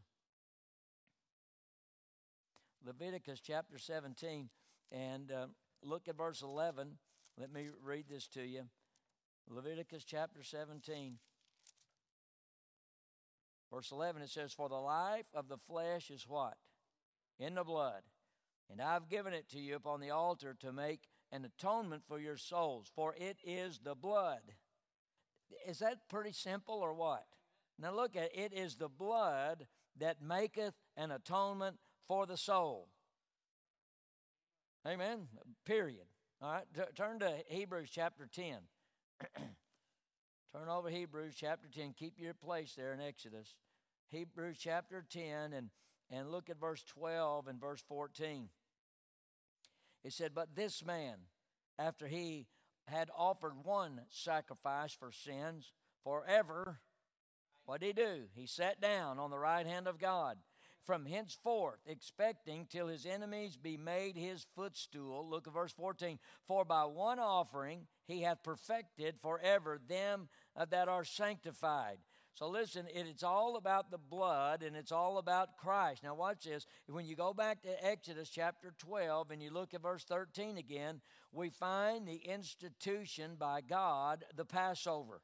Leviticus 2.85 3.39
chapter 3.39 3.79
17, 3.79 4.49
and 4.91 5.31
uh, 5.31 5.47
look 5.81 6.07
at 6.07 6.17
verse 6.17 6.43
11. 6.43 6.99
Let 7.39 7.51
me 7.51 7.69
read 7.83 8.05
this 8.07 8.27
to 8.29 8.43
you. 8.45 8.63
Leviticus 9.49 10.03
chapter 10.03 10.43
17. 10.43 11.17
Verse 13.75 13.91
11 13.91 14.21
it 14.21 14.29
says, 14.29 14.53
For 14.53 14.69
the 14.69 14.75
life 14.75 15.25
of 15.33 15.49
the 15.49 15.57
flesh 15.57 16.09
is 16.09 16.25
what? 16.25 16.55
In 17.39 17.55
the 17.55 17.65
blood. 17.65 18.03
And 18.71 18.81
I've 18.81 19.09
given 19.09 19.33
it 19.33 19.49
to 19.49 19.59
you 19.59 19.75
upon 19.75 19.99
the 19.99 20.11
altar 20.11 20.55
to 20.61 20.71
make 20.71 21.09
an 21.29 21.43
atonement 21.43 22.03
for 22.07 22.17
your 22.17 22.37
souls, 22.37 22.89
for 22.95 23.13
it 23.17 23.37
is 23.43 23.81
the 23.83 23.93
blood. 23.93 24.39
Is 25.67 25.79
that 25.79 26.07
pretty 26.07 26.31
simple 26.31 26.75
or 26.75 26.93
what? 26.93 27.25
Now 27.77 27.93
look 27.93 28.15
at 28.15 28.31
it, 28.33 28.53
it 28.53 28.53
is 28.53 28.75
the 28.75 28.87
blood 28.87 29.67
that 29.99 30.21
maketh 30.21 30.75
an 30.95 31.11
atonement 31.11 31.75
for 32.07 32.25
the 32.25 32.37
soul. 32.37 32.87
Amen. 34.87 35.27
Period. 35.65 36.05
All 36.41 36.53
right. 36.53 36.65
T- 36.73 36.81
turn 36.95 37.19
to 37.19 37.33
Hebrews 37.49 37.89
chapter 37.91 38.29
10. 38.31 38.55
turn 40.53 40.69
over 40.69 40.89
Hebrews 40.89 41.35
chapter 41.37 41.67
10. 41.67 41.93
Keep 41.97 42.13
your 42.17 42.33
place 42.33 42.73
there 42.77 42.93
in 42.93 43.01
Exodus. 43.01 43.53
Hebrews 44.09 44.57
chapter 44.59 45.05
10 45.09 45.53
and, 45.53 45.69
and 46.09 46.31
look 46.31 46.49
at 46.49 46.59
verse 46.59 46.83
12 46.83 47.47
and 47.47 47.59
verse 47.59 47.83
14. 47.87 48.49
It 50.03 50.13
said, 50.13 50.33
But 50.35 50.55
this 50.55 50.85
man, 50.85 51.17
after 51.79 52.07
he 52.07 52.47
had 52.87 53.09
offered 53.17 53.63
one 53.63 54.01
sacrifice 54.09 54.93
for 54.93 55.11
sins 55.11 55.73
forever, 56.03 56.79
what 57.65 57.81
did 57.81 57.97
he 57.97 58.03
do? 58.03 58.23
He 58.35 58.45
sat 58.45 58.79
down 58.79 59.17
on 59.17 59.31
the 59.31 59.39
right 59.39 59.65
hand 59.65 59.87
of 59.87 59.99
God 59.99 60.37
from 60.85 61.05
henceforth, 61.05 61.79
expecting 61.87 62.67
till 62.69 62.87
his 62.87 63.05
enemies 63.05 63.57
be 63.57 63.75
made 63.75 64.15
his 64.15 64.45
footstool. 64.55 65.27
Look 65.27 65.47
at 65.47 65.53
verse 65.53 65.73
14. 65.73 66.19
For 66.45 66.63
by 66.63 66.85
one 66.85 67.19
offering 67.19 67.87
he 68.05 68.21
hath 68.21 68.43
perfected 68.43 69.19
forever 69.19 69.79
them 69.87 70.29
that 70.69 70.87
are 70.87 71.03
sanctified. 71.03 71.97
So 72.35 72.49
listen, 72.49 72.85
it's 72.93 73.23
all 73.23 73.55
about 73.55 73.91
the 73.91 73.97
blood 73.97 74.61
and 74.61 74.75
it's 74.75 74.91
all 74.91 75.19
about 75.19 75.55
Christ. 75.55 76.03
Now, 76.03 76.15
watch 76.15 76.43
this. 76.43 76.67
When 76.87 77.05
you 77.05 77.15
go 77.15 77.33
back 77.33 77.61
to 77.61 77.85
Exodus 77.85 78.29
chapter 78.29 78.73
12 78.77 79.31
and 79.31 79.41
you 79.41 79.51
look 79.51 79.73
at 79.73 79.81
verse 79.81 80.03
13 80.03 80.57
again, 80.57 80.99
we 81.31 81.49
find 81.49 82.05
the 82.05 82.21
institution 82.25 83.37
by 83.39 83.61
God, 83.61 84.25
the 84.35 84.43
Passover. 84.43 85.21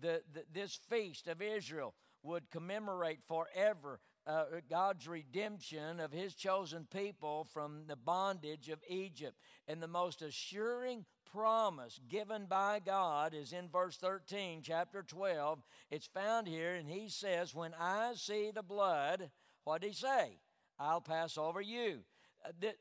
The, 0.00 0.22
the, 0.32 0.44
this 0.54 0.78
feast 0.88 1.26
of 1.26 1.42
Israel 1.42 1.94
would 2.22 2.48
commemorate 2.52 3.24
forever 3.26 3.98
uh, 4.24 4.44
God's 4.70 5.08
redemption 5.08 5.98
of 5.98 6.12
his 6.12 6.32
chosen 6.32 6.86
people 6.92 7.48
from 7.52 7.86
the 7.88 7.96
bondage 7.96 8.68
of 8.68 8.78
Egypt. 8.88 9.36
And 9.66 9.82
the 9.82 9.88
most 9.88 10.22
assuring 10.22 11.06
promise 11.32 11.98
given 12.08 12.46
by 12.46 12.80
God 12.84 13.34
is 13.34 13.52
in 13.52 13.68
verse 13.68 13.96
13, 13.96 14.60
chapter 14.62 15.02
12. 15.02 15.60
It's 15.90 16.06
found 16.06 16.46
here, 16.46 16.74
and 16.74 16.88
he 16.88 17.08
says, 17.08 17.54
When 17.54 17.74
I 17.78 18.12
see 18.14 18.50
the 18.54 18.62
blood, 18.62 19.30
what 19.64 19.80
did 19.80 19.88
he 19.88 19.94
say? 19.94 20.38
I'll 20.78 21.00
pass 21.00 21.38
over 21.38 21.60
you. 21.60 22.00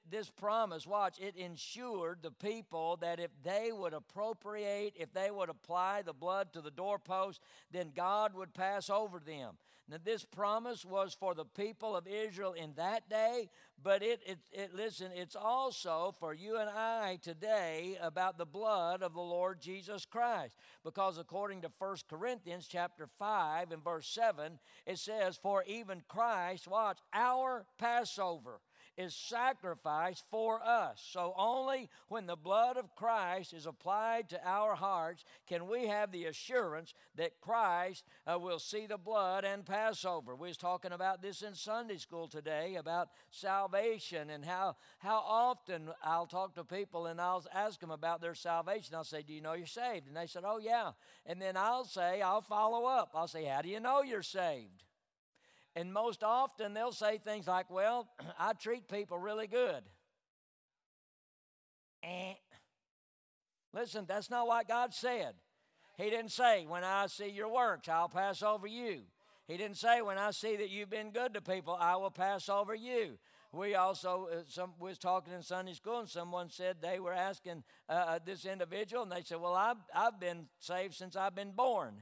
This 0.10 0.30
promise, 0.30 0.88
watch, 0.88 1.20
it 1.20 1.36
ensured 1.36 2.20
the 2.22 2.32
people 2.32 2.98
that 2.98 3.20
if 3.20 3.32
they 3.44 3.72
would 3.72 3.94
appropriate, 3.94 4.94
if 4.96 5.14
they 5.14 5.30
would 5.30 5.50
apply 5.50 6.02
the 6.02 6.14
blood 6.14 6.54
to 6.54 6.62
the 6.62 6.72
doorpost, 6.72 7.42
then 7.72 7.92
God 7.96 8.34
would 8.34 8.54
pass 8.54 8.90
over 8.90 9.20
them. 9.20 9.58
Now, 9.88 9.98
this 10.04 10.24
promise 10.24 10.86
was 10.86 11.14
for 11.14 11.36
the 11.36 11.44
people 11.44 11.98
of 11.98 12.08
Israel 12.08 12.54
in 12.54 12.74
that 12.76 13.10
day, 13.10 13.50
but 13.84 14.02
it, 14.02 14.22
it, 14.26 14.40
it, 14.52 14.74
listen, 14.74 15.12
it's 15.14 15.36
also 15.36 16.16
for 16.18 16.34
you 16.34 16.58
and 16.58 16.70
I 16.70 17.20
today 17.22 17.98
about 18.02 18.38
the 18.38 18.46
blood 18.46 19.04
of 19.04 19.14
the 19.14 19.22
Lord 19.22 19.60
Jesus 19.60 20.06
Christ. 20.06 20.56
Because 20.84 21.18
according 21.18 21.62
to 21.64 21.72
1 21.78 21.98
Corinthians 22.10 22.68
chapter 22.70 23.08
5 23.20 23.72
and 23.74 23.84
verse 23.84 24.08
7, 24.08 24.60
it 24.86 24.98
says, 24.98 25.38
For 25.38 25.64
even 25.68 26.04
Christ, 26.08 26.68
watch, 26.68 27.00
our 27.14 27.66
Passover 27.78 28.62
is 28.98 29.16
sacrificed 29.16 30.24
for 30.30 30.62
us. 30.64 31.02
So 31.12 31.34
only 31.38 31.90
when 32.08 32.26
the 32.26 32.36
blood 32.36 32.78
of 32.78 32.96
Christ 32.96 33.54
is 33.54 33.66
applied 33.66 34.30
to 34.30 34.48
our 34.48 34.76
hearts 34.76 35.24
can 35.48 35.68
we 35.68 35.88
have 35.88 36.12
the 36.12 36.26
assurance 36.26 36.94
that 37.16 37.40
Christ 37.42 38.04
uh, 38.28 38.38
will 38.38 38.60
see 38.60 38.86
the 38.88 38.98
blood 38.98 39.44
and 39.44 39.66
pass 39.66 40.06
over. 40.06 40.36
We 40.36 40.50
was 40.50 40.58
talking 40.58 40.92
about 40.92 41.22
this 41.22 41.42
in 41.42 41.56
Sunday 41.56 41.98
school 41.98 42.28
today 42.28 42.76
about 42.76 43.10
salvation 43.30 44.30
and 44.30 44.44
how 44.46 44.76
how 45.00 45.24
often 45.26 45.90
I'll 46.04 46.28
talk 46.28 46.56
to 46.56 46.64
people 46.64 47.08
and 47.08 47.20
I'll 47.20 47.46
ask 47.54 47.80
them 47.80 47.92
about 47.92 48.22
their 48.22 48.36
salvation. 48.36 48.96
I'll 48.96 49.04
say, 49.04 49.22
"Do 49.24 49.34
you 49.34 49.42
know 49.42 49.54
you're 49.54 49.66
saved?" 49.68 50.08
And 50.08 50.16
they 50.16 50.28
said, 50.28 50.44
"Oh 50.46 50.58
yeah." 50.58 50.92
And 51.26 51.42
then 51.42 51.58
I'll 51.58 51.86
say, 51.86 52.22
I'll 52.22 52.42
follow 52.42 52.86
up. 52.86 53.12
I'll 53.16 53.28
say, 53.28 53.46
"How 53.46 53.62
do 53.62 53.70
you 53.70 53.80
know 53.80 54.02
you're 54.02 54.24
saved?" 54.24 54.84
And 55.76 55.94
most 55.94 56.24
often 56.24 56.74
they'll 56.74 56.92
say 56.92 57.18
things 57.18 57.48
like, 57.48 57.70
Well, 57.70 58.08
I 58.40 58.54
treat 58.54 58.88
people 58.88 59.18
really 59.18 59.48
good. 59.48 59.84
Eh. 62.04 62.34
Listen, 63.74 64.06
that's 64.08 64.30
not 64.30 64.48
what 64.48 64.68
God 64.68 64.94
said. 64.94 65.36
He 65.98 66.10
didn't 66.10 66.32
say, 66.32 66.66
When 66.68 66.84
I 66.84 67.08
see 67.08 67.30
your 67.30 67.50
works, 67.50 67.88
I'll 67.88 68.10
pass 68.10 68.44
over 68.44 68.68
you. 68.68 69.02
He 69.48 69.58
didn't 69.58 69.78
say, 69.78 70.02
When 70.02 70.18
I 70.18 70.32
see 70.32 70.56
that 70.58 70.70
you've 70.70 70.90
been 70.90 71.12
good 71.12 71.34
to 71.36 71.42
people, 71.42 71.78
I 71.80 71.96
will 71.96 72.12
pass 72.12 72.50
over 72.50 72.76
you. 72.76 73.18
We 73.54 73.76
also, 73.76 74.30
uh, 74.32 74.36
some, 74.48 74.72
was 74.80 74.98
talking 74.98 75.34
in 75.34 75.44
Sunday 75.44 75.74
school, 75.74 76.00
and 76.00 76.10
someone 76.10 76.50
said 76.50 76.78
they 76.82 77.02
were 77.02 77.12
asking 77.12 77.64
uh, 77.90 77.92
uh, 77.92 78.20
this 78.26 78.46
individual, 78.46 79.04
and 79.04 79.12
they 79.12 79.24
said, 79.24 79.42
Well, 79.42 79.56
I've, 79.56 79.78
I've 79.94 80.20
been 80.20 80.48
saved 80.60 80.96
since 80.96 81.16
I've 81.16 81.36
been 81.36 81.52
born. 81.52 81.96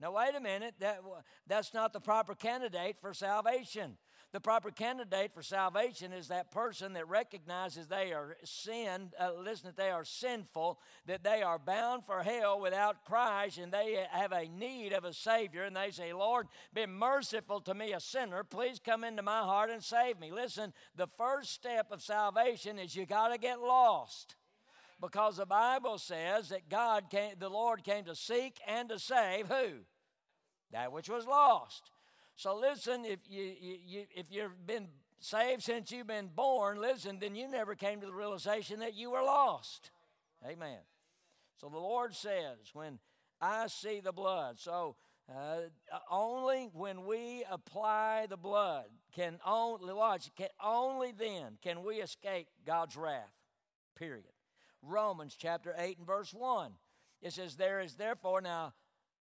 Now, 0.00 0.12
wait 0.12 0.34
a 0.36 0.40
minute. 0.40 0.74
That, 0.78 1.00
that's 1.46 1.74
not 1.74 1.92
the 1.92 2.00
proper 2.00 2.34
candidate 2.34 2.96
for 3.00 3.12
salvation. 3.12 3.96
The 4.30 4.40
proper 4.40 4.70
candidate 4.70 5.32
for 5.32 5.42
salvation 5.42 6.12
is 6.12 6.28
that 6.28 6.50
person 6.50 6.92
that 6.92 7.08
recognizes 7.08 7.86
they 7.86 8.12
are 8.12 8.36
sin, 8.44 9.10
uh, 9.18 9.30
listen, 9.42 9.68
that 9.68 9.76
they 9.76 9.90
are 9.90 10.04
sinful, 10.04 10.78
that 11.06 11.24
they 11.24 11.42
are 11.42 11.58
bound 11.58 12.04
for 12.04 12.22
hell 12.22 12.60
without 12.60 13.06
Christ, 13.06 13.56
and 13.56 13.72
they 13.72 14.04
have 14.10 14.32
a 14.32 14.46
need 14.46 14.92
of 14.92 15.04
a 15.04 15.14
Savior, 15.14 15.64
and 15.64 15.74
they 15.74 15.90
say, 15.90 16.12
Lord, 16.12 16.46
be 16.74 16.84
merciful 16.84 17.60
to 17.62 17.72
me, 17.72 17.94
a 17.94 18.00
sinner. 18.00 18.44
Please 18.44 18.78
come 18.84 19.02
into 19.02 19.22
my 19.22 19.40
heart 19.40 19.70
and 19.70 19.82
save 19.82 20.20
me. 20.20 20.30
Listen, 20.30 20.74
the 20.94 21.08
first 21.16 21.52
step 21.54 21.90
of 21.90 22.02
salvation 22.02 22.78
is 22.78 22.94
you 22.94 23.06
got 23.06 23.28
to 23.28 23.38
get 23.38 23.60
lost 23.60 24.36
because 25.00 25.36
the 25.36 25.46
Bible 25.46 25.98
says 25.98 26.48
that 26.48 26.68
God 26.68 27.10
came, 27.10 27.32
the 27.38 27.48
Lord 27.48 27.84
came 27.84 28.04
to 28.04 28.14
seek 28.14 28.58
and 28.66 28.88
to 28.88 28.98
save 28.98 29.48
who? 29.48 29.84
That 30.72 30.92
which 30.92 31.08
was 31.08 31.26
lost. 31.26 31.90
So 32.36 32.56
listen, 32.56 33.04
if 33.04 33.20
you, 33.28 33.54
you, 33.60 33.76
you 33.84 34.04
if 34.14 34.26
you've 34.30 34.66
been 34.66 34.88
saved 35.20 35.62
since 35.62 35.90
you've 35.90 36.06
been 36.06 36.30
born, 36.34 36.80
listen, 36.80 37.18
then 37.20 37.34
you 37.34 37.48
never 37.48 37.74
came 37.74 38.00
to 38.00 38.06
the 38.06 38.12
realization 38.12 38.80
that 38.80 38.94
you 38.94 39.10
were 39.10 39.22
lost. 39.22 39.90
Amen. 40.46 40.78
So 41.60 41.68
the 41.68 41.78
Lord 41.78 42.14
says, 42.14 42.58
when 42.72 42.98
I 43.40 43.66
see 43.66 44.00
the 44.00 44.12
blood, 44.12 44.58
so 44.58 44.96
uh, 45.28 45.62
only 46.10 46.70
when 46.72 47.04
we 47.06 47.44
apply 47.50 48.26
the 48.28 48.36
blood 48.36 48.86
can 49.14 49.38
only 49.44 49.92
watch 49.92 50.30
can 50.36 50.48
only 50.62 51.12
then 51.12 51.58
can 51.62 51.82
we 51.82 51.96
escape 51.96 52.46
God's 52.64 52.96
wrath. 52.96 53.32
Period. 53.96 54.24
Romans 54.82 55.36
chapter 55.38 55.74
8 55.76 55.98
and 55.98 56.06
verse 56.06 56.32
1. 56.32 56.72
It 57.22 57.32
says, 57.32 57.56
There 57.56 57.80
is 57.80 57.94
therefore 57.94 58.40
now 58.40 58.74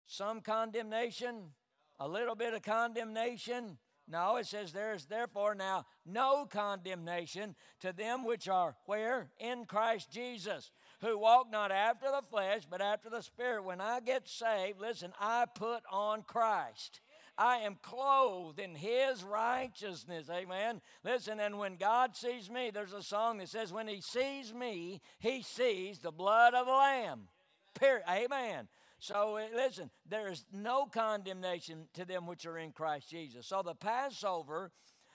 some 0.05 0.41
condemnation 0.41 1.51
a 1.99 2.07
little 2.07 2.35
bit 2.35 2.53
of 2.53 2.61
condemnation. 2.61 3.77
No, 4.09 4.37
it 4.37 4.45
says 4.45 4.71
there 4.71 4.93
is 4.93 5.05
therefore 5.05 5.53
now 5.53 5.85
no 6.05 6.45
condemnation 6.45 7.55
to 7.81 7.91
them 7.91 8.23
which 8.23 8.47
are 8.47 8.75
where? 8.85 9.29
In 9.37 9.65
Christ 9.65 10.09
Jesus, 10.09 10.71
who 11.01 11.19
walk 11.19 11.51
not 11.51 11.71
after 11.71 12.05
the 12.05 12.23
flesh, 12.29 12.61
but 12.69 12.81
after 12.81 13.09
the 13.09 13.21
Spirit. 13.21 13.65
When 13.65 13.81
I 13.81 13.99
get 13.99 14.29
saved, 14.29 14.79
listen, 14.79 15.11
I 15.19 15.45
put 15.53 15.81
on 15.91 16.21
Christ. 16.21 17.01
I 17.37 17.57
am 17.57 17.77
clothed 17.81 18.59
in 18.59 18.73
His 18.75 19.23
righteousness. 19.23 20.29
Amen. 20.29 20.81
Listen, 21.03 21.39
and 21.39 21.57
when 21.57 21.75
God 21.75 22.15
sees 22.15 22.49
me, 22.49 22.71
there's 22.71 22.93
a 22.93 23.03
song 23.03 23.37
that 23.37 23.49
says, 23.49 23.71
When 23.71 23.87
He 23.87 24.01
sees 24.01 24.53
me, 24.53 25.01
He 25.19 25.43
sees 25.43 25.99
the 25.99 26.11
blood 26.11 26.53
of 26.53 26.65
the 26.65 26.71
Lamb. 26.71 27.27
Period. 27.79 28.03
Amen. 28.09 28.67
So 28.99 29.39
listen, 29.55 29.91
there 30.09 30.31
is 30.31 30.43
no 30.51 30.85
condemnation 30.85 31.87
to 31.93 32.05
them 32.05 32.25
which 32.25 32.45
are 32.45 32.57
in 32.57 32.71
Christ 32.71 33.09
Jesus. 33.09 33.45
So 33.45 33.61
the 33.61 33.75
Passover 33.75 34.71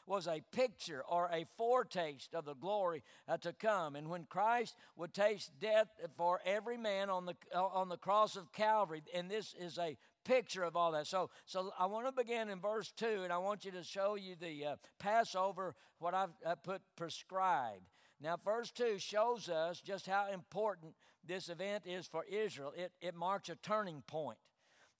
was 0.06 0.26
a 0.26 0.42
picture 0.52 1.02
or 1.08 1.28
a 1.32 1.44
foretaste 1.56 2.34
of 2.34 2.44
the 2.44 2.54
glory 2.54 3.02
uh, 3.28 3.36
to 3.38 3.52
come. 3.52 3.96
And 3.96 4.08
when 4.08 4.24
Christ 4.24 4.76
would 4.96 5.14
taste 5.14 5.52
death 5.60 5.88
for 6.16 6.40
every 6.44 6.76
man 6.76 7.10
on 7.10 7.26
the 7.26 7.34
uh, 7.54 7.64
on 7.64 7.88
the 7.88 7.96
cross 7.96 8.36
of 8.36 8.52
Calvary, 8.52 9.02
and 9.14 9.30
this 9.30 9.54
is 9.58 9.78
a 9.78 9.96
picture 10.24 10.62
of 10.62 10.76
all 10.76 10.92
that. 10.92 11.06
So, 11.06 11.30
so 11.44 11.72
I 11.78 11.86
want 11.86 12.06
to 12.06 12.12
begin 12.12 12.48
in 12.48 12.60
verse 12.60 12.92
two, 12.92 13.20
and 13.22 13.32
I 13.32 13.38
want 13.38 13.64
you 13.64 13.70
to 13.72 13.82
show 13.82 14.16
you 14.16 14.36
the 14.40 14.66
uh, 14.66 14.76
Passover, 14.98 15.74
what 15.98 16.14
I've 16.14 16.30
uh, 16.44 16.54
put 16.56 16.82
prescribed. 16.96 17.86
Now, 18.22 18.36
verse 18.42 18.70
2 18.70 18.98
shows 18.98 19.48
us 19.48 19.80
just 19.80 20.06
how 20.06 20.28
important 20.32 20.94
this 21.26 21.48
event 21.48 21.82
is 21.86 22.06
for 22.06 22.24
Israel. 22.24 22.72
It, 22.76 22.92
it 23.00 23.16
marks 23.16 23.48
a 23.48 23.56
turning 23.56 24.02
point. 24.06 24.38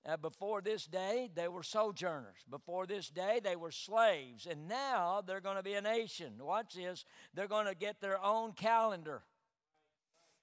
Uh, 0.04 0.16
before 0.16 0.60
this 0.60 0.86
day, 0.86 1.30
they 1.32 1.46
were 1.46 1.62
sojourners. 1.62 2.38
Before 2.50 2.86
this 2.86 3.08
day, 3.08 3.40
they 3.42 3.54
were 3.54 3.70
slaves. 3.70 4.46
And 4.46 4.66
now 4.66 5.22
they're 5.24 5.40
going 5.40 5.56
to 5.56 5.62
be 5.62 5.74
a 5.74 5.80
nation. 5.80 6.32
Watch 6.40 6.74
this. 6.74 7.04
They're 7.32 7.46
going 7.46 7.66
to 7.66 7.76
get 7.76 8.00
their 8.00 8.20
own 8.20 8.52
calendar. 8.52 9.22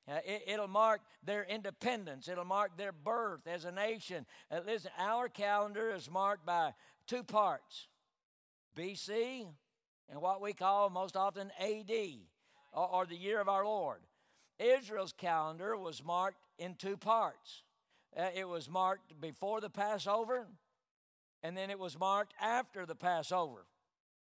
Uh, 0.10 0.20
it, 0.26 0.60
will 0.60 0.68
mark 0.68 1.02
their 1.24 1.44
independence. 1.44 2.28
It'll 2.28 2.46
mark 2.46 2.78
their 2.78 2.92
birth 2.92 3.46
as 3.46 3.66
a 3.66 3.72
nation. 3.72 4.26
Uh, 4.50 4.62
listen, 4.66 4.92
our 4.98 5.30
calendar 5.30 5.94
is 5.94 6.10
marked 6.10 6.46
by 6.46 6.74
two 7.06 7.24
parts 7.24 7.88
BC 8.76 9.46
and 10.10 10.22
what 10.22 10.42
we 10.42 10.54
call 10.54 10.90
most 10.90 11.16
often 11.16 11.52
AD 11.60 11.92
or, 12.74 12.88
or 12.88 13.06
the 13.06 13.16
year 13.16 13.40
of 13.40 13.48
our 13.48 13.64
Lord. 13.64 14.00
Israel's 14.58 15.14
calendar 15.14 15.78
was 15.78 16.04
marked 16.04 16.40
in 16.58 16.76
two 16.76 16.98
parts. 16.98 17.64
Uh, 18.18 18.30
it 18.36 18.48
was 18.48 18.70
marked 18.70 19.20
before 19.22 19.62
the 19.62 19.70
Passover, 19.70 20.48
and 21.44 21.56
then 21.56 21.70
it 21.70 21.78
was 21.78 22.00
marked 22.00 22.34
after 22.42 22.86
the 22.86 22.96
Passover. 22.96 23.66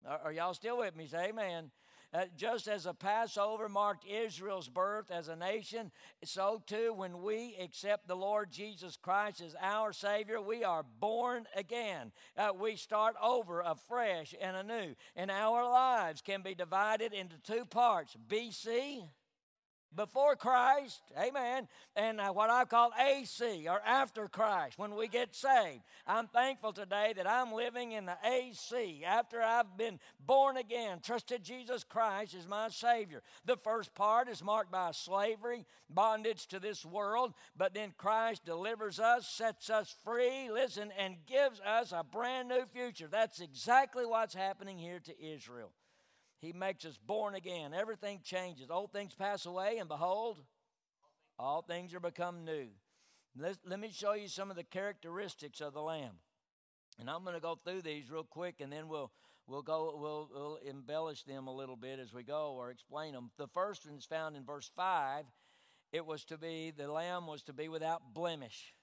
Are, 0.07 0.19
are 0.25 0.31
y'all 0.31 0.53
still 0.53 0.77
with 0.77 0.95
me? 0.95 1.07
Say 1.07 1.27
amen. 1.29 1.71
Uh, 2.13 2.25
just 2.37 2.67
as 2.67 2.85
a 2.85 2.93
Passover 2.93 3.67
marked 3.67 4.05
Israel's 4.05 4.67
birth 4.69 5.09
as 5.09 5.29
a 5.29 5.35
nation, 5.35 5.91
so 6.23 6.61
too 6.67 6.93
when 6.93 7.23
we 7.23 7.55
accept 7.59 8.07
the 8.07 8.15
Lord 8.15 8.51
Jesus 8.51 8.95
Christ 8.95 9.41
as 9.41 9.55
our 9.59 9.91
Savior, 9.93 10.39
we 10.39 10.63
are 10.63 10.85
born 10.99 11.47
again. 11.55 12.11
Uh, 12.37 12.49
we 12.57 12.75
start 12.75 13.15
over 13.21 13.61
afresh 13.61 14.35
and 14.39 14.55
anew. 14.55 14.93
And 15.15 15.31
our 15.31 15.63
lives 15.63 16.21
can 16.21 16.43
be 16.43 16.53
divided 16.53 17.13
into 17.13 17.37
two 17.39 17.65
parts 17.65 18.15
BC 18.27 19.07
before 19.95 20.35
Christ, 20.35 21.01
amen, 21.17 21.67
and 21.95 22.19
uh, 22.19 22.31
what 22.31 22.49
I 22.49 22.65
call 22.65 22.91
AC 22.99 23.67
or 23.67 23.81
after 23.85 24.27
Christ 24.27 24.77
when 24.77 24.95
we 24.95 25.07
get 25.07 25.35
saved. 25.35 25.81
I'm 26.07 26.27
thankful 26.27 26.73
today 26.73 27.13
that 27.15 27.27
I'm 27.27 27.53
living 27.53 27.91
in 27.91 28.05
the 28.05 28.17
AC 28.25 29.03
after 29.05 29.41
I've 29.41 29.77
been 29.77 29.99
born 30.25 30.57
again, 30.57 30.99
trusted 31.01 31.43
Jesus 31.43 31.83
Christ 31.83 32.35
as 32.35 32.47
my 32.47 32.69
Savior. 32.69 33.21
The 33.45 33.57
first 33.57 33.93
part 33.93 34.29
is 34.29 34.43
marked 34.43 34.71
by 34.71 34.91
slavery, 34.91 35.65
bondage 35.89 36.47
to 36.47 36.59
this 36.59 36.85
world, 36.85 37.33
but 37.57 37.73
then 37.73 37.93
Christ 37.97 38.45
delivers 38.45 38.99
us, 38.99 39.27
sets 39.27 39.69
us 39.69 39.95
free, 40.03 40.49
listen, 40.51 40.91
and 40.97 41.15
gives 41.27 41.59
us 41.61 41.91
a 41.91 42.03
brand 42.03 42.49
new 42.49 42.65
future. 42.73 43.07
That's 43.09 43.39
exactly 43.39 44.05
what's 44.05 44.33
happening 44.33 44.77
here 44.77 44.99
to 44.99 45.23
Israel. 45.23 45.71
He 46.43 46.51
makes 46.51 46.83
us 46.83 46.97
born 46.97 47.35
again. 47.35 47.73
Everything 47.73 48.19
changes. 48.21 48.69
Old 48.69 48.91
things 48.91 49.15
pass 49.15 49.45
away, 49.45 49.77
and 49.77 49.87
behold, 49.87 50.39
all 51.39 51.61
things 51.61 51.93
are 51.93 52.01
become 52.01 52.43
new. 52.43 52.67
Let, 53.37 53.55
let 53.65 53.79
me 53.79 53.91
show 53.91 54.13
you 54.13 54.27
some 54.27 54.51
of 54.51 54.57
the 54.57 54.63
characteristics 54.63 55.61
of 55.61 55.73
the 55.73 55.81
Lamb. 55.81 56.19
And 56.99 57.09
I'm 57.09 57.23
going 57.23 57.35
to 57.35 57.41
go 57.41 57.57
through 57.63 57.81
these 57.81 58.11
real 58.11 58.25
quick, 58.25 58.55
and 58.59 58.71
then 58.71 58.89
we'll 58.89 59.11
we'll 59.47 59.61
go 59.61 59.95
we'll, 59.97 60.29
we'll 60.31 60.59
embellish 60.69 61.23
them 61.23 61.47
a 61.47 61.55
little 61.55 61.75
bit 61.77 61.97
as 61.97 62.13
we 62.13 62.23
go 62.23 62.53
or 62.57 62.69
explain 62.69 63.13
them. 63.13 63.31
The 63.37 63.47
first 63.47 63.87
one 63.87 63.97
is 63.97 64.05
found 64.05 64.35
in 64.35 64.43
verse 64.43 64.69
five. 64.75 65.25
It 65.91 66.05
was 66.05 66.25
to 66.25 66.37
be 66.37 66.71
the 66.75 66.91
Lamb 66.91 67.25
was 67.25 67.41
to 67.43 67.53
be 67.53 67.69
without 67.69 68.13
blemish. 68.13 68.73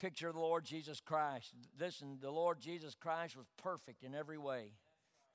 Picture 0.00 0.28
of 0.28 0.34
the 0.34 0.40
Lord 0.40 0.64
Jesus 0.64 1.00
Christ. 1.00 1.54
Listen, 1.78 2.18
the 2.20 2.30
Lord 2.30 2.60
Jesus 2.60 2.94
Christ 2.94 3.36
was 3.36 3.46
perfect 3.56 4.02
in 4.02 4.14
every 4.14 4.38
way. 4.38 4.72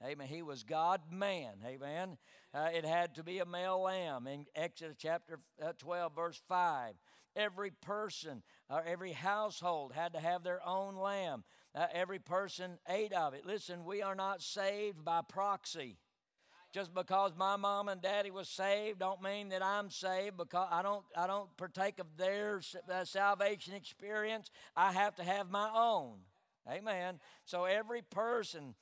Amen. 0.04 0.28
He 0.28 0.43
was 0.43 0.64
God 0.64 1.02
man. 1.12 1.54
Amen. 1.66 2.18
Uh, 2.54 2.70
it 2.74 2.86
had 2.86 3.16
to 3.16 3.24
be 3.24 3.39
a 3.39 3.45
male 3.45 3.82
lamb 3.82 4.28
in 4.28 4.45
Exodus 4.56 4.95
chapter 5.00 5.39
uh, 5.64 5.74
12, 5.78 6.16
verse 6.16 6.41
5. 6.48 6.93
Every 7.36 7.72
person 7.72 8.43
or 8.70 8.84
every 8.84 9.12
household 9.12 9.93
had 9.93 10.14
to 10.14 10.20
have 10.20 10.43
their 10.43 10.66
own 10.66 10.95
lamb. 10.95 11.43
Uh, 11.74 11.88
every 11.93 12.20
person 12.20 12.78
ate 12.88 13.14
of 13.14 13.34
it. 13.34 13.45
Listen, 13.45 13.86
we 13.86 14.02
are 14.02 14.16
not 14.16 14.41
saved 14.41 15.04
by 15.04 15.22
proxy. 15.28 15.98
Just 16.74 16.93
because 16.93 17.32
my 17.36 17.56
mom 17.56 17.89
and 17.89 18.02
daddy 18.02 18.30
was 18.30 18.50
saved, 18.50 19.00
don't 19.00 19.22
mean 19.22 19.50
that 19.50 19.64
I'm 19.64 19.89
saved. 19.89 20.38
Because 20.38 20.68
I 20.70 20.82
don't, 20.82 21.04
I 21.16 21.26
don't 21.26 21.56
partake 21.58 22.00
of 22.00 22.08
their 22.18 22.62
uh, 22.91 23.06
salvation 23.06 23.74
experience. 23.74 24.52
I 24.76 24.91
have 24.91 25.16
to 25.16 25.24
have 25.24 25.50
my 25.50 25.70
own. 25.74 26.18
Amen. 26.70 27.20
So 27.45 27.64
every 27.66 28.02
person 28.02 28.76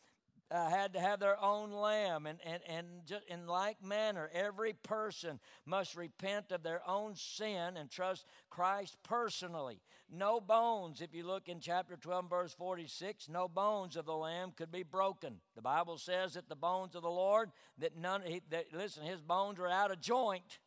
uh, 0.52 0.70
had 0.70 0.94
to 0.94 1.00
have 1.00 1.20
their 1.20 1.42
own 1.44 1.72
lamb. 1.72 2.26
And, 2.26 2.40
and, 2.46 2.62
and 2.68 2.88
just 3.06 3.24
in 3.28 3.48
like 3.48 3.84
manner, 3.84 4.30
every 4.34 4.74
person 4.74 5.40
must 5.66 5.96
repent 5.96 6.52
of 6.52 6.64
their 6.64 6.82
own 6.88 7.16
sin 7.16 7.78
and 7.78 7.90
trust 7.90 8.26
Christ 8.50 8.98
personally. 9.04 9.82
No 10.12 10.40
bones, 10.40 11.02
if 11.02 11.16
you 11.16 11.26
look 11.26 11.50
in 11.50 11.60
chapter 11.60 11.96
12, 11.96 12.30
verse 12.30 12.54
46, 12.54 13.28
no 13.28 13.48
bones 13.48 13.96
of 13.96 14.06
the 14.06 14.16
lamb 14.16 14.54
could 14.56 14.72
be 14.72 14.84
broken. 14.84 15.38
The 15.56 15.64
Bible 15.64 15.98
says 15.98 16.36
that 16.36 16.48
the 16.48 16.56
bones 16.56 16.96
of 16.96 17.02
the 17.02 17.10
Lord, 17.10 17.52
that 17.80 17.98
none, 17.98 18.22
he, 18.24 18.42
that, 18.52 18.66
listen, 18.72 19.04
his 19.04 19.22
bones 19.22 19.58
were 19.58 19.70
out 19.70 19.92
of 19.92 20.00
joint, 20.00 20.60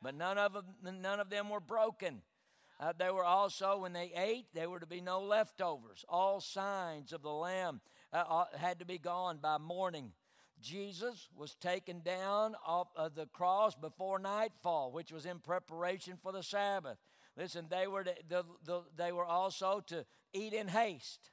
but 0.00 0.14
none 0.14 0.38
of 0.38 0.54
them, 0.54 0.64
none 1.02 1.20
of 1.20 1.28
them 1.28 1.50
were 1.50 1.60
broken. 1.60 2.22
Uh, 2.80 2.92
they 2.96 3.10
were 3.10 3.24
also, 3.24 3.78
when 3.78 3.92
they 3.92 4.12
ate, 4.14 4.46
there 4.54 4.70
were 4.70 4.78
to 4.78 4.86
be 4.86 5.00
no 5.00 5.20
leftovers. 5.20 6.04
All 6.08 6.40
signs 6.40 7.12
of 7.12 7.22
the 7.22 7.30
Lamb 7.30 7.80
uh, 8.12 8.24
uh, 8.28 8.44
had 8.56 8.78
to 8.78 8.84
be 8.84 8.98
gone 8.98 9.38
by 9.40 9.58
morning. 9.58 10.12
Jesus 10.60 11.28
was 11.36 11.54
taken 11.54 12.00
down 12.00 12.54
off 12.66 12.88
of 12.96 13.14
the 13.14 13.26
cross 13.26 13.74
before 13.74 14.18
nightfall, 14.18 14.90
which 14.90 15.12
was 15.12 15.26
in 15.26 15.38
preparation 15.38 16.18
for 16.22 16.32
the 16.32 16.42
Sabbath. 16.42 16.98
Listen, 17.36 17.66
they 17.70 17.86
were 17.86 18.04
to, 18.04 18.14
the, 18.28 18.44
the, 18.64 18.82
they 18.96 19.12
were 19.12 19.24
also 19.24 19.80
to 19.86 20.04
eat 20.32 20.52
in 20.52 20.66
haste. 20.68 21.30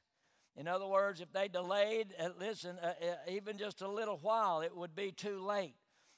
In 0.55 0.67
other 0.67 0.87
words, 0.87 1.19
if 1.19 1.33
they 1.33 1.47
delayed, 1.47 2.13
uh, 2.19 2.29
listen, 2.39 2.77
uh, 2.81 2.93
uh, 3.01 3.15
even 3.29 3.57
just 3.57 3.81
a 3.81 3.87
little 3.87 4.19
while, 4.21 4.61
it 4.61 4.75
would 4.75 4.95
be 4.95 5.11
too 5.11 5.43
late. 5.43 5.75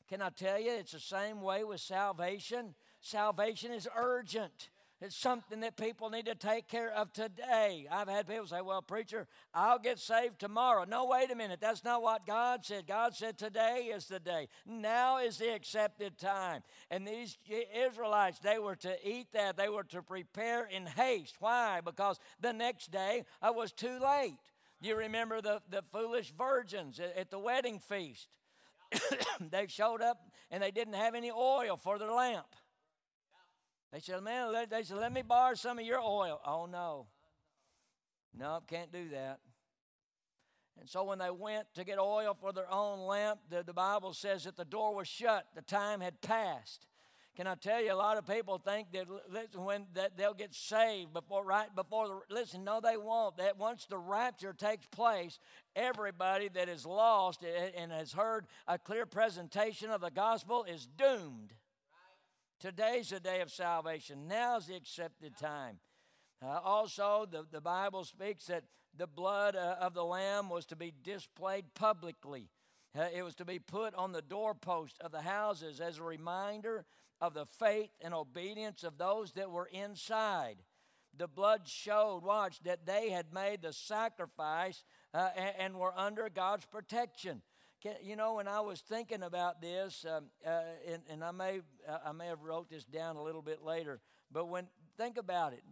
Can 0.09 0.21
I 0.21 0.29
tell 0.29 0.59
you, 0.59 0.71
it's 0.71 0.91
the 0.91 0.99
same 0.99 1.41
way 1.41 1.63
with 1.63 1.81
salvation. 1.81 2.75
Salvation 2.99 3.71
is 3.71 3.87
urgent. 3.95 4.69
It's 4.99 5.15
something 5.15 5.59
that 5.59 5.77
people 5.77 6.09
need 6.09 6.25
to 6.25 6.33
take 6.33 6.67
care 6.67 6.91
of 6.91 7.13
today. 7.13 7.87
I've 7.91 8.07
had 8.07 8.27
people 8.27 8.47
say, 8.47 8.61
Well, 8.61 8.81
preacher, 8.81 9.27
I'll 9.53 9.77
get 9.77 9.99
saved 9.99 10.39
tomorrow. 10.39 10.85
No, 10.85 11.05
wait 11.05 11.29
a 11.29 11.35
minute. 11.35 11.59
That's 11.61 11.83
not 11.83 12.01
what 12.01 12.25
God 12.25 12.65
said. 12.65 12.87
God 12.87 13.15
said, 13.15 13.37
Today 13.37 13.91
is 13.93 14.07
the 14.07 14.19
day. 14.19 14.47
Now 14.65 15.19
is 15.19 15.37
the 15.37 15.53
accepted 15.53 16.17
time. 16.17 16.63
And 16.89 17.07
these 17.07 17.37
Israelites, 17.75 18.39
they 18.39 18.57
were 18.57 18.75
to 18.77 18.95
eat 19.07 19.27
that. 19.33 19.55
They 19.55 19.69
were 19.69 19.83
to 19.83 20.01
prepare 20.01 20.65
in 20.65 20.87
haste. 20.87 21.35
Why? 21.39 21.79
Because 21.85 22.19
the 22.41 22.53
next 22.53 22.89
day 22.91 23.23
I 23.39 23.51
was 23.51 23.71
too 23.71 23.99
late. 23.99 24.39
You 24.81 24.95
remember 24.95 25.41
the, 25.41 25.61
the 25.69 25.83
foolish 25.91 26.33
virgins 26.35 26.99
at 26.99 27.29
the 27.29 27.39
wedding 27.39 27.79
feast? 27.79 28.37
they 29.51 29.67
showed 29.67 30.01
up 30.01 30.17
and 30.49 30.63
they 30.63 30.71
didn't 30.71 30.93
have 30.93 31.13
any 31.13 31.29
oil 31.29 31.77
for 31.77 31.99
their 31.99 32.11
lamp. 32.11 32.47
They 33.91 33.99
said, 33.99 34.21
Man, 34.21 34.53
they 34.69 34.83
said, 34.83 34.97
let 34.97 35.13
me 35.13 35.21
borrow 35.21 35.55
some 35.55 35.79
of 35.79 35.85
your 35.85 35.99
oil. 35.99 36.39
Oh, 36.45 36.65
no. 36.65 37.07
No, 38.37 38.61
can't 38.67 38.91
do 38.91 39.09
that. 39.09 39.39
And 40.79 40.87
so 40.87 41.03
when 41.03 41.19
they 41.19 41.31
went 41.31 41.73
to 41.75 41.83
get 41.83 41.97
oil 41.97 42.37
for 42.39 42.53
their 42.53 42.71
own 42.71 42.99
lamp, 42.99 43.39
the, 43.49 43.63
the 43.63 43.73
Bible 43.73 44.13
says 44.13 44.43
that 44.43 44.55
the 44.55 44.65
door 44.65 44.93
was 44.93 45.07
shut, 45.07 45.45
the 45.55 45.61
time 45.61 46.01
had 46.01 46.21
passed. 46.21 46.85
Can 47.35 47.45
I 47.45 47.53
tell 47.53 47.83
you, 47.83 47.93
a 47.93 47.95
lot 47.95 48.17
of 48.17 48.25
people 48.25 48.57
think 48.57 48.91
that 48.93 49.05
listen, 49.29 49.63
when 49.63 49.85
that 49.93 50.17
they'll 50.17 50.33
get 50.33 50.55
saved 50.55 51.13
before 51.13 51.45
right 51.45 51.73
before 51.75 52.07
the 52.07 52.33
listen. 52.33 52.63
No, 52.63 52.79
they 52.81 52.97
won't. 52.97 53.37
That 53.37 53.59
once 53.59 53.85
the 53.85 53.97
rapture 53.97 54.53
takes 54.53 54.87
place, 54.87 55.37
everybody 55.75 56.49
that 56.49 56.67
is 56.67 56.83
lost 56.83 57.43
and 57.43 57.91
has 57.91 58.11
heard 58.11 58.47
a 58.67 58.79
clear 58.79 59.05
presentation 59.05 59.91
of 59.91 60.01
the 60.01 60.09
gospel 60.09 60.63
is 60.63 60.87
doomed. 60.97 61.53
Today's 62.59 63.09
the 63.09 63.19
day 63.19 63.41
of 63.41 63.51
salvation. 63.51 64.27
Now's 64.27 64.65
the 64.65 64.75
accepted 64.75 65.37
time. 65.37 65.77
Uh, 66.43 66.59
also, 66.63 67.27
the, 67.29 67.45
the 67.51 67.61
Bible 67.61 68.03
speaks 68.03 68.45
that 68.45 68.63
the 68.97 69.05
blood 69.05 69.55
uh, 69.55 69.75
of 69.79 69.93
the 69.93 70.03
Lamb 70.03 70.49
was 70.49 70.65
to 70.67 70.75
be 70.75 70.91
displayed 71.03 71.65
publicly. 71.75 72.49
Uh, 72.97 73.05
it 73.15 73.21
was 73.21 73.35
to 73.35 73.45
be 73.45 73.59
put 73.59 73.93
on 73.93 74.11
the 74.11 74.23
doorpost 74.23 74.95
of 75.01 75.11
the 75.11 75.21
houses 75.21 75.79
as 75.79 75.99
a 75.99 76.03
reminder 76.03 76.85
of 77.21 77.35
the 77.35 77.45
faith 77.45 77.91
and 78.01 78.15
obedience 78.15 78.83
of 78.83 78.97
those 78.97 79.33
that 79.33 79.51
were 79.51 79.69
inside. 79.71 80.57
The 81.15 81.27
blood 81.27 81.67
showed, 81.67 82.23
watch, 82.23 82.59
that 82.63 82.87
they 82.87 83.11
had 83.11 83.33
made 83.33 83.61
the 83.61 83.73
sacrifice 83.73 84.83
uh, 85.13 85.29
and, 85.35 85.55
and 85.59 85.75
were 85.75 85.93
under 85.95 86.27
God's 86.27 86.65
protection 86.65 87.43
you 88.01 88.15
know, 88.15 88.35
when 88.35 88.47
I 88.47 88.59
was 88.59 88.81
thinking 88.81 89.23
about 89.23 89.61
this, 89.61 90.05
um, 90.05 90.25
uh, 90.45 90.61
and, 90.87 91.01
and, 91.09 91.23
I 91.23 91.31
may 91.31 91.61
uh, 91.87 91.97
I 92.05 92.11
may 92.11 92.27
have 92.27 92.41
wrote 92.41 92.69
this 92.69 92.85
down 92.85 93.15
a 93.15 93.23
little 93.23 93.41
bit 93.41 93.63
later, 93.63 93.99
but 94.31 94.47
when 94.47 94.67
think 94.97 95.17
about 95.17 95.53
it, 95.53 95.63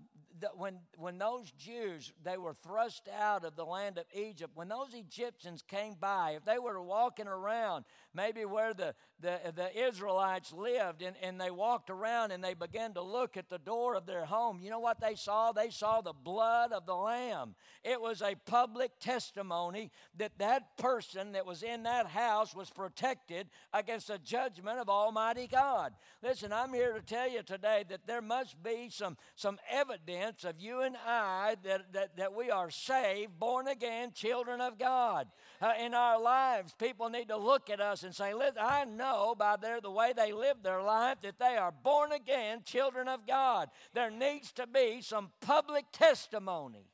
when, 0.55 0.79
when 0.97 1.17
those 1.17 1.51
Jews, 1.51 2.11
they 2.23 2.37
were 2.37 2.53
thrust 2.53 3.07
out 3.17 3.45
of 3.45 3.55
the 3.55 3.65
land 3.65 3.97
of 3.97 4.05
Egypt, 4.13 4.51
when 4.55 4.67
those 4.67 4.93
Egyptians 4.93 5.61
came 5.61 5.95
by, 5.99 6.31
if 6.31 6.45
they 6.45 6.59
were 6.59 6.81
walking 6.81 7.27
around, 7.27 7.85
maybe 8.13 8.45
where 8.45 8.73
the, 8.73 8.95
the, 9.19 9.39
the 9.55 9.87
Israelites 9.87 10.51
lived, 10.53 11.01
and, 11.01 11.15
and 11.21 11.39
they 11.39 11.51
walked 11.51 11.89
around 11.89 12.31
and 12.31 12.43
they 12.43 12.53
began 12.53 12.93
to 12.93 13.01
look 13.01 13.37
at 13.37 13.49
the 13.49 13.59
door 13.59 13.95
of 13.95 14.05
their 14.05 14.25
home, 14.25 14.59
you 14.61 14.69
know 14.69 14.79
what 14.79 14.99
they 14.99 15.15
saw? 15.15 15.51
They 15.51 15.69
saw 15.69 16.01
the 16.01 16.13
blood 16.13 16.71
of 16.71 16.85
the 16.85 16.95
Lamb. 16.95 17.55
It 17.83 18.01
was 18.01 18.21
a 18.21 18.35
public 18.45 18.91
testimony 18.99 19.91
that 20.17 20.37
that 20.39 20.77
person 20.77 21.33
that 21.33 21.45
was 21.45 21.63
in 21.63 21.83
that 21.83 22.07
house 22.07 22.55
was 22.55 22.69
protected 22.69 23.47
against 23.73 24.07
the 24.07 24.17
judgment 24.17 24.79
of 24.79 24.89
Almighty 24.89 25.47
God. 25.47 25.93
Listen, 26.21 26.51
I'm 26.51 26.73
here 26.73 26.93
to 26.93 27.01
tell 27.01 27.29
you 27.29 27.43
today 27.43 27.85
that 27.89 28.07
there 28.07 28.21
must 28.21 28.61
be 28.63 28.89
some, 28.89 29.17
some 29.35 29.59
evidence 29.69 30.24
evidence 30.25 30.43
of 30.43 30.59
you 30.59 30.81
and 30.81 30.95
I 31.05 31.55
that, 31.63 31.93
that, 31.93 32.17
that 32.17 32.33
we 32.33 32.49
are 32.49 32.69
saved, 32.69 33.37
born 33.39 33.67
again, 33.67 34.11
children 34.13 34.59
of 34.61 34.79
God. 34.79 35.27
Uh, 35.61 35.73
in 35.79 35.93
our 35.93 36.19
lives, 36.19 36.73
people 36.79 37.09
need 37.09 37.27
to 37.29 37.37
look 37.37 37.69
at 37.69 37.79
us 37.79 38.03
and 38.03 38.13
say, 38.13 38.33
I 38.59 38.85
know 38.85 39.35
by 39.37 39.55
their, 39.57 39.81
the 39.81 39.91
way 39.91 40.13
they 40.15 40.31
live 40.31 40.57
their 40.63 40.81
life 40.81 41.17
that 41.21 41.39
they 41.39 41.57
are 41.57 41.73
born 41.83 42.11
again, 42.11 42.61
children 42.65 43.07
of 43.07 43.27
God. 43.27 43.69
There 43.93 44.11
needs 44.11 44.51
to 44.53 44.67
be 44.67 45.01
some 45.01 45.31
public 45.41 45.85
testimony. 45.91 46.89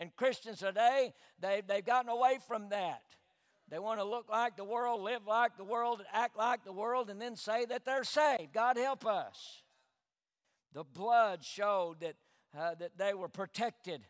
And 0.00 0.14
Christians 0.16 0.58
today, 0.58 1.12
they, 1.40 1.62
they've 1.66 1.84
gotten 1.84 2.10
away 2.10 2.38
from 2.48 2.70
that. 2.70 3.02
They 3.68 3.78
want 3.78 4.00
to 4.00 4.04
look 4.04 4.28
like 4.28 4.56
the 4.56 4.64
world, 4.64 5.00
live 5.00 5.26
like 5.26 5.56
the 5.56 5.64
world, 5.64 6.02
act 6.12 6.36
like 6.36 6.64
the 6.64 6.72
world, 6.72 7.08
and 7.08 7.20
then 7.20 7.36
say 7.36 7.64
that 7.66 7.84
they're 7.84 8.04
saved. 8.04 8.52
God 8.52 8.76
help 8.76 9.06
us. 9.06 9.62
The 10.74 10.84
blood 10.84 11.44
showed 11.44 12.00
that 12.00 12.16
uh, 12.56 12.74
that 12.74 12.98
they 12.98 13.14
were 13.14 13.28
protected. 13.28 14.02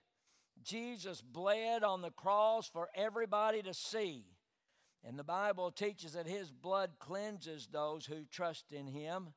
Jesus 0.62 1.20
bled 1.20 1.82
on 1.82 2.02
the 2.02 2.10
cross 2.10 2.68
for 2.68 2.88
everybody 2.94 3.62
to 3.62 3.74
see. 3.74 4.24
And 5.04 5.18
the 5.18 5.24
Bible 5.24 5.70
teaches 5.70 6.12
that 6.12 6.28
his 6.28 6.50
blood 6.50 6.92
cleanses 7.00 7.68
those 7.70 8.06
who 8.06 8.24
trust 8.30 8.66
in 8.70 8.86
him. 8.86 9.28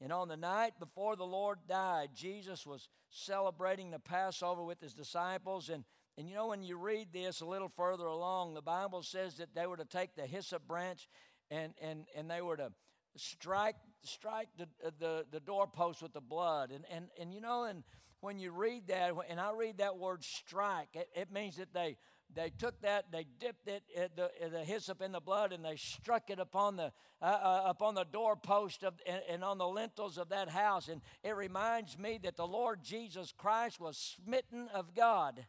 And 0.00 0.12
on 0.12 0.28
the 0.28 0.36
night 0.36 0.78
before 0.78 1.16
the 1.16 1.24
Lord 1.24 1.58
died, 1.66 2.10
Jesus 2.14 2.66
was 2.66 2.88
celebrating 3.10 3.90
the 3.90 3.98
Passover 3.98 4.62
with 4.62 4.80
his 4.80 4.94
disciples. 4.94 5.70
And, 5.70 5.84
and 6.18 6.28
you 6.28 6.34
know, 6.34 6.48
when 6.48 6.62
you 6.62 6.76
read 6.76 7.08
this 7.12 7.40
a 7.40 7.46
little 7.46 7.72
further 7.74 8.04
along, 8.04 8.54
the 8.54 8.62
Bible 8.62 9.02
says 9.02 9.38
that 9.38 9.54
they 9.54 9.66
were 9.66 9.78
to 9.78 9.84
take 9.86 10.14
the 10.14 10.26
hyssop 10.26 10.68
branch 10.68 11.08
and, 11.50 11.72
and, 11.80 12.04
and 12.14 12.30
they 12.30 12.42
were 12.42 12.58
to 12.58 12.70
strike, 13.16 13.76
strike 14.02 14.48
the, 14.58 14.68
the, 14.98 15.24
the 15.32 15.40
doorpost 15.40 16.02
with 16.02 16.12
the 16.12 16.20
blood. 16.20 16.70
And, 16.70 16.84
and, 16.90 17.06
and 17.18 17.32
you 17.32 17.40
know, 17.40 17.64
and 17.64 17.82
when 18.20 18.38
you 18.38 18.50
read 18.50 18.88
that, 18.88 19.12
and 19.28 19.40
I 19.40 19.52
read 19.52 19.78
that 19.78 19.96
word 19.96 20.24
strike, 20.24 20.88
it, 20.94 21.08
it 21.14 21.32
means 21.32 21.56
that 21.56 21.72
they 21.72 21.96
they 22.34 22.50
took 22.50 22.80
that, 22.82 23.06
they 23.10 23.24
dipped 23.40 23.68
it, 23.68 23.82
the, 24.14 24.30
the 24.50 24.62
hyssop 24.62 25.00
in 25.00 25.12
the 25.12 25.20
blood, 25.20 25.52
and 25.52 25.64
they 25.64 25.76
struck 25.76 26.28
it 26.28 26.38
upon 26.38 26.76
the 26.76 26.92
uh, 27.20 27.24
uh, 27.24 27.62
upon 27.66 27.94
the 27.94 28.04
doorpost 28.04 28.84
of 28.84 28.94
and, 29.06 29.22
and, 29.28 29.42
on 29.42 29.58
the 29.58 29.66
lintels 29.66 30.18
of 30.18 30.28
that 30.28 30.48
house. 30.48 30.88
And 30.88 31.00
it 31.24 31.34
reminds 31.34 31.98
me 31.98 32.20
that 32.22 32.36
the 32.36 32.46
Lord 32.46 32.82
Jesus 32.82 33.32
Christ 33.36 33.80
was 33.80 33.96
smitten 33.96 34.68
of 34.74 34.94
God. 34.94 35.44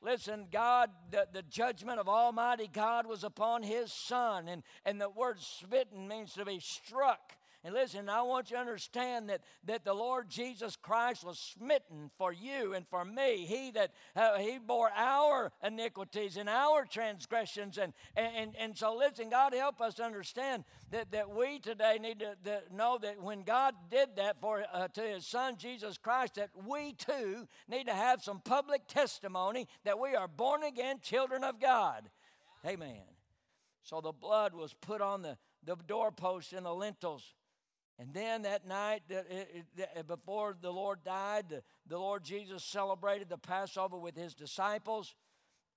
Listen, 0.00 0.46
God, 0.50 0.90
the, 1.12 1.28
the 1.32 1.42
judgment 1.42 2.00
of 2.00 2.08
Almighty 2.08 2.68
God 2.72 3.06
was 3.06 3.22
upon 3.22 3.62
His 3.62 3.92
Son, 3.92 4.48
and 4.48 4.62
and 4.84 5.00
the 5.00 5.10
word 5.10 5.38
smitten 5.38 6.08
means 6.08 6.32
to 6.34 6.44
be 6.44 6.60
struck. 6.60 7.34
And 7.64 7.74
listen, 7.74 8.08
I 8.08 8.22
want 8.22 8.50
you 8.50 8.56
to 8.56 8.60
understand 8.60 9.28
that, 9.28 9.40
that 9.66 9.84
the 9.84 9.94
Lord 9.94 10.28
Jesus 10.28 10.74
Christ 10.74 11.24
was 11.24 11.38
smitten 11.38 12.10
for 12.18 12.32
you 12.32 12.74
and 12.74 12.84
for 12.88 13.04
me. 13.04 13.46
He 13.46 13.70
that 13.70 13.92
uh, 14.16 14.38
he 14.38 14.58
bore 14.58 14.90
our 14.96 15.52
iniquities 15.62 16.36
and 16.36 16.48
our 16.48 16.84
transgressions. 16.84 17.78
And, 17.78 17.92
and, 18.16 18.56
and 18.58 18.76
so 18.76 18.96
listen, 18.96 19.30
God 19.30 19.54
help 19.54 19.80
us 19.80 20.00
understand 20.00 20.64
that, 20.90 21.12
that 21.12 21.30
we 21.30 21.60
today 21.60 21.98
need 22.00 22.18
to, 22.18 22.62
know 22.74 22.98
that 23.00 23.22
when 23.22 23.44
God 23.44 23.74
did 23.88 24.16
that 24.16 24.40
for 24.40 24.64
uh, 24.72 24.88
to 24.88 25.00
his 25.02 25.24
son 25.24 25.56
Jesus 25.56 25.96
Christ, 25.98 26.34
that 26.34 26.50
we 26.66 26.94
too 26.94 27.46
need 27.68 27.86
to 27.86 27.94
have 27.94 28.24
some 28.24 28.40
public 28.40 28.88
testimony 28.88 29.68
that 29.84 30.00
we 30.00 30.16
are 30.16 30.26
born 30.26 30.64
again 30.64 30.98
children 31.00 31.44
of 31.44 31.60
God. 31.60 32.10
Amen. 32.66 33.02
So 33.84 34.00
the 34.00 34.12
blood 34.12 34.52
was 34.52 34.74
put 34.74 35.00
on 35.00 35.22
the, 35.22 35.38
the 35.64 35.76
doorposts 35.86 36.52
and 36.52 36.66
the 36.66 36.74
lintels 36.74 37.34
and 38.02 38.12
then 38.12 38.42
that 38.42 38.66
night, 38.66 39.02
uh, 39.14 40.02
before 40.02 40.56
the 40.60 40.72
Lord 40.72 41.04
died, 41.04 41.62
the 41.86 41.98
Lord 41.98 42.24
Jesus 42.24 42.64
celebrated 42.64 43.28
the 43.28 43.38
Passover 43.38 43.96
with 43.96 44.16
his 44.16 44.34
disciples, 44.34 45.14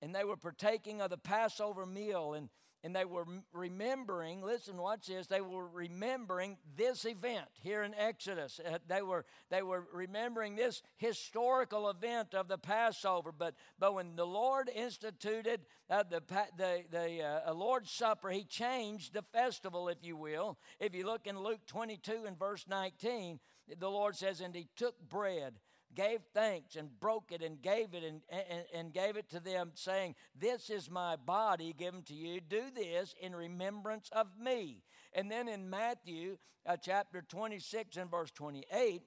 and 0.02 0.12
they 0.12 0.24
were 0.24 0.36
partaking 0.36 1.00
of 1.00 1.10
the 1.10 1.18
Passover 1.18 1.86
meal. 1.86 2.34
And 2.34 2.48
and 2.84 2.94
they 2.94 3.04
were 3.04 3.24
remembering, 3.52 4.42
listen, 4.42 4.76
watch 4.76 5.06
this, 5.06 5.26
they 5.26 5.40
were 5.40 5.66
remembering 5.66 6.56
this 6.76 7.04
event 7.04 7.46
here 7.62 7.82
in 7.82 7.94
Exodus. 7.94 8.60
Uh, 8.64 8.78
they, 8.86 9.02
were, 9.02 9.24
they 9.50 9.62
were 9.62 9.84
remembering 9.92 10.56
this 10.56 10.82
historical 10.96 11.90
event 11.90 12.34
of 12.34 12.48
the 12.48 12.58
Passover. 12.58 13.32
But, 13.36 13.54
but 13.78 13.94
when 13.94 14.14
the 14.14 14.26
Lord 14.26 14.70
instituted 14.74 15.62
uh, 15.90 16.04
the, 16.08 16.22
the, 16.56 16.82
the 16.90 17.22
uh, 17.22 17.54
Lord's 17.54 17.90
Supper, 17.90 18.30
He 18.30 18.44
changed 18.44 19.14
the 19.14 19.22
festival, 19.32 19.88
if 19.88 19.98
you 20.02 20.16
will. 20.16 20.58
If 20.78 20.94
you 20.94 21.06
look 21.06 21.26
in 21.26 21.38
Luke 21.38 21.66
22 21.66 22.24
and 22.26 22.38
verse 22.38 22.66
19, 22.68 23.40
the 23.78 23.90
Lord 23.90 24.14
says, 24.14 24.40
And 24.40 24.54
He 24.54 24.68
took 24.76 24.94
bread 25.08 25.54
gave 25.94 26.20
thanks 26.34 26.76
and 26.76 26.98
broke 27.00 27.32
it 27.32 27.42
and 27.42 27.60
gave 27.62 27.94
it 27.94 28.04
and, 28.04 28.20
and, 28.28 28.64
and, 28.74 28.92
gave 28.92 29.16
it 29.16 29.28
to 29.30 29.40
them, 29.40 29.72
saying, 29.74 30.14
This 30.38 30.70
is 30.70 30.90
my 30.90 31.16
body 31.16 31.74
given 31.76 32.02
to 32.04 32.14
you. 32.14 32.40
Do 32.40 32.62
this 32.74 33.14
in 33.20 33.34
remembrance 33.34 34.10
of 34.12 34.26
me. 34.38 34.82
And 35.12 35.30
then 35.30 35.48
in 35.48 35.70
Matthew 35.70 36.38
uh, 36.66 36.76
chapter 36.76 37.22
26 37.22 37.96
and 37.96 38.10
verse 38.10 38.30
28, 38.32 39.02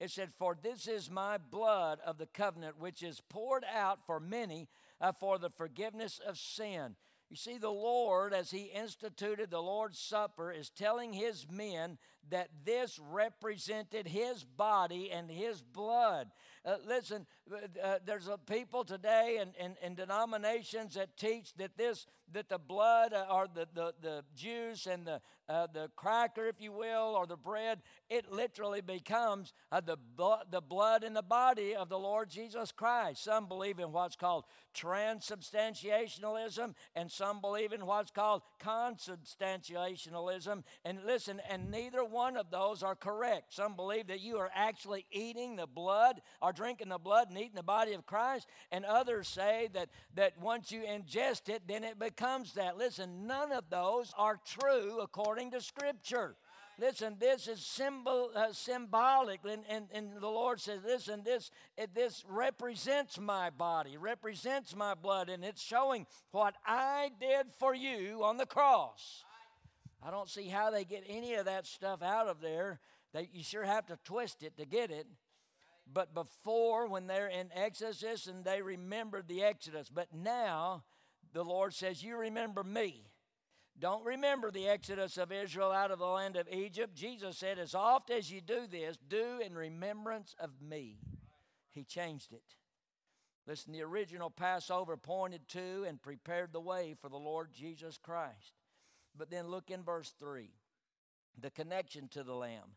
It 0.00 0.10
said, 0.10 0.30
For 0.38 0.56
this 0.60 0.86
is 0.86 1.10
my 1.10 1.38
blood 1.38 1.98
of 2.04 2.18
the 2.18 2.26
covenant, 2.26 2.78
which 2.78 3.02
is 3.02 3.20
poured 3.28 3.64
out 3.72 3.98
for 4.06 4.20
many 4.20 4.68
uh, 5.00 5.12
for 5.12 5.38
the 5.38 5.50
forgiveness 5.50 6.20
of 6.26 6.38
sin. 6.38 6.96
You 7.28 7.36
see, 7.36 7.58
the 7.58 7.70
Lord, 7.70 8.34
as 8.34 8.50
He 8.50 8.64
instituted 8.64 9.50
the 9.50 9.62
Lord's 9.62 10.00
Supper, 10.00 10.50
is 10.50 10.68
telling 10.68 11.12
His 11.12 11.46
men 11.48 11.96
that 12.28 12.48
this 12.64 13.00
represented 13.10 14.06
His 14.06 14.44
body 14.44 15.10
and 15.10 15.30
His 15.30 15.62
blood. 15.62 16.28
Uh, 16.64 16.76
listen, 16.86 17.26
uh, 17.50 17.56
uh 17.82 17.98
there's 18.04 18.28
a 18.28 18.38
people 18.38 18.84
today 18.84 19.38
and 19.40 19.52
in, 19.58 19.66
in, 19.66 19.76
in, 19.82 19.94
denominations 19.94 20.94
that 20.94 21.16
teach 21.16 21.54
that 21.54 21.76
this 21.76 22.06
that 22.32 22.48
the 22.48 22.58
blood 22.58 23.12
uh, 23.12 23.26
or 23.30 23.46
the, 23.52 23.68
the, 23.74 23.92
the 24.00 24.24
juice 24.36 24.86
and 24.86 25.04
the, 25.06 25.20
uh, 25.48 25.66
the 25.72 25.90
cracker, 25.96 26.46
if 26.46 26.60
you 26.60 26.70
will, 26.72 27.14
or 27.16 27.26
the 27.26 27.36
bread, 27.36 27.80
it 28.08 28.30
literally 28.30 28.80
becomes 28.80 29.52
uh, 29.72 29.80
the, 29.80 29.96
the 30.50 30.60
blood 30.60 31.02
and 31.02 31.16
the 31.16 31.22
body 31.22 31.74
of 31.74 31.88
the 31.88 31.98
Lord 31.98 32.30
Jesus 32.30 32.70
Christ. 32.72 33.24
Some 33.24 33.48
believe 33.48 33.80
in 33.80 33.92
what's 33.92 34.16
called 34.16 34.44
transubstantiationalism, 34.74 36.74
and 36.94 37.10
some 37.10 37.40
believe 37.40 37.72
in 37.72 37.86
what's 37.86 38.12
called 38.12 38.42
consubstantiationalism. 38.62 40.62
And 40.84 40.98
listen, 41.04 41.40
and 41.48 41.70
neither 41.70 42.04
one 42.10 42.36
of 42.36 42.50
those 42.50 42.82
are 42.82 42.94
correct. 42.94 43.54
Some 43.54 43.76
believe 43.76 44.08
that 44.08 44.20
you 44.20 44.38
are 44.38 44.50
actually 44.54 45.06
eating 45.10 45.56
the 45.56 45.66
blood 45.66 46.20
or 46.42 46.52
drinking 46.52 46.88
the 46.88 46.98
blood 46.98 47.28
and 47.28 47.38
eating 47.38 47.54
the 47.54 47.62
body 47.62 47.92
of 47.92 48.06
Christ, 48.06 48.48
and 48.72 48.84
others 48.84 49.28
say 49.28 49.68
that, 49.74 49.88
that 50.14 50.38
once 50.40 50.72
you 50.72 50.80
ingest 50.80 51.48
it, 51.48 51.62
then 51.66 51.84
it 51.84 51.98
becomes 51.98 52.54
that. 52.54 52.76
Listen, 52.76 53.26
none 53.26 53.52
of 53.52 53.64
those 53.70 54.12
are 54.16 54.38
true 54.44 55.00
according 55.00 55.50
to 55.52 55.60
Scripture. 55.60 56.36
Listen, 56.78 57.16
this 57.20 57.46
is 57.46 57.60
symbol, 57.60 58.30
uh, 58.34 58.52
symbolic, 58.52 59.40
and, 59.44 59.62
and, 59.68 59.86
and 59.92 60.12
the 60.18 60.28
Lord 60.28 60.58
says, 60.58 60.80
"Listen, 60.82 61.22
this 61.22 61.50
this 61.92 62.24
represents 62.26 63.20
my 63.20 63.50
body, 63.50 63.98
represents 63.98 64.74
my 64.74 64.94
blood, 64.94 65.28
and 65.28 65.44
it's 65.44 65.62
showing 65.62 66.06
what 66.30 66.54
I 66.64 67.10
did 67.20 67.52
for 67.58 67.74
you 67.74 68.24
on 68.24 68.38
the 68.38 68.46
cross." 68.46 69.24
I 70.02 70.10
don't 70.10 70.28
see 70.28 70.48
how 70.48 70.70
they 70.70 70.84
get 70.84 71.04
any 71.08 71.34
of 71.34 71.44
that 71.44 71.66
stuff 71.66 72.02
out 72.02 72.28
of 72.28 72.40
there. 72.40 72.80
That 73.12 73.34
you 73.34 73.42
sure 73.42 73.64
have 73.64 73.86
to 73.86 73.98
twist 74.04 74.42
it 74.42 74.56
to 74.56 74.64
get 74.64 74.90
it. 74.90 75.06
But 75.92 76.14
before, 76.14 76.86
when 76.86 77.06
they're 77.06 77.26
in 77.26 77.50
Exodus 77.52 78.26
and 78.26 78.44
they 78.44 78.62
remembered 78.62 79.26
the 79.26 79.42
Exodus, 79.42 79.90
but 79.92 80.14
now 80.14 80.84
the 81.32 81.44
Lord 81.44 81.74
says, 81.74 82.02
You 82.02 82.16
remember 82.16 82.62
me. 82.62 83.10
Don't 83.78 84.04
remember 84.04 84.50
the 84.50 84.68
exodus 84.68 85.16
of 85.16 85.32
Israel 85.32 85.72
out 85.72 85.90
of 85.90 85.98
the 85.98 86.04
land 86.04 86.36
of 86.36 86.46
Egypt. 86.52 86.94
Jesus 86.94 87.38
said, 87.38 87.58
As 87.58 87.74
oft 87.74 88.10
as 88.10 88.30
you 88.30 88.42
do 88.42 88.66
this, 88.70 88.98
do 89.08 89.40
in 89.44 89.54
remembrance 89.54 90.34
of 90.38 90.50
me. 90.60 90.98
He 91.70 91.84
changed 91.84 92.32
it. 92.32 92.56
Listen, 93.46 93.72
the 93.72 93.82
original 93.82 94.28
Passover 94.28 94.98
pointed 94.98 95.48
to 95.48 95.84
and 95.88 96.00
prepared 96.00 96.52
the 96.52 96.60
way 96.60 96.94
for 97.00 97.08
the 97.08 97.16
Lord 97.16 97.52
Jesus 97.54 97.96
Christ. 97.96 98.59
But 99.16 99.30
then 99.30 99.48
look 99.48 99.70
in 99.70 99.82
verse 99.82 100.12
3 100.18 100.50
the 101.40 101.50
connection 101.50 102.08
to 102.08 102.22
the 102.22 102.34
Lamb. 102.34 102.76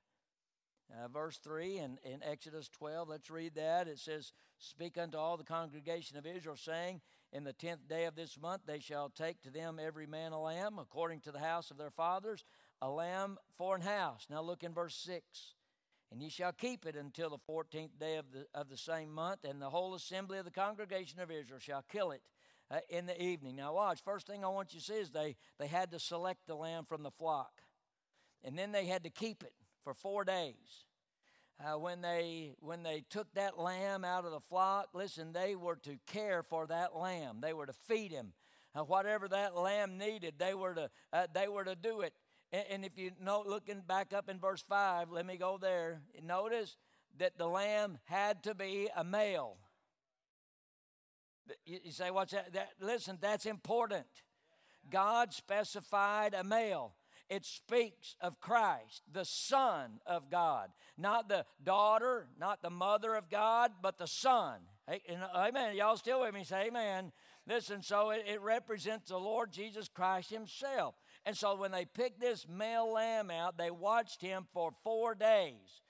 Uh, 0.92 1.08
verse 1.08 1.38
3 1.38 1.78
in, 1.78 1.98
in 2.04 2.22
Exodus 2.24 2.70
12, 2.70 3.10
let's 3.10 3.30
read 3.30 3.56
that. 3.56 3.88
It 3.88 4.00
says, 4.00 4.32
Speak 4.60 4.98
unto 4.98 5.18
all 5.18 5.38
the 5.38 5.44
congregation 5.44 6.18
of 6.18 6.26
Israel, 6.26 6.56
saying, 6.56 7.02
in 7.32 7.44
the 7.44 7.54
tenth 7.54 7.88
day 7.88 8.06
of 8.06 8.16
this 8.16 8.40
month 8.40 8.62
they 8.68 8.80
shall 8.80 9.10
take 9.10 9.42
to 9.42 9.50
them 9.50 9.80
every 9.84 10.06
man 10.06 10.34
a 10.34 10.42
lamb, 10.42 10.78
according 10.80 11.22
to 11.22 11.32
the 11.32 11.40
house 11.40 11.72
of 11.72 11.78
their 11.78 11.90
fathers, 11.90 12.44
a 12.82 12.90
lamb 12.90 13.38
for 13.58 13.76
an 13.76 13.82
house. 13.82 14.28
Now 14.30 14.42
look 14.42 14.64
in 14.64 14.74
verse 14.74 14.96
6. 14.96 15.56
And 16.12 16.22
ye 16.22 16.30
shall 16.30 16.52
keep 16.52 16.86
it 16.86 16.96
until 16.96 17.32
the 17.32 17.40
fourteenth 17.40 17.98
day 17.98 18.18
of 18.18 18.26
the, 18.32 18.46
of 18.54 18.70
the 18.70 18.78
same 18.78 19.12
month, 19.12 19.46
and 19.46 19.60
the 19.60 19.72
whole 19.72 19.96
assembly 19.96 20.38
of 20.38 20.46
the 20.46 20.52
congregation 20.52 21.20
of 21.20 21.32
Israel 21.32 21.60
shall 21.60 21.84
kill 21.92 22.12
it 22.12 22.22
uh, 22.72 22.80
in 22.90 23.06
the 23.06 23.22
evening. 23.22 23.56
Now, 23.56 23.74
watch. 23.74 24.04
First 24.04 24.28
thing 24.28 24.44
I 24.44 24.48
want 24.48 24.74
you 24.74 24.80
to 24.80 24.86
see 24.86 24.94
is 24.94 25.12
they, 25.12 25.36
they 25.60 25.68
had 25.68 25.92
to 25.92 26.00
select 26.00 26.48
the 26.48 26.56
lamb 26.56 26.86
from 26.86 27.04
the 27.04 27.12
flock, 27.12 27.62
and 28.44 28.58
then 28.58 28.72
they 28.72 28.86
had 28.86 29.04
to 29.04 29.10
keep 29.10 29.44
it 29.44 29.54
for 29.84 29.94
four 29.94 30.24
days. 30.24 30.86
Uh, 31.64 31.78
when 31.78 32.02
they 32.02 32.56
when 32.60 32.82
they 32.82 33.04
took 33.10 33.32
that 33.36 33.60
lamb 33.60 34.04
out 34.04 34.26
of 34.26 34.32
the 34.32 34.40
flock 34.40 34.88
listen 34.96 35.32
they 35.34 35.56
were 35.56 35.76
to 35.76 35.98
care 36.08 36.42
for 36.42 36.66
that 36.66 36.96
lamb. 36.96 37.38
They 37.42 37.54
were 37.54 37.68
to 37.68 37.74
feed 37.74 38.12
him. 38.12 38.34
Uh, 38.76 38.84
whatever 38.84 39.28
that 39.28 39.56
lamb 39.56 40.00
needed 40.00 40.34
they 40.40 40.56
were 40.56 40.74
to 40.74 40.90
uh, 41.14 41.28
they 41.32 41.48
were 41.48 41.64
to 41.64 41.76
do 41.76 42.02
it. 42.02 42.14
And, 42.52 42.66
and, 42.72 42.86
if 42.86 42.98
you 42.98 43.12
know 43.22 43.44
looking 43.46 43.82
back 43.88 44.14
up 44.14 44.30
in 44.30 44.40
verse 44.40 44.64
5 44.68 45.12
let 45.12 45.28
me 45.28 45.38
go 45.38 45.60
there. 45.62 46.02
Notice 46.24 46.76
that 47.20 47.38
the 47.38 47.48
lamb 47.48 48.00
had 48.06 48.44
to 48.44 48.56
be 48.56 48.90
a 48.96 49.04
male 49.04 49.58
you, 51.66 51.80
say 51.92 52.12
what's 52.12 52.34
that? 52.34 52.54
that 52.54 52.70
listen 52.80 53.18
that's 53.22 53.46
important 53.46 54.06
god 54.90 55.34
specified 55.34 56.34
a 56.34 56.44
male 56.44 56.94
it 57.30 57.46
speaks 57.46 58.16
of 58.22 58.40
Christ, 58.40 59.02
the 59.12 59.26
Son 59.26 60.00
of 60.06 60.30
God, 60.30 60.70
not 60.98 61.30
the 61.30 61.46
daughter, 61.64 62.28
not 62.40 62.62
the 62.62 62.70
mother 62.70 63.16
of 63.16 63.30
God, 63.30 63.72
but 63.82 63.98
the 63.98 64.06
Son. 64.06 64.60
Amen. 65.36 65.76
Y'all 65.76 65.98
still 65.98 66.22
with 66.22 66.34
me? 66.34 66.44
Say 66.44 66.68
amen. 66.68 67.12
Listen, 67.48 67.82
so 67.82 68.12
it, 68.12 68.26
it 68.28 68.42
represents 68.42 69.10
the 69.10 69.18
Lord 69.18 69.52
Jesus 69.52 69.88
Christ 69.88 70.30
Himself. 70.30 70.96
And 71.26 71.36
so 71.36 71.56
when 71.56 71.72
they 71.72 71.86
picked 71.86 72.20
this 72.20 72.46
male 72.48 72.92
lamb 72.92 73.32
out, 73.32 73.58
they 73.58 73.72
watched 73.72 74.22
him 74.22 74.46
for 74.54 74.72
four 74.84 75.16
days. 75.16 75.82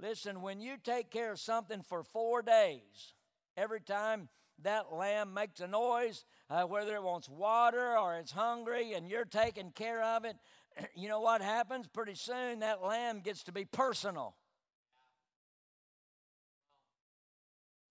Listen, 0.00 0.42
when 0.42 0.60
you 0.60 0.76
take 0.82 1.10
care 1.10 1.32
of 1.32 1.38
something 1.38 1.82
for 1.82 2.02
four 2.02 2.42
days, 2.42 3.14
every 3.56 3.80
time 3.80 4.28
that 4.62 4.92
lamb 4.92 5.34
makes 5.34 5.60
a 5.60 5.66
noise, 5.66 6.24
uh, 6.48 6.64
whether 6.64 6.94
it 6.94 7.02
wants 7.02 7.28
water 7.28 7.96
or 7.96 8.16
it's 8.16 8.32
hungry, 8.32 8.92
and 8.94 9.08
you're 9.08 9.24
taking 9.24 9.70
care 9.72 10.02
of 10.02 10.24
it, 10.24 10.36
you 10.94 11.08
know 11.08 11.20
what 11.20 11.42
happens? 11.42 11.86
Pretty 11.86 12.14
soon 12.14 12.60
that 12.60 12.82
lamb 12.82 13.20
gets 13.20 13.44
to 13.44 13.52
be 13.52 13.64
personal. 13.64 14.34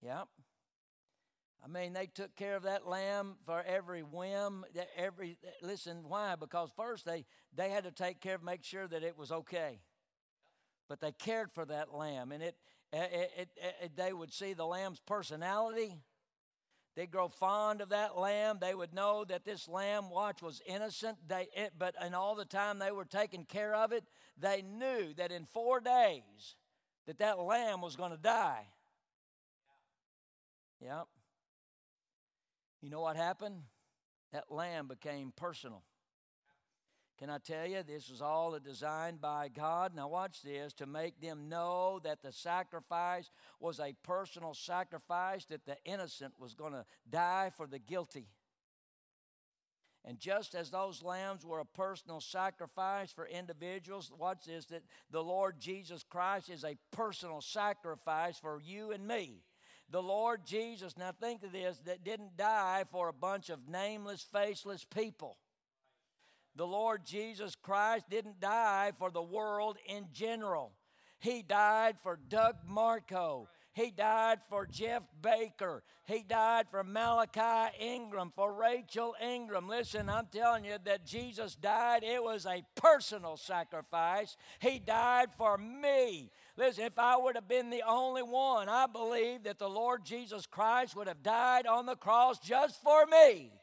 Yep. 0.02 0.28
I 1.64 1.68
mean, 1.68 1.94
they 1.94 2.08
took 2.08 2.36
care 2.36 2.56
of 2.56 2.64
that 2.64 2.88
lamb 2.88 3.36
for 3.46 3.62
every 3.68 4.02
whim. 4.02 4.66
Every 4.96 5.38
listen, 5.62 6.04
why? 6.08 6.36
Because 6.40 6.72
first 6.76 7.06
they 7.06 7.26
they 7.54 7.70
had 7.70 7.84
to 7.84 7.92
take 7.92 8.22
care 8.22 8.36
of, 8.36 8.44
make 8.44 8.64
sure 8.64 8.88
that 8.88 9.04
it 9.04 9.18
was 9.18 9.32
okay. 9.32 9.82
But 10.88 11.02
they 11.02 11.12
cared 11.12 11.52
for 11.52 11.66
that 11.66 11.94
lamb, 11.94 12.32
and 12.32 12.42
it, 12.42 12.56
it, 12.94 13.32
it, 13.38 13.50
it 13.84 13.96
they 13.96 14.14
would 14.14 14.34
see 14.34 14.54
the 14.54 14.66
lamb's 14.66 15.00
personality. 15.02 15.98
They'd 17.00 17.10
grow 17.10 17.30
fond 17.30 17.80
of 17.80 17.88
that 17.90 18.18
lamb. 18.18 18.58
They 18.60 18.76
would 18.76 18.94
know 18.94 19.24
that 19.24 19.46
this 19.46 19.70
lamb 19.70 20.10
watch 20.10 20.42
was 20.42 20.62
innocent. 20.68 21.18
They, 21.30 21.48
it, 21.56 21.72
but 21.80 21.96
in 22.06 22.14
all 22.14 22.36
the 22.36 22.44
time 22.44 22.78
they 22.78 22.92
were 22.92 23.06
taking 23.06 23.46
care 23.46 23.74
of 23.74 23.94
it, 23.94 24.04
they 24.38 24.62
knew 24.62 25.14
that 25.14 25.32
in 25.32 25.46
four 25.46 25.80
days 25.80 26.58
that 27.08 27.20
that 27.20 27.40
lamb 27.40 27.80
was 27.80 27.96
going 27.96 28.12
to 28.12 28.18
die. 28.18 28.68
Yep. 30.82 31.06
You 32.82 32.90
know 32.90 33.00
what 33.00 33.16
happened? 33.16 33.62
That 34.34 34.52
lamb 34.52 34.90
became 34.90 35.32
personal. 35.34 35.84
Can 37.20 37.30
I 37.30 37.38
tell 37.38 37.68
you, 37.68 37.84
this 37.84 38.10
was 38.10 38.22
all 38.22 38.58
designed 38.60 39.20
by 39.20 39.50
God? 39.50 39.94
Now, 39.94 40.08
watch 40.08 40.42
this 40.42 40.72
to 40.76 40.86
make 40.86 41.20
them 41.20 41.50
know 41.50 42.00
that 42.06 42.22
the 42.22 42.32
sacrifice 42.32 43.30
was 43.60 43.82
a 43.82 43.94
personal 44.04 44.54
sacrifice, 44.54 45.44
that 45.46 45.66
the 45.66 45.76
innocent 45.84 46.34
was 46.40 46.54
going 46.54 46.72
to 46.72 46.86
die 47.10 47.52
for 47.58 47.68
the 47.68 47.78
guilty. 47.78 48.30
And 50.06 50.18
just 50.18 50.56
as 50.56 50.70
those 50.70 51.04
lambs 51.04 51.46
were 51.46 51.60
a 51.60 51.66
personal 51.66 52.22
sacrifice 52.22 53.12
for 53.12 53.28
individuals, 53.28 54.10
watch 54.18 54.46
this 54.46 54.64
that 54.68 54.84
the 55.12 55.22
Lord 55.22 55.60
Jesus 55.60 56.06
Christ 56.10 56.50
is 56.50 56.64
a 56.64 56.78
personal 56.92 57.42
sacrifice 57.42 58.40
for 58.40 58.62
you 58.64 58.92
and 58.92 59.06
me. 59.06 59.44
The 59.92 60.02
Lord 60.02 60.46
Jesus, 60.46 60.98
now 60.98 61.12
think 61.12 61.44
of 61.44 61.52
this, 61.52 61.80
that 61.80 62.06
didn't 62.06 62.38
die 62.38 62.86
for 62.92 63.10
a 63.10 63.14
bunch 63.14 63.50
of 63.50 63.68
nameless, 63.68 64.26
faceless 64.32 64.86
people. 64.86 65.36
The 66.60 66.68
Lord 66.68 67.06
Jesus 67.06 67.56
Christ 67.56 68.10
didn't 68.10 68.42
die 68.42 68.92
for 68.98 69.12
the 69.12 69.22
world 69.22 69.78
in 69.88 70.08
general. 70.12 70.74
He 71.22 71.42
died 71.42 71.96
for 72.04 72.20
Doug 72.28 72.56
Marco. 72.68 73.48
He 73.72 73.92
died 73.92 74.40
for 74.50 74.66
Jeff 74.66 75.04
Baker. 75.22 75.84
He 76.04 76.22
died 76.22 76.66
for 76.70 76.84
Malachi 76.84 77.74
Ingram, 77.80 78.34
for 78.36 78.52
Rachel 78.52 79.16
Ingram. 79.24 79.70
Listen, 79.70 80.10
I'm 80.10 80.28
telling 80.34 80.66
you 80.66 80.76
that 80.84 81.06
Jesus 81.06 81.56
died. 81.56 82.04
It 82.04 82.22
was 82.22 82.46
a 82.46 82.66
personal 82.76 83.38
sacrifice. 83.38 84.36
He 84.60 84.80
died 84.80 85.30
for 85.38 85.58
me. 85.58 86.30
Listen, 86.58 86.84
if 86.84 87.00
I 87.00 87.16
would 87.16 87.36
have 87.36 87.48
been 87.48 87.70
the 87.70 87.84
only 87.88 88.24
one, 88.24 88.68
I 88.68 88.86
believe 88.86 89.44
that 89.44 89.60
the 89.60 89.70
Lord 89.70 90.04
Jesus 90.04 90.46
Christ 90.46 90.94
would 90.98 91.08
have 91.08 91.24
died 91.24 91.68
on 91.68 91.86
the 91.86 91.96
cross 91.96 92.38
just 92.38 92.84
for 92.84 93.06
me 93.06 93.54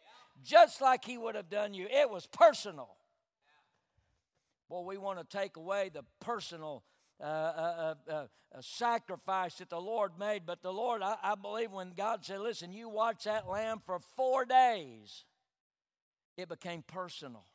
just 0.43 0.81
like 0.81 1.05
he 1.05 1.19
would 1.19 1.35
have 1.35 1.51
done 1.51 1.75
you. 1.75 1.87
It 1.91 2.11
was 2.11 2.27
personal. 2.27 2.97
Well, 4.69 4.85
we 4.85 4.99
want 4.99 5.19
to 5.19 5.37
take 5.37 5.57
away 5.57 5.91
the 5.93 6.03
personal 6.21 6.83
uh, 7.21 7.25
uh, 7.25 7.95
uh, 8.09 8.13
uh, 8.13 8.27
sacrifice 8.61 9.55
that 9.57 9.71
the 9.71 9.81
Lord 9.81 10.13
made. 10.19 10.45
But 10.45 10.63
the 10.63 10.73
Lord, 10.73 11.03
I, 11.03 11.17
I 11.23 11.35
believe 11.35 11.73
when 11.73 11.93
God 11.97 12.25
said, 12.25 12.41
Listen, 12.41 12.73
you 12.73 12.89
watch 12.89 13.25
that 13.25 13.49
lamb 13.49 13.81
for 13.85 13.99
four 14.17 14.45
days, 14.45 15.25
it 16.37 16.49
became 16.49 16.83
personal. 16.83 17.47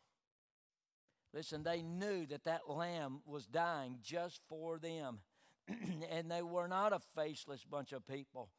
Listen, 1.33 1.63
they 1.63 1.81
knew 1.81 2.25
that 2.27 2.43
that 2.45 2.69
lamb 2.69 3.21
was 3.25 3.45
dying 3.45 3.99
just 4.01 4.41
for 4.49 4.79
them. 4.79 5.19
and 6.11 6.29
they 6.29 6.41
were 6.41 6.67
not 6.67 6.93
a 6.93 6.99
faceless 7.15 7.63
bunch 7.63 7.93
of 7.93 8.05
people. 8.05 8.49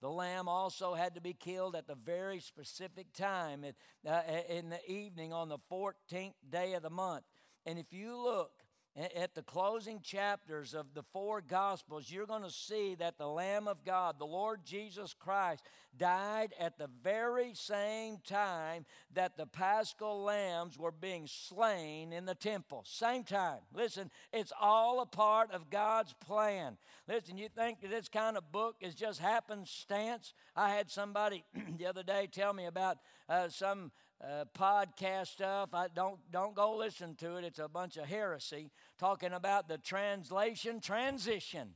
The 0.00 0.10
lamb 0.10 0.48
also 0.48 0.94
had 0.94 1.14
to 1.16 1.20
be 1.20 1.34
killed 1.34 1.74
at 1.74 1.86
the 1.86 1.96
very 1.96 2.40
specific 2.40 3.12
time 3.12 3.64
uh, 4.06 4.20
in 4.48 4.68
the 4.68 4.90
evening 4.90 5.32
on 5.32 5.48
the 5.48 5.58
14th 5.70 6.34
day 6.48 6.74
of 6.74 6.82
the 6.82 6.90
month. 6.90 7.24
And 7.66 7.78
if 7.78 7.92
you 7.92 8.16
look 8.16 8.52
at 8.98 9.34
the 9.34 9.42
closing 9.42 10.00
chapters 10.00 10.74
of 10.74 10.92
the 10.94 11.04
four 11.12 11.40
Gospels, 11.40 12.10
you're 12.10 12.26
going 12.26 12.42
to 12.42 12.50
see 12.50 12.96
that 12.96 13.16
the 13.16 13.28
Lamb 13.28 13.68
of 13.68 13.84
God, 13.84 14.18
the 14.18 14.26
Lord 14.26 14.64
Jesus 14.64 15.14
Christ, 15.14 15.62
died 15.96 16.52
at 16.58 16.78
the 16.78 16.88
very 17.02 17.52
same 17.54 18.18
time 18.26 18.84
that 19.14 19.36
the 19.36 19.46
paschal 19.46 20.22
lambs 20.22 20.78
were 20.78 20.90
being 20.92 21.26
slain 21.26 22.12
in 22.12 22.26
the 22.26 22.34
temple. 22.34 22.82
Same 22.86 23.22
time. 23.22 23.60
Listen, 23.72 24.10
it's 24.32 24.52
all 24.60 25.00
a 25.00 25.06
part 25.06 25.52
of 25.52 25.70
God's 25.70 26.14
plan. 26.14 26.76
Listen, 27.08 27.38
you 27.38 27.48
think 27.48 27.80
that 27.80 27.90
this 27.90 28.08
kind 28.08 28.36
of 28.36 28.50
book 28.50 28.76
is 28.80 28.94
just 28.94 29.20
happenstance? 29.20 30.34
I 30.56 30.70
had 30.70 30.90
somebody 30.90 31.44
the 31.78 31.86
other 31.86 32.02
day 32.02 32.28
tell 32.30 32.52
me 32.52 32.66
about 32.66 32.98
uh, 33.28 33.48
some 33.48 33.92
uh, 34.22 34.44
podcast 34.56 35.28
stuff. 35.28 35.70
I 35.72 35.88
don't 35.94 36.18
don't 36.30 36.54
go 36.54 36.76
listen 36.76 37.14
to 37.16 37.36
it. 37.36 37.44
It's 37.44 37.58
a 37.58 37.68
bunch 37.68 37.96
of 37.96 38.06
heresy 38.06 38.70
talking 38.98 39.32
about 39.32 39.68
the 39.68 39.78
translation 39.78 40.80
transition. 40.80 41.74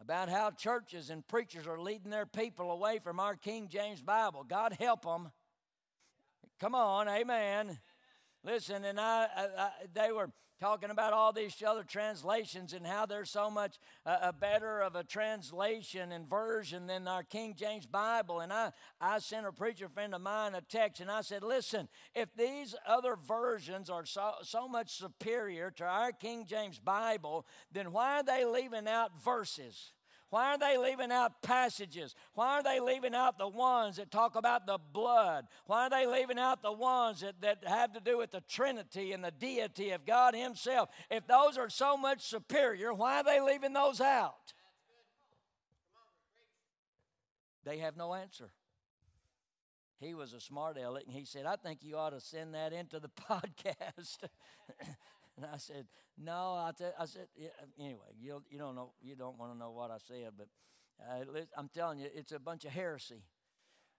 About 0.00 0.28
how 0.28 0.50
churches 0.50 1.08
and 1.08 1.26
preachers 1.26 1.66
are 1.66 1.80
leading 1.80 2.10
their 2.10 2.26
people 2.26 2.70
away 2.70 2.98
from 2.98 3.20
our 3.20 3.36
King 3.36 3.68
James 3.70 4.02
Bible. 4.02 4.44
God 4.44 4.76
help 4.78 5.02
them. 5.04 5.30
Come 6.60 6.74
on, 6.74 7.08
amen. 7.08 7.78
Listen, 8.42 8.84
and 8.84 9.00
I, 9.00 9.26
I, 9.34 9.46
I 9.58 9.70
they 9.92 10.12
were 10.12 10.30
talking 10.64 10.88
about 10.88 11.12
all 11.12 11.30
these 11.30 11.62
other 11.66 11.82
translations 11.82 12.72
and 12.72 12.86
how 12.86 13.04
there's 13.04 13.28
so 13.28 13.50
much 13.50 13.76
uh, 14.06 14.16
a 14.22 14.32
better 14.32 14.80
of 14.80 14.96
a 14.96 15.04
translation 15.04 16.10
and 16.10 16.26
version 16.26 16.86
than 16.86 17.06
our 17.06 17.22
King 17.22 17.54
James 17.54 17.84
Bible. 17.84 18.40
And 18.40 18.50
I, 18.50 18.72
I 18.98 19.18
sent 19.18 19.46
a 19.46 19.52
preacher 19.52 19.90
friend 19.90 20.14
of 20.14 20.22
mine 20.22 20.54
a 20.54 20.62
text 20.62 21.02
and 21.02 21.10
I 21.10 21.20
said, 21.20 21.42
listen, 21.42 21.86
if 22.14 22.34
these 22.34 22.74
other 22.88 23.14
versions 23.14 23.90
are 23.90 24.06
so, 24.06 24.32
so 24.40 24.66
much 24.66 24.96
superior 24.96 25.70
to 25.72 25.84
our 25.84 26.12
King 26.12 26.46
James 26.46 26.78
Bible, 26.78 27.44
then 27.70 27.92
why 27.92 28.20
are 28.20 28.22
they 28.22 28.46
leaving 28.46 28.88
out 28.88 29.22
verses? 29.22 29.92
Why 30.34 30.54
are 30.54 30.58
they 30.58 30.76
leaving 30.76 31.12
out 31.12 31.42
passages? 31.42 32.16
Why 32.32 32.58
are 32.58 32.62
they 32.64 32.80
leaving 32.80 33.14
out 33.14 33.38
the 33.38 33.46
ones 33.46 33.98
that 33.98 34.10
talk 34.10 34.34
about 34.34 34.66
the 34.66 34.80
blood? 34.92 35.46
Why 35.66 35.86
are 35.86 35.90
they 35.90 36.08
leaving 36.08 36.40
out 36.40 36.60
the 36.60 36.72
ones 36.72 37.20
that, 37.20 37.40
that 37.42 37.62
have 37.64 37.92
to 37.92 38.00
do 38.00 38.18
with 38.18 38.32
the 38.32 38.40
Trinity 38.40 39.12
and 39.12 39.22
the 39.22 39.30
deity 39.30 39.90
of 39.90 40.04
God 40.04 40.34
Himself? 40.34 40.88
If 41.08 41.28
those 41.28 41.56
are 41.56 41.70
so 41.70 41.96
much 41.96 42.22
superior, 42.22 42.92
why 42.92 43.20
are 43.20 43.22
they 43.22 43.40
leaving 43.40 43.74
those 43.74 44.00
out? 44.00 44.54
They 47.64 47.78
have 47.78 47.96
no 47.96 48.12
answer. 48.12 48.50
He 50.00 50.14
was 50.14 50.32
a 50.32 50.40
smart 50.40 50.76
aleck, 50.76 51.04
and 51.06 51.14
he 51.14 51.24
said, 51.24 51.46
I 51.46 51.54
think 51.54 51.78
you 51.84 51.96
ought 51.96 52.10
to 52.10 52.20
send 52.20 52.54
that 52.54 52.72
into 52.72 52.98
the 52.98 53.08
podcast. 53.30 54.16
And 55.36 55.46
I 55.52 55.56
said, 55.56 55.86
no. 56.16 56.54
I, 56.54 56.72
t- 56.76 56.84
I 56.98 57.06
said, 57.06 57.26
yeah. 57.36 57.48
anyway, 57.78 58.14
you, 58.20 58.42
you 58.50 58.58
don't 58.58 58.74
know, 58.74 58.92
you 59.02 59.16
don't 59.16 59.38
want 59.38 59.52
to 59.52 59.58
know 59.58 59.72
what 59.72 59.90
I 59.90 59.98
said, 59.98 60.30
but 60.36 60.48
uh, 61.00 61.40
I'm 61.56 61.68
telling 61.68 61.98
you, 61.98 62.08
it's 62.14 62.32
a 62.32 62.38
bunch 62.38 62.64
of 62.64 62.70
heresy. 62.70 63.22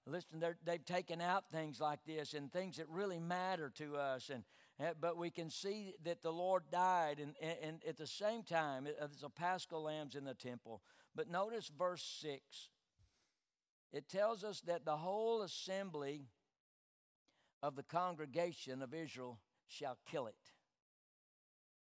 Listen, 0.07 0.43
they've 0.63 0.85
taken 0.85 1.19
out 1.19 1.45
things 1.51 1.81
like 1.81 1.99
this 2.05 2.35
and 2.35 2.53
things 2.53 2.77
that 2.77 2.87
really 2.89 3.19
matter 3.19 3.71
to 3.77 3.95
us, 3.95 4.29
and 4.29 4.43
uh, 4.79 4.93
but 5.01 5.17
we 5.17 5.31
can 5.31 5.49
see 5.49 5.95
that 6.03 6.21
the 6.21 6.31
Lord 6.31 6.63
died, 6.71 7.19
and, 7.19 7.33
and, 7.41 7.57
and 7.63 7.81
at 7.87 7.97
the 7.97 8.05
same 8.05 8.43
time, 8.43 8.83
there's 8.83 9.23
a 9.23 9.29
paschal 9.29 9.81
lambs 9.81 10.13
in 10.13 10.23
the 10.23 10.35
temple. 10.35 10.83
But 11.15 11.27
notice 11.27 11.71
verse 11.75 12.03
six. 12.21 12.69
It 13.91 14.07
tells 14.07 14.43
us 14.43 14.61
that 14.67 14.85
the 14.85 14.97
whole 14.97 15.41
assembly 15.41 16.27
of 17.63 17.75
the 17.75 17.83
congregation 17.83 18.83
of 18.83 18.93
Israel 18.93 19.39
shall 19.67 19.97
kill 20.05 20.27
it. 20.27 20.35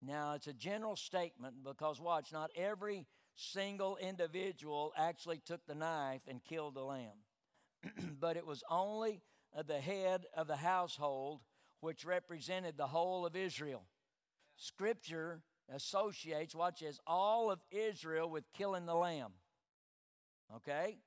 Now, 0.05 0.35
it's 0.35 0.49
a 0.49 0.53
general 0.53 0.97
statement 0.97 1.55
because, 1.65 2.01
watch, 2.01 2.33
not 2.33 2.51
every 2.57 3.07
single 3.37 3.97
individual 3.97 4.93
actually 4.97 5.39
took 5.39 5.65
the 5.67 5.75
knife 5.75 6.23
and 6.27 6.43
killed 6.43 6.75
the 6.75 6.83
lamb, 6.83 7.23
but 8.21 8.37
it 8.37 8.47
was 8.47 8.65
only 8.69 9.23
uh, 9.57 9.63
the 9.63 9.81
head 9.81 10.27
of 10.37 10.49
the 10.49 10.57
household 10.57 11.41
which 11.81 12.05
represented 12.05 12.77
the 12.77 12.87
whole 12.87 13.25
of 13.25 13.37
Israel. 13.37 13.85
Scripture 14.57 15.43
associates, 15.73 16.55
watch 16.55 16.83
as 16.83 17.01
all 17.07 17.51
of 17.51 17.61
Israel 17.71 18.29
with 18.29 18.53
killing 18.53 18.87
the 18.87 18.95
lamb. 18.95 19.33
Okay? 20.57 20.99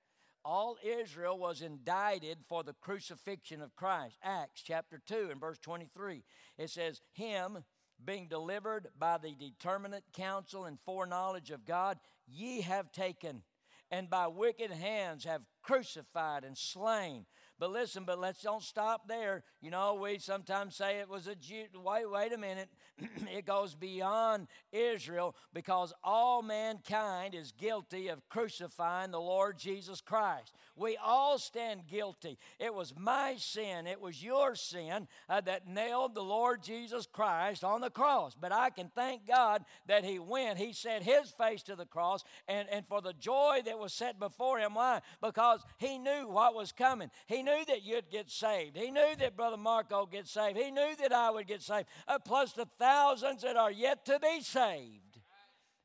All 0.43 0.77
Israel 0.83 1.37
was 1.37 1.61
indicted 1.61 2.39
for 2.47 2.63
the 2.63 2.75
crucifixion 2.81 3.61
of 3.61 3.75
Christ. 3.75 4.17
Acts 4.23 4.61
chapter 4.63 5.01
2 5.05 5.29
and 5.31 5.39
verse 5.39 5.57
23. 5.59 6.23
It 6.57 6.69
says, 6.69 7.01
Him 7.13 7.63
being 8.03 8.27
delivered 8.27 8.87
by 8.97 9.17
the 9.17 9.35
determinate 9.35 10.03
counsel 10.13 10.65
and 10.65 10.79
foreknowledge 10.85 11.51
of 11.51 11.65
God, 11.65 11.97
ye 12.27 12.61
have 12.61 12.91
taken, 12.91 13.43
and 13.91 14.09
by 14.09 14.27
wicked 14.27 14.71
hands 14.71 15.23
have 15.25 15.41
crucified 15.63 16.43
and 16.43 16.57
slain. 16.57 17.25
But 17.57 17.71
listen, 17.71 18.03
but 18.05 18.19
let's 18.19 18.41
don't 18.41 18.61
stop 18.61 19.07
there. 19.07 19.43
You 19.61 19.71
know, 19.71 19.95
we 19.95 20.19
sometimes 20.19 20.75
say 20.75 20.99
it 20.99 21.09
was 21.09 21.27
a 21.27 21.35
Jew. 21.35 21.65
Wait, 21.73 22.09
wait 22.09 22.33
a 22.33 22.37
minute. 22.37 22.69
it 23.33 23.45
goes 23.45 23.75
beyond 23.75 24.47
Israel 24.73 25.35
because 25.53 25.93
all 26.03 26.41
mankind 26.41 27.33
is 27.33 27.53
guilty 27.53 28.09
of 28.09 28.27
crucifying 28.27 29.11
the 29.11 29.19
Lord 29.19 29.57
Jesus 29.57 30.01
Christ. 30.01 30.53
We 30.75 30.97
all 30.97 31.39
stand 31.39 31.87
guilty. 31.87 32.37
It 32.59 32.73
was 32.73 32.93
my 32.97 33.35
sin, 33.37 33.87
it 33.87 34.01
was 34.01 34.21
your 34.21 34.55
sin 34.55 35.07
uh, 35.29 35.39
that 35.41 35.67
nailed 35.67 36.13
the 36.13 36.23
Lord 36.23 36.61
Jesus 36.61 37.07
Christ 37.11 37.63
on 37.63 37.79
the 37.79 37.89
cross. 37.89 38.35
But 38.39 38.51
I 38.51 38.69
can 38.69 38.91
thank 38.93 39.25
God 39.25 39.63
that 39.87 40.03
He 40.03 40.19
went. 40.19 40.57
He 40.59 40.73
set 40.73 41.03
His 41.03 41.31
face 41.31 41.63
to 41.63 41.77
the 41.77 41.85
cross, 41.85 42.23
and, 42.49 42.67
and 42.69 42.85
for 42.85 43.01
the 43.01 43.13
joy 43.13 43.61
that 43.65 43.79
was 43.79 43.93
set 43.93 44.19
before 44.19 44.59
Him. 44.59 44.73
Why? 44.73 44.99
Because 45.21 45.63
He 45.77 45.97
knew 45.97 46.27
what 46.27 46.53
was 46.53 46.73
coming. 46.73 47.09
He 47.27 47.44
knew 47.45 47.63
that 47.67 47.83
you'd 47.83 48.09
get 48.09 48.29
saved. 48.29 48.75
He 48.75 48.91
knew 48.91 49.15
that 49.19 49.37
Brother 49.37 49.57
Marco 49.57 50.01
would 50.01 50.11
get 50.11 50.27
saved. 50.27 50.57
He 50.57 50.71
knew 50.71 50.95
that 50.99 51.13
I 51.13 51.29
would 51.29 51.47
get 51.47 51.61
saved, 51.61 51.87
uh, 52.07 52.19
plus 52.19 52.51
the 52.51 52.67
thousands 52.77 53.43
that 53.43 53.55
are 53.55 53.71
yet 53.71 54.05
to 54.05 54.19
be 54.19 54.41
saved. 54.41 55.19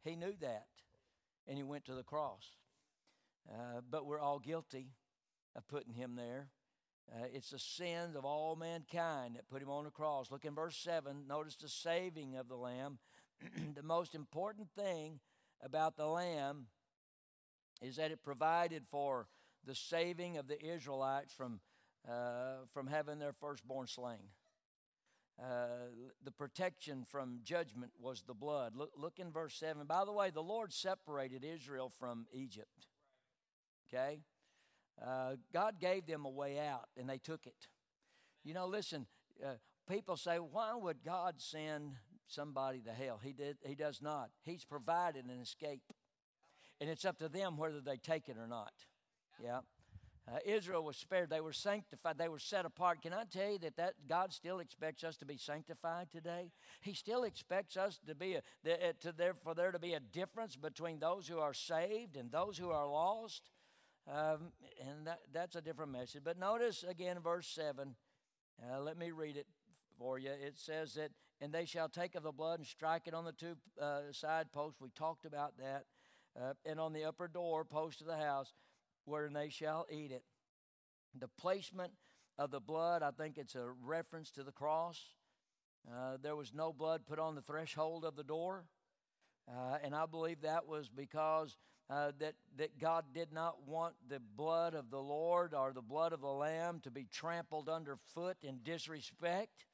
He 0.03 0.17
knew 0.17 0.35
that, 0.41 0.67
and 1.47 1.57
He 1.57 1.63
went 1.63 1.85
to 1.85 1.95
the 1.95 2.03
cross. 2.03 2.57
Uh, 3.49 3.81
but 3.89 4.07
we're 4.07 4.21
all 4.21 4.39
guilty 4.39 4.89
of 5.57 5.67
putting 5.69 5.95
him 5.95 6.15
there. 6.17 6.49
Uh, 7.13 7.25
it's 7.33 7.51
the 7.51 7.59
sins 7.59 8.15
of 8.15 8.25
all 8.25 8.55
mankind 8.55 9.35
that 9.35 9.49
put 9.49 9.63
him 9.63 9.71
on 9.71 9.85
the 9.85 9.91
cross. 9.91 10.31
Look 10.31 10.45
in 10.45 10.55
verse 10.55 10.77
7. 10.77 11.27
Notice 11.27 11.57
the 11.57 11.69
saving 11.69 12.37
of 12.37 12.49
the 12.49 12.57
Lamb. 12.57 12.99
the 13.75 13.83
most 13.83 14.15
important 14.15 14.69
thing 14.77 15.19
about 15.63 15.97
the 15.97 16.07
Lamb 16.07 16.67
is 17.83 17.97
that 17.97 18.13
it 18.13 18.23
provided 18.23 18.85
for 18.91 19.27
the 19.67 19.75
saving 19.75 20.37
of 20.37 20.49
the 20.49 20.63
Israelites 20.63 21.33
from, 21.33 21.61
uh, 22.09 22.65
from 22.73 22.87
having 22.87 23.19
their 23.19 23.33
firstborn 23.33 23.87
slain. 23.87 24.31
Uh, 25.41 25.89
the 26.23 26.31
protection 26.31 27.05
from 27.09 27.41
judgment 27.43 27.93
was 27.99 28.23
the 28.27 28.35
blood. 28.35 28.75
Look, 28.77 28.91
look 28.97 29.19
in 29.19 29.33
verse 29.33 29.55
7. 29.55 29.87
By 29.87 30.05
the 30.05 30.13
way, 30.13 30.31
the 30.31 30.43
Lord 30.43 30.73
separated 30.73 31.45
Israel 31.45 31.91
from 31.99 32.27
Egypt. 32.33 32.89
Okay? 33.89 34.21
Uh, 35.03 35.37
God 35.53 35.81
gave 35.81 36.07
them 36.07 36.27
a 36.27 36.31
way 36.31 36.59
out, 36.59 36.89
and 36.97 37.09
they 37.09 37.17
took 37.17 37.47
it. 37.47 37.69
You 38.45 38.53
know, 38.53 38.67
listen, 38.67 39.07
uh, 39.43 39.55
people 39.89 40.17
say, 40.19 40.37
why 40.37 40.75
would 40.75 41.03
God 41.03 41.37
send 41.39 41.93
somebody 42.27 42.81
to 42.81 42.93
hell? 42.93 43.19
He, 43.23 43.33
did, 43.33 43.57
he 43.65 43.75
does 43.75 44.03
not. 44.03 44.31
He's 44.43 44.65
provided 44.65 45.25
an 45.25 45.41
escape. 45.41 45.83
And 46.81 46.91
it's 46.91 47.05
up 47.05 47.19
to 47.19 47.29
them 47.29 47.57
whether 47.57 47.81
they 47.81 47.97
take 47.97 48.29
it 48.29 48.37
or 48.39 48.47
not. 48.47 48.73
Yeah. 49.43 49.61
Uh, 50.31 50.39
Israel 50.45 50.85
was 50.85 50.97
spared. 50.97 51.31
They 51.31 51.41
were 51.41 51.53
sanctified. 51.53 52.19
They 52.19 52.29
were 52.29 52.39
set 52.39 52.65
apart. 52.65 53.03
Can 53.03 53.13
I 53.13 53.25
tell 53.25 53.51
you 53.51 53.59
that, 53.61 53.77
that 53.77 53.95
God 54.09 54.33
still 54.33 54.61
expects 54.61 55.03
us 55.03 55.17
to 55.17 55.25
be 55.25 55.37
sanctified 55.37 56.09
today? 56.13 56.53
He 56.83 56.95
still 56.95 57.25
expects 57.25 57.77
us 57.77 57.99
to 58.07 58.15
be 58.15 58.37
a, 58.37 58.43
to 59.01 59.13
there, 59.13 59.35
for 59.35 59.55
there 59.55 59.73
to 59.73 59.79
be 59.79 59.95
a 59.95 60.01
difference 60.01 60.55
between 60.55 61.01
those 61.01 61.27
who 61.27 61.39
are 61.39 61.55
saved 61.55 62.17
and 62.17 62.31
those 62.31 62.59
who 62.59 62.71
are 62.71 62.87
lost. 62.87 63.51
Um, 64.07 64.53
and 64.89 65.07
that, 65.07 65.21
that's 65.33 65.57
a 65.57 65.61
different 65.61 65.91
message. 65.91 66.23
But 66.23 66.39
notice 66.39 66.85
again, 66.89 67.19
verse 67.21 67.49
7. 67.49 67.97
Uh, 68.63 68.81
let 68.81 68.99
me 68.99 69.11
read 69.11 69.37
it 69.37 69.47
for 69.99 70.19
you. 70.19 70.31
It 70.31 70.59
says 70.59 70.95
that 70.95 71.11
and 71.41 71.53
they 71.53 71.65
shall 71.65 71.89
take 71.89 72.15
of 72.15 72.23
the 72.23 72.33
blood 72.33 72.59
and 72.59 72.69
strike 72.69 73.07
it 73.07 73.15
on 73.15 73.25
the 73.25 73.33
two 73.33 73.57
uh, 73.81 74.01
side 74.13 74.53
posts. 74.53 74.81
We 74.81 74.91
talked 74.91 75.25
about 75.25 75.57
that. 75.59 75.85
Uh, 76.41 76.53
and 76.65 76.79
on 76.79 76.93
the 76.93 77.05
upper 77.05 77.27
door 77.27 77.65
post 77.65 78.01
of 78.01 78.07
the 78.07 78.17
house, 78.17 78.53
wherein 79.11 79.33
they 79.33 79.49
shall 79.49 79.87
eat 79.91 80.13
it. 80.13 80.23
The 81.19 81.29
placement 81.29 81.93
of 82.39 82.51
the 82.51 82.61
blood, 82.61 83.03
I 83.03 83.11
think 83.11 83.37
it's 83.37 83.55
a 83.55 83.69
reference 83.85 84.31
to 84.33 84.43
the 84.43 84.53
cross. 84.53 85.01
Uh, 85.91 86.17
there 86.23 86.37
was 86.37 86.53
no 86.55 86.73
blood 86.73 87.03
put 87.07 87.19
on 87.19 87.35
the 87.35 87.43
threshold 87.43 88.05
of 88.05 88.17
the 88.17 88.23
door. 88.23 88.65
Uh, 89.49 89.79
and 89.83 89.95
I 89.95 90.07
believe 90.07 90.43
that 90.43 90.67
was 90.67 90.89
because 90.89 91.57
uh, 91.89 92.13
that, 92.21 92.35
that 92.57 92.79
God 92.79 93.07
did 93.13 93.33
not 93.33 93.67
want 93.67 93.95
the 94.09 94.21
blood 94.37 94.75
of 94.75 94.91
the 94.91 95.01
Lord 95.01 95.55
or 95.55 95.73
the 95.73 95.83
blood 95.83 96.13
of 96.13 96.21
the 96.21 96.29
Lamb 96.29 96.81
to 96.85 96.91
be 96.91 97.09
trampled 97.13 97.69
underfoot 97.69 98.37
in 98.43 98.61
disrespect. 98.63 99.67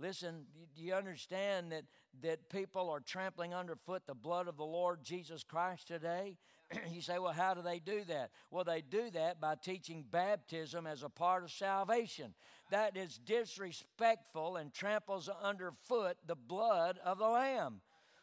Listen, 0.00 0.46
do 0.76 0.82
you 0.82 0.94
understand 0.94 1.72
that, 1.72 1.84
that 2.22 2.48
people 2.48 2.88
are 2.88 3.00
trampling 3.00 3.52
underfoot 3.52 4.02
the 4.06 4.14
blood 4.14 4.48
of 4.48 4.56
the 4.56 4.64
Lord 4.64 5.02
Jesus 5.02 5.42
Christ 5.42 5.88
today? 5.88 6.38
you 6.92 7.00
say, 7.00 7.18
well, 7.18 7.32
how 7.32 7.54
do 7.54 7.62
they 7.62 7.78
do 7.78 8.04
that? 8.04 8.30
Well, 8.50 8.64
they 8.64 8.82
do 8.82 9.10
that 9.10 9.40
by 9.40 9.54
teaching 9.54 10.04
baptism 10.10 10.86
as 10.86 11.02
a 11.02 11.08
part 11.08 11.44
of 11.44 11.50
salvation. 11.50 12.34
That 12.70 12.96
is 12.96 13.18
disrespectful 13.18 14.56
and 14.56 14.72
tramples 14.72 15.30
underfoot 15.42 16.16
the 16.26 16.36
blood 16.36 16.98
of 17.04 17.18
the 17.18 17.28
Lamb. 17.28 17.80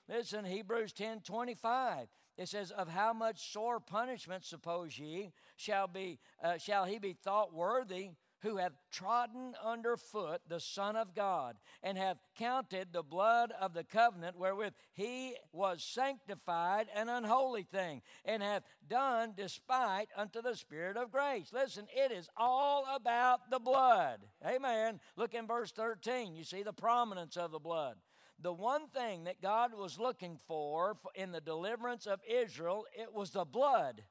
Listen, 0.07 0.45
Hebrews 0.45 0.93
10 0.93 1.21
25. 1.21 2.07
It 2.37 2.49
says, 2.49 2.71
Of 2.71 2.89
how 2.89 3.13
much 3.13 3.51
sore 3.51 3.79
punishment, 3.79 4.43
suppose 4.43 4.99
ye, 4.99 5.31
shall, 5.55 5.87
be, 5.87 6.19
uh, 6.43 6.57
shall 6.57 6.85
he 6.85 6.99
be 6.99 7.13
thought 7.13 7.53
worthy 7.53 8.11
who 8.45 8.57
have 8.57 8.73
trodden 8.91 9.55
under 9.63 9.97
foot 9.97 10.39
the 10.47 10.59
Son 10.59 10.95
of 10.95 11.15
God, 11.15 11.55
and 11.81 11.97
have 11.97 12.19
counted 12.37 12.93
the 12.93 13.01
blood 13.01 13.51
of 13.59 13.73
the 13.73 13.83
covenant 13.83 14.37
wherewith 14.37 14.73
he 14.93 15.35
was 15.51 15.83
sanctified 15.83 16.85
an 16.95 17.09
unholy 17.09 17.63
thing, 17.63 18.03
and 18.23 18.43
have 18.43 18.61
done 18.87 19.33
despite 19.35 20.09
unto 20.15 20.43
the 20.43 20.55
Spirit 20.55 20.95
of 20.95 21.11
grace. 21.11 21.49
Listen, 21.51 21.87
it 21.95 22.11
is 22.11 22.29
all 22.37 22.85
about 22.95 23.49
the 23.49 23.59
blood. 23.59 24.19
Amen. 24.45 24.99
Look 25.15 25.33
in 25.33 25.47
verse 25.47 25.71
13. 25.71 26.35
You 26.35 26.43
see 26.43 26.61
the 26.61 26.71
prominence 26.71 27.37
of 27.37 27.51
the 27.51 27.59
blood. 27.59 27.95
The 28.39 28.53
one 28.53 28.89
thing 28.89 29.23
that 29.23 29.41
God 29.41 29.73
was 29.73 29.97
looking 29.97 30.37
for 30.47 30.97
in 31.15 31.31
the 31.31 31.41
deliverance 31.41 32.05
of 32.05 32.19
Israel, 32.29 32.85
it 32.95 33.11
was 33.11 33.31
the 33.31 33.45
blood. 33.45 34.03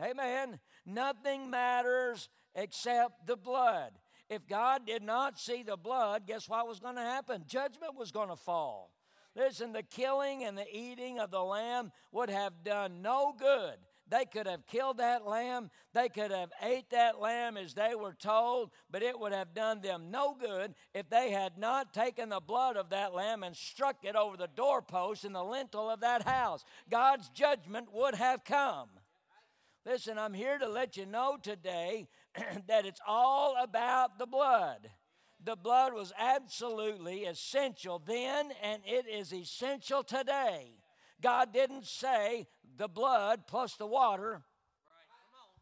Amen. 0.00 0.58
Nothing 0.86 1.50
matters 1.50 2.30
except 2.54 3.26
the 3.26 3.36
blood. 3.36 3.92
If 4.28 4.46
God 4.46 4.86
did 4.86 5.02
not 5.02 5.38
see 5.38 5.62
the 5.62 5.76
blood, 5.76 6.26
guess 6.26 6.48
what 6.48 6.66
was 6.66 6.80
going 6.80 6.96
to 6.96 7.02
happen? 7.02 7.44
Judgment 7.46 7.96
was 7.96 8.10
going 8.10 8.30
to 8.30 8.36
fall. 8.36 8.90
Listen, 9.34 9.72
the 9.72 9.82
killing 9.82 10.44
and 10.44 10.56
the 10.56 10.66
eating 10.70 11.18
of 11.18 11.30
the 11.30 11.42
lamb 11.42 11.92
would 12.12 12.30
have 12.30 12.64
done 12.64 13.02
no 13.02 13.34
good. 13.38 13.76
They 14.08 14.26
could 14.26 14.46
have 14.46 14.66
killed 14.66 14.98
that 14.98 15.26
lamb, 15.26 15.70
they 15.94 16.10
could 16.10 16.32
have 16.32 16.50
ate 16.60 16.90
that 16.90 17.18
lamb 17.18 17.56
as 17.56 17.72
they 17.72 17.94
were 17.94 18.12
told, 18.12 18.70
but 18.90 19.02
it 19.02 19.18
would 19.18 19.32
have 19.32 19.54
done 19.54 19.80
them 19.80 20.10
no 20.10 20.34
good 20.38 20.74
if 20.92 21.08
they 21.08 21.30
had 21.30 21.56
not 21.56 21.94
taken 21.94 22.28
the 22.28 22.40
blood 22.40 22.76
of 22.76 22.90
that 22.90 23.14
lamb 23.14 23.42
and 23.42 23.56
struck 23.56 24.04
it 24.04 24.14
over 24.14 24.36
the 24.36 24.50
doorpost 24.54 25.24
and 25.24 25.34
the 25.34 25.42
lintel 25.42 25.88
of 25.88 26.00
that 26.00 26.22
house. 26.22 26.62
God's 26.90 27.30
judgment 27.30 27.88
would 27.90 28.14
have 28.14 28.44
come. 28.44 28.88
Listen, 29.84 30.16
I'm 30.16 30.34
here 30.34 30.58
to 30.58 30.68
let 30.68 30.96
you 30.96 31.06
know 31.06 31.36
today 31.42 32.08
that 32.68 32.86
it's 32.86 33.00
all 33.06 33.56
about 33.60 34.18
the 34.18 34.26
blood. 34.26 34.88
The 35.44 35.56
blood 35.56 35.92
was 35.92 36.12
absolutely 36.16 37.24
essential 37.24 38.00
then, 38.04 38.50
and 38.62 38.82
it 38.86 39.06
is 39.08 39.32
essential 39.32 40.04
today. 40.04 40.74
God 41.20 41.52
didn't 41.52 41.86
say 41.86 42.46
the 42.76 42.86
blood 42.86 43.48
plus 43.48 43.74
the 43.74 43.86
water. 43.86 44.42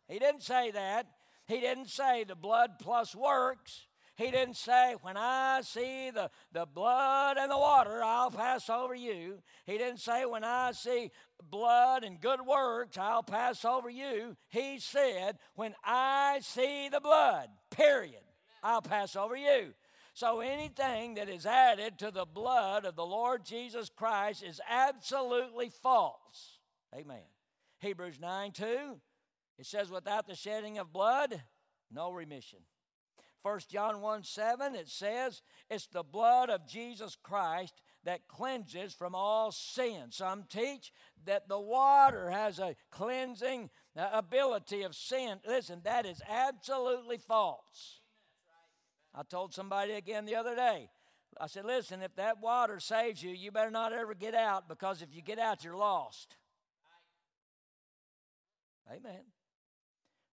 He 0.07 0.19
didn't 0.19 0.43
say 0.43 0.71
that. 0.73 1.07
He 1.47 1.61
didn't 1.61 1.89
say 1.89 2.25
the 2.25 2.35
blood 2.35 2.73
plus 2.79 3.15
works. 3.15 3.87
He 4.17 4.31
didn't 4.31 4.57
say, 4.57 4.97
when 5.01 5.17
I 5.17 5.63
see 5.63 6.11
the, 6.11 6.31
the 6.53 6.67
blood 6.67 7.39
and 7.39 7.51
the 7.51 7.59
water, 7.59 8.03
I'll 8.05 8.31
pass 8.31 8.69
over 8.69 8.95
you. 8.95 9.39
He 9.65 9.79
didn't 9.79 10.01
say, 10.01 10.27
when 10.27 10.45
I 10.45 10.73
see 10.73 11.11
blood 11.49 12.05
and 12.05 12.21
good 12.21 12.41
works, 12.47 12.99
I'll 12.99 13.23
pass 13.23 13.65
over 13.65 13.89
you. 13.89 14.37
He 14.49 14.79
said, 14.79 15.39
when 15.55 15.75
I 15.85 16.41
see 16.43 16.89
the 16.91 17.01
blood, 17.01 17.49
period, 17.71 18.21
I'll 18.63 18.83
pass 18.83 19.17
over 19.17 19.37
you. 19.37 19.73
So 20.13 20.41
anything 20.41 21.15
that 21.15 21.29
is 21.29 21.47
added 21.47 21.99
to 22.01 22.11
the 22.11 22.27
blood 22.27 22.85
of 22.85 22.97
the 22.97 23.07
Lord 23.07 23.45
Jesus 23.45 23.89
Christ 23.89 24.43
is 24.43 24.61
absolutely 24.69 25.71
false. 25.71 26.59
Amen. 26.95 27.23
Hebrews 27.81 28.21
9 28.21 28.53
2, 28.53 29.01
it 29.59 29.67
says, 29.67 29.91
without 29.91 30.27
the 30.27 30.35
shedding 30.35 30.77
of 30.77 30.93
blood, 30.93 31.43
no 31.91 32.13
remission. 32.13 32.59
1 33.43 33.61
John 33.71 34.01
1 34.01 34.25
7, 34.25 34.75
it 34.75 34.89
says, 34.89 35.43
it's 35.71 35.87
the 35.87 36.03
blood 36.03 36.51
of 36.51 36.67
Jesus 36.67 37.17
Christ 37.23 37.81
that 38.05 38.29
cleanses 38.29 38.95
from 38.95 39.15
all 39.15 39.53
sin. 39.53 40.07
Some 40.11 40.45
teach 40.49 40.93
that 41.27 41.49
the 41.49 41.61
water 41.61 42.31
has 42.31 42.59
a 42.59 42.77
cleansing 42.91 43.71
uh, 43.97 44.09
ability 44.13 44.83
of 44.83 44.95
sin. 44.95 45.39
Listen, 45.47 45.81
that 45.85 46.07
is 46.07 46.23
absolutely 46.29 47.19
false. 47.19 48.01
I 49.15 49.23
told 49.23 49.53
somebody 49.53 49.93
again 49.93 50.25
the 50.25 50.37
other 50.37 50.55
day, 50.55 50.89
I 51.41 51.47
said, 51.47 51.65
listen, 51.65 52.03
if 52.03 52.15
that 52.17 52.41
water 52.41 52.81
saves 52.81 53.23
you, 53.23 53.31
you 53.31 53.51
better 53.51 53.71
not 53.71 53.93
ever 53.93 54.15
get 54.15 54.35
out 54.35 54.69
because 54.69 55.03
if 55.03 55.15
you 55.15 55.23
get 55.23 55.39
out, 55.39 55.65
you're 55.65 55.77
lost. 55.77 56.37
Amen. 58.91 59.23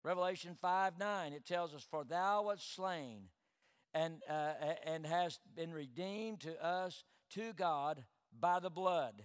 Revelation 0.05 0.57
5 0.61 0.99
9, 0.99 1.33
it 1.33 1.47
tells 1.47 1.75
us, 1.75 1.83
For 1.83 2.05
thou 2.05 2.43
wast 2.43 2.75
slain 2.75 3.23
and, 3.95 4.23
uh, 4.29 4.53
and 4.85 5.07
hast 5.07 5.41
been 5.57 5.73
redeemed 5.73 6.41
to 6.41 6.63
us, 6.63 7.05
to 7.31 7.55
God, 7.55 8.05
by 8.39 8.61
the 8.61 8.71
blood. 8.71 9.25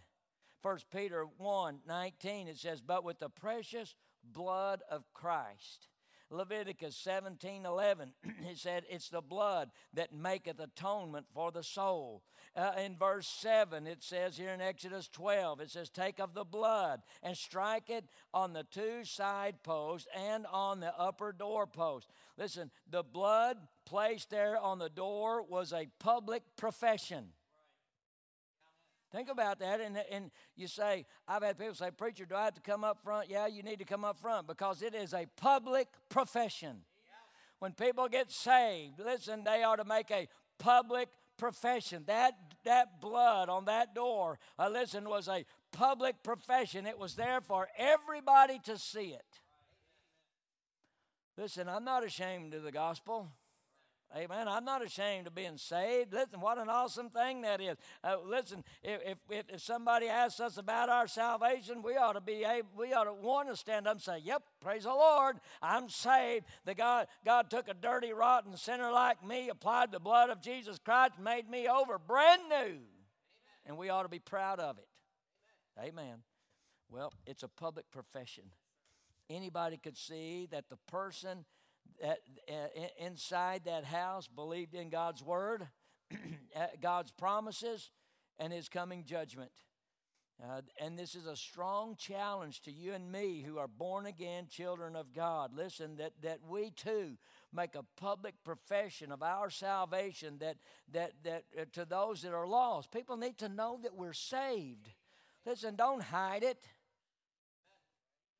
1 0.61 0.77
Peter 0.91 1.26
1 1.38 1.80
19, 1.85 2.47
it 2.47 2.57
says, 2.57 2.81
But 2.81 3.03
with 3.03 3.19
the 3.19 3.30
precious 3.30 3.93
blood 4.23 4.81
of 4.89 5.03
Christ. 5.14 5.89
Leviticus 6.31 6.95
17 6.95 7.65
11, 7.65 8.14
it 8.23 8.57
said, 8.57 8.84
It's 8.89 9.10
the 9.10 9.22
blood 9.22 9.69
that 9.93 10.14
maketh 10.14 10.60
atonement 10.60 11.26
for 11.34 11.51
the 11.51 11.64
soul. 11.64 12.23
Uh, 12.56 12.72
in 12.84 12.95
verse 12.95 13.27
7, 13.27 13.88
it 13.88 14.03
says 14.03 14.38
here 14.38 14.49
in 14.49 14.61
Exodus 14.61 15.07
12, 15.07 15.61
it 15.61 15.72
says, 15.72 15.89
Take 15.89 16.19
of 16.19 16.34
the 16.34 16.43
blood 16.43 17.01
and 17.23 17.35
strike 17.35 17.89
it 17.89 18.06
on 18.34 18.53
the 18.53 18.65
two 18.72 19.03
side 19.03 19.64
posts 19.64 20.07
and 20.15 20.45
on 20.51 20.80
the 20.80 20.97
upper 20.97 21.31
door 21.31 21.65
post. 21.68 22.10
Listen, 22.38 22.72
the 22.89 23.03
blood 23.03 23.57
placed 23.85 24.30
there 24.30 24.57
on 24.57 24.80
the 24.80 24.89
door 24.89 25.43
was 25.43 25.73
a 25.73 25.88
public 25.99 26.43
profession. 26.57 27.30
Think 29.11 29.30
about 29.30 29.60
that. 29.60 29.81
And, 29.81 29.98
and 30.11 30.31
you 30.56 30.68
say, 30.68 31.06
I've 31.27 31.44
had 31.44 31.57
people 31.57 31.73
say, 31.73 31.90
Preacher, 31.91 32.26
do 32.26 32.36
I 32.36 32.45
have 32.45 32.53
to 32.56 32.61
come 32.61 32.84
up 32.84 32.99
front? 33.03 33.30
Yeah, 33.30 33.48
you 33.48 33.64
need 33.64 33.80
to 33.80 33.86
come 33.86 34.06
up 34.06 34.19
front 34.19 34.48
because 34.48 34.81
it 34.81 34.94
is 34.94 35.14
a 35.14 35.26
public 35.36 35.88
profession. 36.10 36.81
When 37.60 37.73
people 37.73 38.07
get 38.07 38.31
saved, 38.31 38.99
listen, 38.99 39.44
they 39.44 39.64
ought 39.64 39.77
to 39.77 39.86
make 39.86 40.11
a 40.11 40.27
public 40.60 41.10
profession. 41.38 42.03
That, 42.07 42.34
that 42.65 43.02
blood 43.02 43.49
on 43.49 43.65
that 43.65 43.95
door, 43.95 44.38
uh, 44.57 44.69
listen, 44.69 45.10
was 45.10 45.27
a 45.27 45.45
public 45.72 46.22
profession. 46.23 46.86
It 46.86 46.98
was 46.98 47.15
there 47.15 47.41
for 47.41 47.68
everybody 47.77 48.60
to 48.65 48.77
see 48.77 49.10
it. 49.10 49.26
Listen, 51.38 51.68
I'm 51.68 51.86
not 51.86 52.06
ashamed 52.06 52.53
of 52.53 52.64
the 52.64 52.72
gospel. 52.72 53.30
Amen. 54.15 54.48
I'm 54.48 54.65
not 54.65 54.84
ashamed 54.84 55.27
of 55.27 55.36
being 55.36 55.57
saved. 55.57 56.14
Listen, 56.14 56.41
what 56.41 56.57
an 56.57 56.68
awesome 56.68 57.10
thing 57.10 57.41
that 57.41 57.61
is. 57.61 57.77
Uh, 58.03 58.15
listen, 58.26 58.64
if, 58.81 59.18
if, 59.30 59.44
if 59.53 59.61
somebody 59.61 60.07
asks 60.07 60.40
us 60.40 60.57
about 60.57 60.90
our 60.90 61.07
salvation, 61.07 61.84
we 61.84 61.95
ought 61.95 62.14
to 62.14 62.22
be 62.22 62.44
able, 62.44 62.69
we 62.76 62.91
ought 62.91 63.03
to 63.03 63.14
want 63.14 63.49
to 63.49 63.56
stand 63.56 63.86
up 63.86 63.94
and 63.94 64.02
say, 64.02 64.18
"Yep, 64.23 64.41
praise 64.61 64.84
the 64.84 64.90
Lord, 64.90 65.40
I'm 65.61 65.90
saved." 65.90 66.45
The 66.65 66.73
God 66.73 67.06
God 67.23 67.52
took 67.52 67.68
a 67.68 67.76
dirty, 67.76 68.11
rotten 68.11 68.57
sinner 68.57 68.91
like 68.91 69.23
me, 69.23 69.49
applied 69.49 69.91
the 69.91 69.99
blood 69.99 70.31
of 70.31 70.41
Jesus 70.41 70.80
Christ, 70.80 71.19
made 71.19 71.48
me 71.48 71.68
over, 71.68 71.99
brand 71.99 72.41
new, 72.49 72.56
Amen. 72.56 72.80
and 73.68 73.77
we 73.77 73.90
ought 73.90 74.03
to 74.03 74.10
be 74.10 74.19
proud 74.19 74.60
of 74.60 74.80
it. 74.80 74.88
Amen. 75.77 75.90
Amen. 75.90 76.23
Well, 76.90 77.14
it's 77.27 77.44
a 77.44 77.48
public 77.48 77.91
profession. 77.91 78.45
Anybody 79.30 79.77
could 79.77 79.95
see 79.95 80.48
that 80.49 80.69
the 80.69 80.77
person 80.88 81.45
that, 82.02 82.20
uh, 82.49 83.06
inside 83.06 83.64
that 83.66 83.86
house 83.86 84.28
believed 84.28 84.76
in 84.76 84.90
God's 84.90 85.24
word, 85.24 85.68
God's 86.82 87.11
promises, 87.11 87.91
and 88.38 88.53
his 88.53 88.70
coming 88.70 89.03
judgment. 89.06 89.52
Uh, 90.41 90.61
and 90.80 90.98
this 90.98 91.16
is 91.16 91.26
a 91.26 91.36
strong 91.36 91.95
challenge 91.98 92.61
to 92.61 92.72
you 92.72 92.94
and 92.94 93.11
me 93.11 93.44
who 93.45 93.57
are 93.57 93.68
born 93.68 94.06
again 94.06 94.48
children 94.49 94.95
of 94.95 95.14
God. 95.14 95.52
Listen, 95.53 95.98
that, 95.98 96.14
that 96.22 96.40
we 96.48 96.72
too 96.72 97.18
make 97.53 97.76
a 97.76 97.84
public 97.98 98.36
profession 98.45 99.11
of 99.11 99.22
our 99.22 99.49
salvation 99.49 100.38
that, 100.40 100.56
that, 100.94 101.11
that 101.24 101.44
uh, 101.60 101.66
to 101.74 101.84
those 101.84 102.22
that 102.22 102.34
are 102.34 102.48
lost. 102.48 102.90
People 102.90 103.18
need 103.18 103.38
to 103.40 103.49
know 103.49 103.80
that 103.84 103.95
we're 103.95 104.14
saved. 104.14 104.88
Listen, 105.45 105.76
don't 105.76 106.03
hide 106.03 106.44
it. 106.44 106.64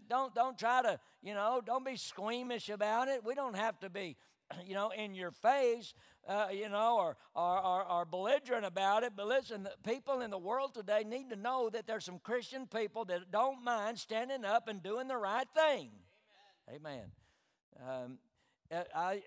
Don't, 0.10 0.34
don't 0.34 0.58
try 0.58 0.82
to, 0.82 1.00
you 1.22 1.34
know, 1.34 1.62
don't 1.64 1.86
be 1.86 1.96
squeamish 1.96 2.70
about 2.70 3.08
it. 3.08 3.24
We 3.24 3.36
don't 3.36 3.56
have 3.56 3.80
to 3.80 3.90
be, 3.90 4.18
you 4.66 4.74
know, 4.74 4.90
in 4.90 5.14
your 5.14 5.32
face, 5.32 5.94
uh, 6.28 6.48
you 6.52 6.70
know, 6.70 6.98
or, 6.98 7.18
or, 7.36 7.60
or, 7.60 7.92
or 7.92 8.06
belligerent 8.06 8.66
about 8.66 9.04
it. 9.04 9.14
But 9.16 9.28
listen, 9.28 9.68
people 9.86 10.22
in 10.22 10.32
the 10.32 10.38
world 10.38 10.74
today 10.74 11.04
need 11.08 11.30
to 11.30 11.36
know 11.36 11.70
that 11.70 11.88
there's 11.88 12.06
some 12.06 12.20
Christian 12.20 12.68
people 12.68 13.06
that 13.06 13.32
don't 13.32 13.64
mind 13.64 14.00
standing 14.00 14.44
up 14.44 14.68
and 14.68 14.82
doing 14.82 15.08
the 15.08 15.18
right 15.18 15.48
thing. 15.56 15.92
Amen. 16.68 17.12
Amen. 17.80 18.04
Um, 18.04 18.18
uh, 18.72 18.84
I, 18.96 19.24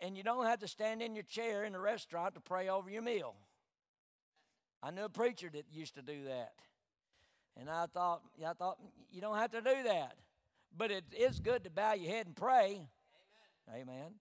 and 0.00 0.16
you 0.16 0.22
don't 0.22 0.46
have 0.46 0.60
to 0.60 0.68
stand 0.68 1.02
in 1.02 1.14
your 1.14 1.24
chair 1.24 1.64
in 1.64 1.74
a 1.74 1.80
restaurant 1.80 2.34
to 2.34 2.40
pray 2.40 2.68
over 2.68 2.90
your 2.90 3.02
meal. 3.02 3.34
I 4.82 4.90
knew 4.90 5.04
a 5.04 5.08
preacher 5.08 5.50
that 5.52 5.64
used 5.72 5.94
to 5.94 6.02
do 6.02 6.24
that. 6.24 6.52
And 7.56 7.70
I 7.70 7.86
thought, 7.86 8.22
I 8.46 8.52
thought 8.52 8.78
you 9.10 9.20
don't 9.20 9.38
have 9.38 9.52
to 9.52 9.60
do 9.60 9.82
that. 9.84 10.16
But 10.76 10.90
it 10.90 11.04
is 11.16 11.40
good 11.40 11.64
to 11.64 11.70
bow 11.70 11.92
your 11.94 12.10
head 12.10 12.26
and 12.26 12.36
pray. 12.36 12.80
Amen. 13.68 14.14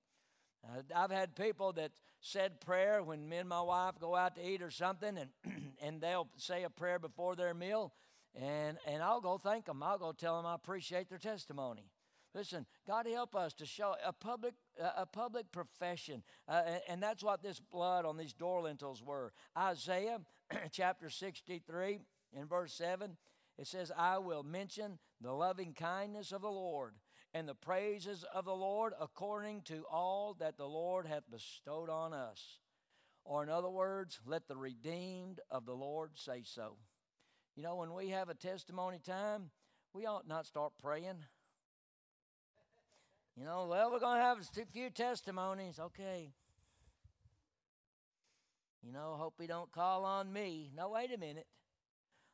Amen. 0.65 0.83
I've 0.95 1.11
had 1.11 1.35
people 1.35 1.73
that 1.73 1.91
said 2.21 2.61
prayer 2.61 3.03
when 3.03 3.27
me 3.27 3.37
and 3.37 3.49
my 3.49 3.61
wife 3.61 3.95
go 3.99 4.15
out 4.15 4.35
to 4.35 4.47
eat 4.47 4.61
or 4.61 4.71
something, 4.71 5.17
and 5.17 5.29
and 5.81 5.99
they'll 5.99 6.29
say 6.37 6.63
a 6.63 6.69
prayer 6.69 6.99
before 6.99 7.35
their 7.35 7.53
meal, 7.53 7.93
and 8.35 8.77
and 8.87 9.03
I'll 9.03 9.21
go 9.21 9.37
thank 9.37 9.65
them. 9.65 9.83
I'll 9.83 9.97
go 9.97 10.11
tell 10.13 10.37
them 10.37 10.45
I 10.45 10.55
appreciate 10.55 11.09
their 11.09 11.17
testimony. 11.17 11.89
Listen, 12.33 12.65
God 12.87 13.05
help 13.05 13.35
us 13.35 13.53
to 13.55 13.65
show 13.65 13.95
a 14.03 14.13
public 14.13 14.53
a 14.79 15.05
public 15.05 15.51
profession, 15.51 16.23
uh, 16.47 16.63
and 16.87 17.03
that's 17.03 17.23
what 17.23 17.43
this 17.43 17.59
blood 17.59 18.05
on 18.05 18.17
these 18.17 18.33
door 18.33 18.61
lintels 18.61 19.03
were. 19.03 19.33
Isaiah 19.57 20.19
chapter 20.71 21.09
sixty 21.09 21.59
three 21.59 21.99
in 22.31 22.45
verse 22.45 22.73
seven, 22.73 23.17
it 23.57 23.67
says, 23.67 23.91
"I 23.95 24.17
will 24.17 24.43
mention 24.43 24.97
the 25.23 25.33
loving 25.33 25.73
kindness 25.73 26.31
of 26.31 26.41
the 26.41 26.51
Lord." 26.51 26.93
and 27.33 27.47
the 27.47 27.55
praises 27.55 28.23
of 28.33 28.45
the 28.45 28.55
Lord 28.55 28.93
according 29.01 29.61
to 29.63 29.83
all 29.91 30.35
that 30.39 30.57
the 30.57 30.67
Lord 30.67 31.07
hath 31.07 31.23
bestowed 31.31 31.89
on 31.89 32.13
us. 32.13 32.59
Or, 33.25 33.41
in 33.41 33.49
other 33.49 33.69
words, 33.69 34.19
let 34.25 34.47
the 34.47 34.57
redeemed 34.57 35.39
of 35.49 35.65
the 35.65 35.73
Lord 35.73 36.11
say 36.15 36.43
so. 36.43 36.77
You 37.55 37.63
know, 37.63 37.75
when 37.75 37.93
we 37.93 38.09
have 38.09 38.29
a 38.29 38.35
testimony 38.35 38.99
time, 38.99 39.49
we 39.93 40.05
ought 40.05 40.27
not 40.27 40.45
start 40.45 40.73
praying. 40.81 41.25
You 43.35 43.45
know, 43.45 43.67
well, 43.69 43.91
we're 43.91 43.99
going 43.99 44.17
to 44.17 44.23
have 44.23 44.39
a 44.39 44.65
few 44.71 44.89
testimonies. 44.89 45.79
Okay. 45.79 46.31
You 48.83 48.91
know, 48.91 49.15
hope 49.17 49.35
he 49.39 49.47
don't 49.47 49.71
call 49.71 50.03
on 50.03 50.31
me. 50.31 50.71
No, 50.75 50.89
wait 50.89 51.13
a 51.13 51.17
minute. 51.17 51.47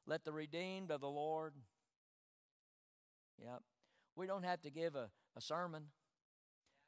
Let 0.08 0.26
the 0.26 0.34
redeemed 0.34 0.90
of 0.90 1.02
the 1.02 1.08
Lord. 1.08 1.54
Yep. 3.44 3.62
We 4.16 4.28
don't 4.28 4.44
have 4.44 4.62
to 4.62 4.70
give 4.70 4.96
a, 4.96 5.10
a 5.36 5.42
sermon. 5.42 5.86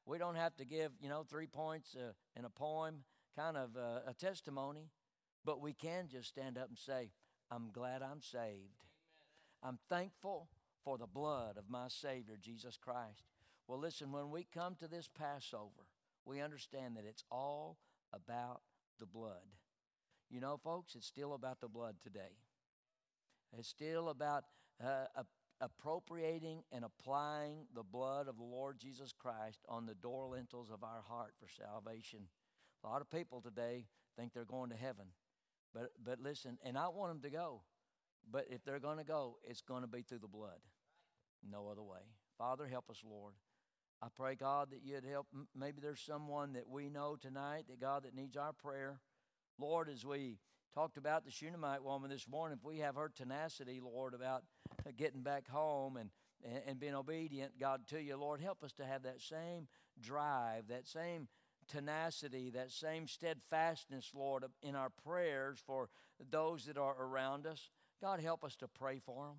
We 0.05 0.17
don't 0.17 0.35
have 0.35 0.55
to 0.57 0.65
give, 0.65 0.91
you 0.99 1.09
know, 1.09 1.23
three 1.23 1.47
points 1.47 1.95
uh, 1.95 2.11
in 2.37 2.45
a 2.45 2.49
poem, 2.49 3.03
kind 3.37 3.55
of 3.55 3.77
uh, 3.77 3.99
a 4.07 4.13
testimony, 4.13 4.89
but 5.45 5.61
we 5.61 5.73
can 5.73 6.07
just 6.11 6.29
stand 6.29 6.57
up 6.57 6.69
and 6.69 6.77
say, 6.77 7.11
I'm 7.49 7.69
glad 7.71 8.01
I'm 8.01 8.21
saved. 8.21 8.85
I'm 9.63 9.77
thankful 9.89 10.49
for 10.83 10.97
the 10.97 11.07
blood 11.07 11.57
of 11.57 11.69
my 11.69 11.87
Savior, 11.87 12.35
Jesus 12.41 12.77
Christ. 12.77 13.23
Well, 13.67 13.79
listen, 13.79 14.11
when 14.11 14.31
we 14.31 14.47
come 14.51 14.75
to 14.79 14.87
this 14.87 15.07
Passover, 15.07 15.87
we 16.25 16.41
understand 16.41 16.97
that 16.97 17.05
it's 17.07 17.23
all 17.31 17.77
about 18.11 18.61
the 18.99 19.05
blood. 19.05 19.55
You 20.29 20.39
know, 20.39 20.57
folks, 20.57 20.95
it's 20.95 21.05
still 21.05 21.33
about 21.33 21.61
the 21.61 21.67
blood 21.67 21.95
today. 22.01 22.37
It's 23.57 23.67
still 23.67 24.09
about 24.09 24.45
uh, 24.83 25.05
a 25.15 25.25
appropriating 25.61 26.63
and 26.71 26.83
applying 26.83 27.67
the 27.75 27.83
blood 27.83 28.27
of 28.27 28.37
the 28.37 28.43
Lord 28.43 28.79
Jesus 28.79 29.13
Christ 29.17 29.59
on 29.69 29.85
the 29.85 29.93
door 29.93 30.27
lintels 30.27 30.69
of 30.71 30.83
our 30.83 31.03
heart 31.07 31.33
for 31.39 31.47
salvation. 31.47 32.21
A 32.83 32.87
lot 32.87 33.01
of 33.01 33.09
people 33.09 33.41
today 33.41 33.85
think 34.17 34.33
they're 34.33 34.43
going 34.43 34.71
to 34.71 34.75
heaven. 34.75 35.05
But, 35.73 35.91
but 36.03 36.19
listen, 36.19 36.57
and 36.65 36.77
I 36.77 36.87
want 36.89 37.13
them 37.13 37.31
to 37.31 37.37
go. 37.37 37.61
But 38.29 38.47
if 38.49 38.63
they're 38.63 38.79
going 38.79 38.97
to 38.97 39.03
go, 39.03 39.37
it's 39.43 39.61
going 39.61 39.81
to 39.81 39.87
be 39.87 40.01
through 40.01 40.19
the 40.19 40.27
blood. 40.27 40.59
No 41.49 41.69
other 41.69 41.83
way. 41.83 42.01
Father, 42.37 42.67
help 42.67 42.89
us, 42.89 43.01
Lord. 43.07 43.33
I 44.01 44.07
pray, 44.15 44.35
God, 44.35 44.69
that 44.71 44.81
you'd 44.83 45.05
help. 45.05 45.27
Maybe 45.55 45.79
there's 45.81 46.01
someone 46.01 46.53
that 46.53 46.67
we 46.67 46.89
know 46.89 47.15
tonight, 47.15 47.65
that 47.69 47.79
God, 47.79 48.03
that 48.03 48.15
needs 48.15 48.35
our 48.35 48.53
prayer. 48.53 48.99
Lord, 49.59 49.89
as 49.89 50.03
we 50.03 50.39
talked 50.73 50.97
about 50.97 51.25
the 51.25 51.31
Shunammite 51.31 51.83
woman 51.83 52.09
this 52.09 52.27
morning, 52.27 52.57
if 52.59 52.65
we 52.65 52.79
have 52.79 52.95
her 52.95 53.11
tenacity, 53.13 53.81
Lord, 53.83 54.13
about 54.13 54.43
getting 54.97 55.21
back 55.21 55.47
home 55.49 55.97
and, 55.97 56.09
and, 56.65 56.79
being 56.79 56.95
obedient, 56.95 57.59
God, 57.59 57.81
to 57.87 58.01
you, 58.01 58.15
Lord, 58.15 58.41
help 58.41 58.63
us 58.63 58.71
to 58.73 58.85
have 58.85 59.03
that 59.03 59.21
same 59.21 59.67
drive, 59.99 60.69
that 60.69 60.87
same 60.87 61.27
tenacity, 61.67 62.49
that 62.51 62.71
same 62.71 63.07
steadfastness, 63.07 64.11
Lord, 64.15 64.45
in 64.61 64.75
our 64.75 64.89
prayers 64.89 65.59
for 65.65 65.89
those 66.29 66.65
that 66.65 66.77
are 66.77 66.95
around 66.99 67.45
us. 67.45 67.69
God, 68.01 68.19
help 68.19 68.43
us 68.43 68.55
to 68.57 68.67
pray 68.67 68.99
for 68.99 69.27
them. 69.27 69.37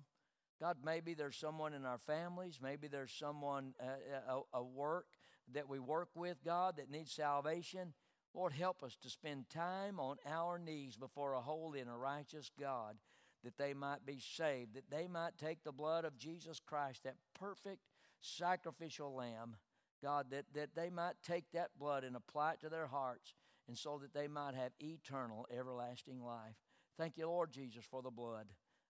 God, 0.61 0.77
maybe 0.83 1.13
there's 1.13 1.35
someone 1.35 1.73
in 1.73 1.83
our 1.83 1.97
families, 1.97 2.59
maybe 2.61 2.87
there's 2.87 3.11
someone 3.11 3.73
uh, 3.81 4.41
a, 4.53 4.59
a 4.59 4.63
work 4.63 5.07
that 5.51 5.67
we 5.67 5.79
work 5.79 6.09
with, 6.15 6.37
God, 6.45 6.77
that 6.77 6.89
needs 6.89 7.11
salvation. 7.11 7.93
Lord, 8.33 8.53
help 8.53 8.83
us 8.83 8.97
to 9.01 9.09
spend 9.09 9.49
time 9.49 9.99
on 9.99 10.17
our 10.27 10.57
knees 10.57 10.97
before 10.97 11.33
a 11.33 11.41
holy 11.41 11.79
and 11.79 11.89
a 11.89 11.95
righteous 11.95 12.49
God 12.59 12.97
that 13.43 13.57
they 13.57 13.73
might 13.73 14.05
be 14.05 14.19
saved, 14.19 14.73
that 14.73 14.89
they 14.89 15.07
might 15.07 15.37
take 15.37 15.63
the 15.63 15.71
blood 15.71 16.05
of 16.05 16.17
Jesus 16.17 16.59
Christ, 16.59 17.03
that 17.03 17.17
perfect 17.37 17.81
sacrificial 18.21 19.13
lamb, 19.13 19.57
God, 20.01 20.27
that, 20.31 20.45
that 20.53 20.75
they 20.75 20.89
might 20.89 21.15
take 21.25 21.45
that 21.53 21.71
blood 21.77 22.03
and 22.03 22.15
apply 22.15 22.53
it 22.53 22.61
to 22.61 22.69
their 22.69 22.87
hearts, 22.87 23.33
and 23.67 23.77
so 23.77 23.99
that 24.01 24.13
they 24.13 24.27
might 24.27 24.55
have 24.55 24.71
eternal, 24.79 25.45
everlasting 25.55 26.23
life. 26.23 26.55
Thank 26.97 27.17
you, 27.17 27.27
Lord 27.27 27.51
Jesus, 27.51 27.83
for 27.89 28.01
the 28.01 28.11
blood. 28.11 28.47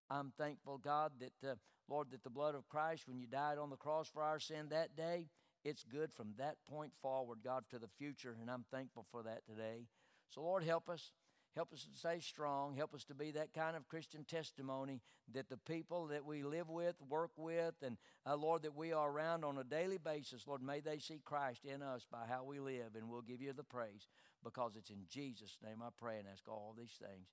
I'm 0.10 0.32
thankful, 0.38 0.78
God, 0.78 1.14
that, 1.20 1.50
uh, 1.50 1.56
Lord, 1.90 2.12
that 2.12 2.24
the 2.24 2.30
blood 2.30 2.56
of 2.56 2.70
Christ, 2.70 3.08
when 3.08 3.18
you 3.18 3.28
died 3.28 3.58
on 3.58 3.70
the 3.70 3.76
cross 3.76 4.10
for 4.10 4.22
our 4.22 4.40
sin 4.40 4.68
that 4.70 4.96
day, 4.96 5.28
it's 5.64 5.84
good 5.84 6.12
from 6.14 6.34
that 6.38 6.58
point 6.70 6.92
forward, 7.02 7.40
God, 7.44 7.64
to 7.72 7.80
the 7.80 7.88
future, 7.88 8.36
and 8.40 8.50
I'm 8.50 8.66
thankful 8.72 9.06
for 9.12 9.24
that 9.24 9.46
today. 9.46 9.88
So, 10.30 10.42
Lord, 10.42 10.64
help 10.64 10.90
us. 10.90 11.12
Help 11.56 11.72
us 11.72 11.84
to 11.84 11.96
stay 11.96 12.20
strong. 12.20 12.76
Help 12.76 12.96
us 12.96 13.04
to 13.04 13.14
be 13.14 13.30
that 13.30 13.54
kind 13.54 13.76
of 13.76 13.88
Christian 13.88 14.24
testimony 14.24 15.02
that 15.34 15.50
the 15.50 15.58
people 15.58 16.08
that 16.08 16.26
we 16.26 16.42
live 16.42 16.68
with, 16.68 16.96
work 17.08 17.30
with, 17.38 17.76
and 17.84 17.98
uh, 18.26 18.36
Lord, 18.36 18.64
that 18.64 18.76
we 18.76 18.92
are 18.92 19.08
around 19.08 19.46
on 19.46 19.60
a 19.60 19.64
daily 19.64 20.00
basis, 20.00 20.48
Lord, 20.48 20.64
may 20.64 20.80
they 20.80 20.98
see 20.98 21.22
Christ 21.24 21.64
in 21.64 21.84
us 21.84 22.08
by 22.12 22.26
how 22.28 22.44
we 22.44 22.60
live, 22.60 22.96
and 22.96 23.08
we'll 23.08 23.22
give 23.22 23.40
you 23.40 23.54
the 23.54 23.64
praise 23.64 24.08
because 24.44 24.76
it's 24.76 24.90
in 24.90 25.06
Jesus' 25.10 25.58
name 25.64 25.84
I 25.84 25.90
pray 25.96 26.18
and 26.18 26.28
ask 26.28 26.48
all 26.48 26.74
these 26.76 26.98
things. 27.00 27.28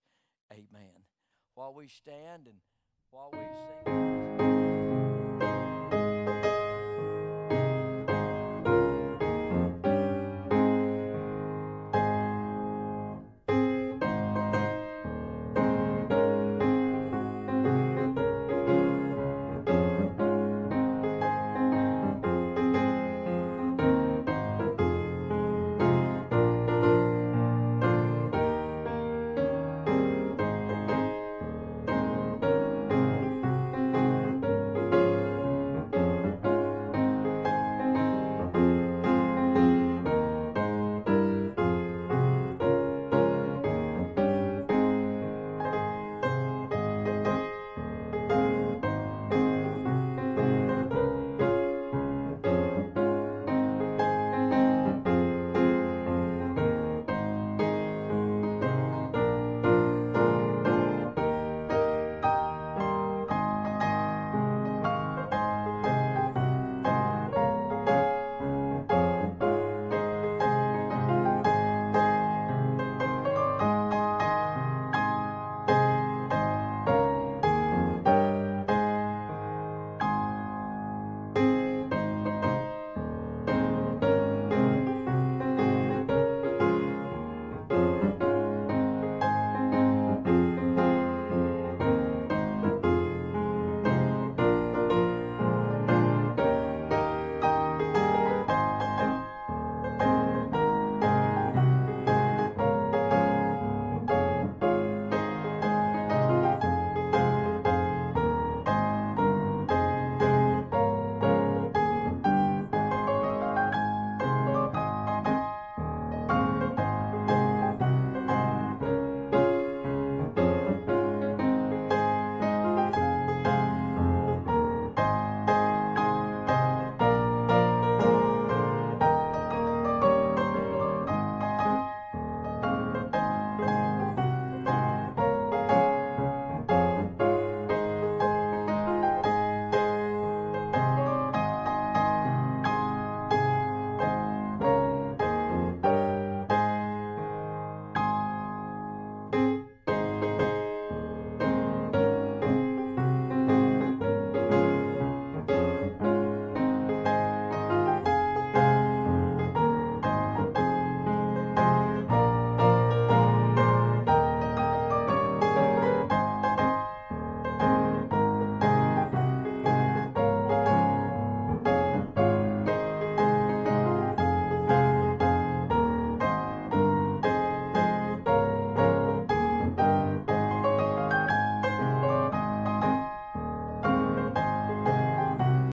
Amen. 0.52 1.04
While 1.54 1.72
we 1.72 1.88
stand 1.88 2.46
and 2.46 2.56
while 3.10 3.30
we 3.32 3.38
sing. 3.38 4.49